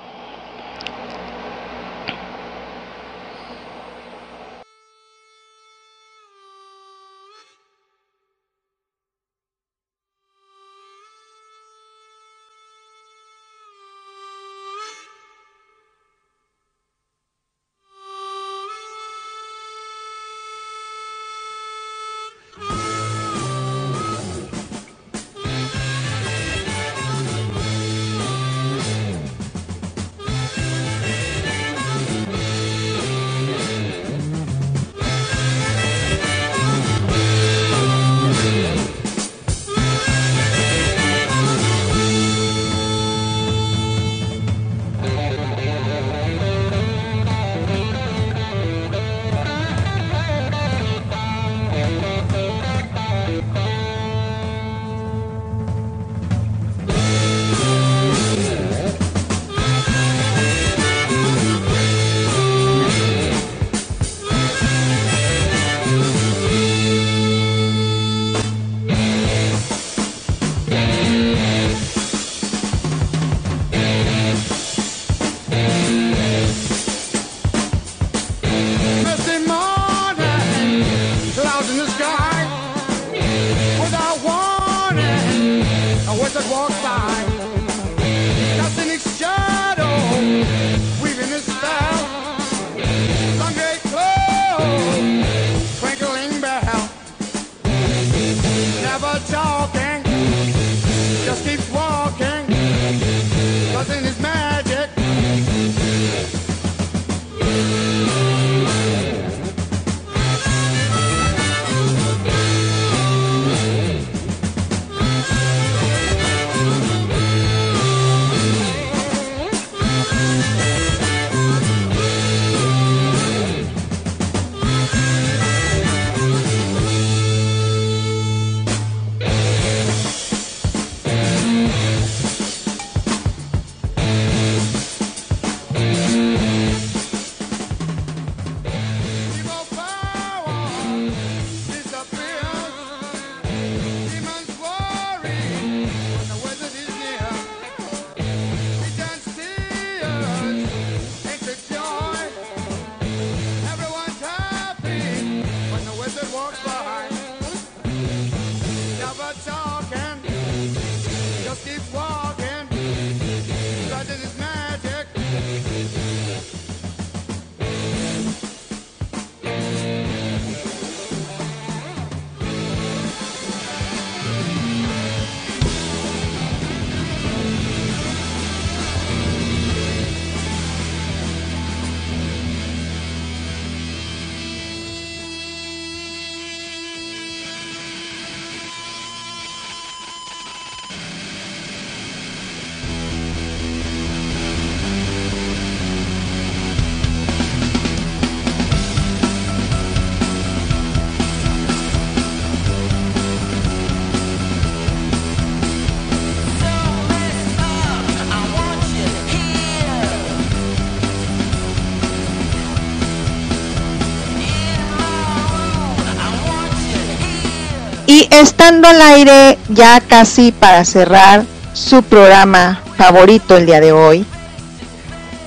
Y 218.17 218.27
estando 218.31 218.89
al 218.89 219.03
aire 219.03 219.59
ya 219.69 220.01
casi 220.01 220.51
para 220.51 220.87
cerrar 220.87 221.45
su 221.75 222.03
programa 222.03 222.81
favorito 222.97 223.59
el 223.59 223.67
día 223.67 223.79
de 223.79 223.93
hoy, 223.93 224.25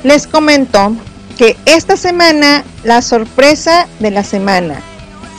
les 0.03 0.27
comento 0.27 0.93
que 1.35 1.57
esta 1.65 1.97
semana 1.97 2.63
la 2.83 3.01
sorpresa 3.01 3.87
de 3.97 4.11
la 4.11 4.23
semana, 4.23 4.81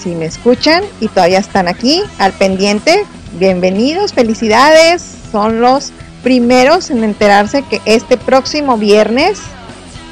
si 0.02 0.08
me 0.16 0.24
escuchan 0.24 0.82
y 1.00 1.06
todavía 1.06 1.38
están 1.38 1.68
aquí 1.68 2.02
al 2.18 2.32
pendiente, 2.32 3.06
bienvenidos, 3.38 4.12
felicidades, 4.12 5.00
son 5.30 5.60
los 5.60 5.92
primeros 6.24 6.90
en 6.90 7.04
enterarse 7.04 7.62
que 7.62 7.80
este 7.84 8.16
próximo 8.16 8.76
viernes 8.76 9.38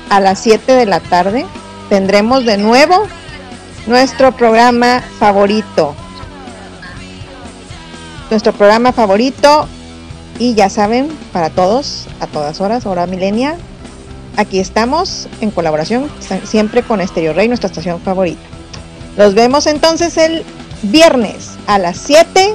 a 0.08 0.20
las 0.20 0.38
7 0.38 0.70
de 0.70 0.86
la 0.86 1.00
tarde 1.00 1.46
tendremos 1.88 2.44
de 2.44 2.58
nuevo 2.58 3.08
nuestro 3.88 4.30
programa 4.30 5.02
favorito, 5.18 5.96
nuestro 8.30 8.52
programa 8.52 8.92
favorito 8.92 9.66
y 10.38 10.54
ya 10.54 10.70
saben, 10.70 11.08
para 11.32 11.50
todos, 11.50 12.06
a 12.20 12.26
todas 12.26 12.60
horas, 12.60 12.86
hora 12.86 13.06
milenia, 13.06 13.56
aquí 14.36 14.60
estamos 14.60 15.28
en 15.40 15.50
colaboración 15.50 16.08
siempre 16.44 16.82
con 16.82 17.00
Estéreo 17.00 17.32
Rey, 17.32 17.48
nuestra 17.48 17.68
estación 17.68 18.00
favorita. 18.00 18.40
Los 19.16 19.34
vemos 19.34 19.66
entonces 19.66 20.16
el 20.16 20.44
viernes 20.82 21.56
a 21.66 21.78
las 21.78 21.96
7 21.96 22.54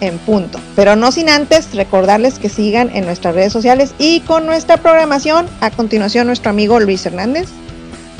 en 0.00 0.18
punto, 0.18 0.60
pero 0.76 0.94
no 0.94 1.10
sin 1.10 1.28
antes 1.28 1.74
recordarles 1.74 2.38
que 2.38 2.48
sigan 2.48 2.94
en 2.94 3.06
nuestras 3.06 3.34
redes 3.34 3.52
sociales 3.52 3.92
y 3.98 4.20
con 4.20 4.46
nuestra 4.46 4.76
programación. 4.76 5.46
A 5.60 5.70
continuación, 5.70 6.28
nuestro 6.28 6.50
amigo 6.50 6.78
Luis 6.78 7.04
Hernández 7.06 7.48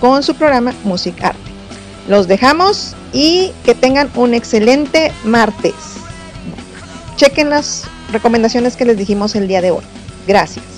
con 0.01 0.23
su 0.23 0.35
programa 0.35 0.74
Music 0.85 1.23
Arte. 1.23 1.39
Los 2.09 2.27
dejamos 2.28 2.94
y 3.12 3.52
que 3.64 3.74
tengan 3.74 4.10
un 4.16 4.35
excelente 4.35 5.12
martes 5.24 5.74
chequen 7.16 7.51
las 7.51 7.84
recomendaciones 8.12 8.76
que 8.76 8.84
les 8.84 8.97
dijimos 8.97 9.34
el 9.34 9.48
día 9.48 9.60
de 9.60 9.72
hoy. 9.72 9.82
Gracias. 10.26 10.76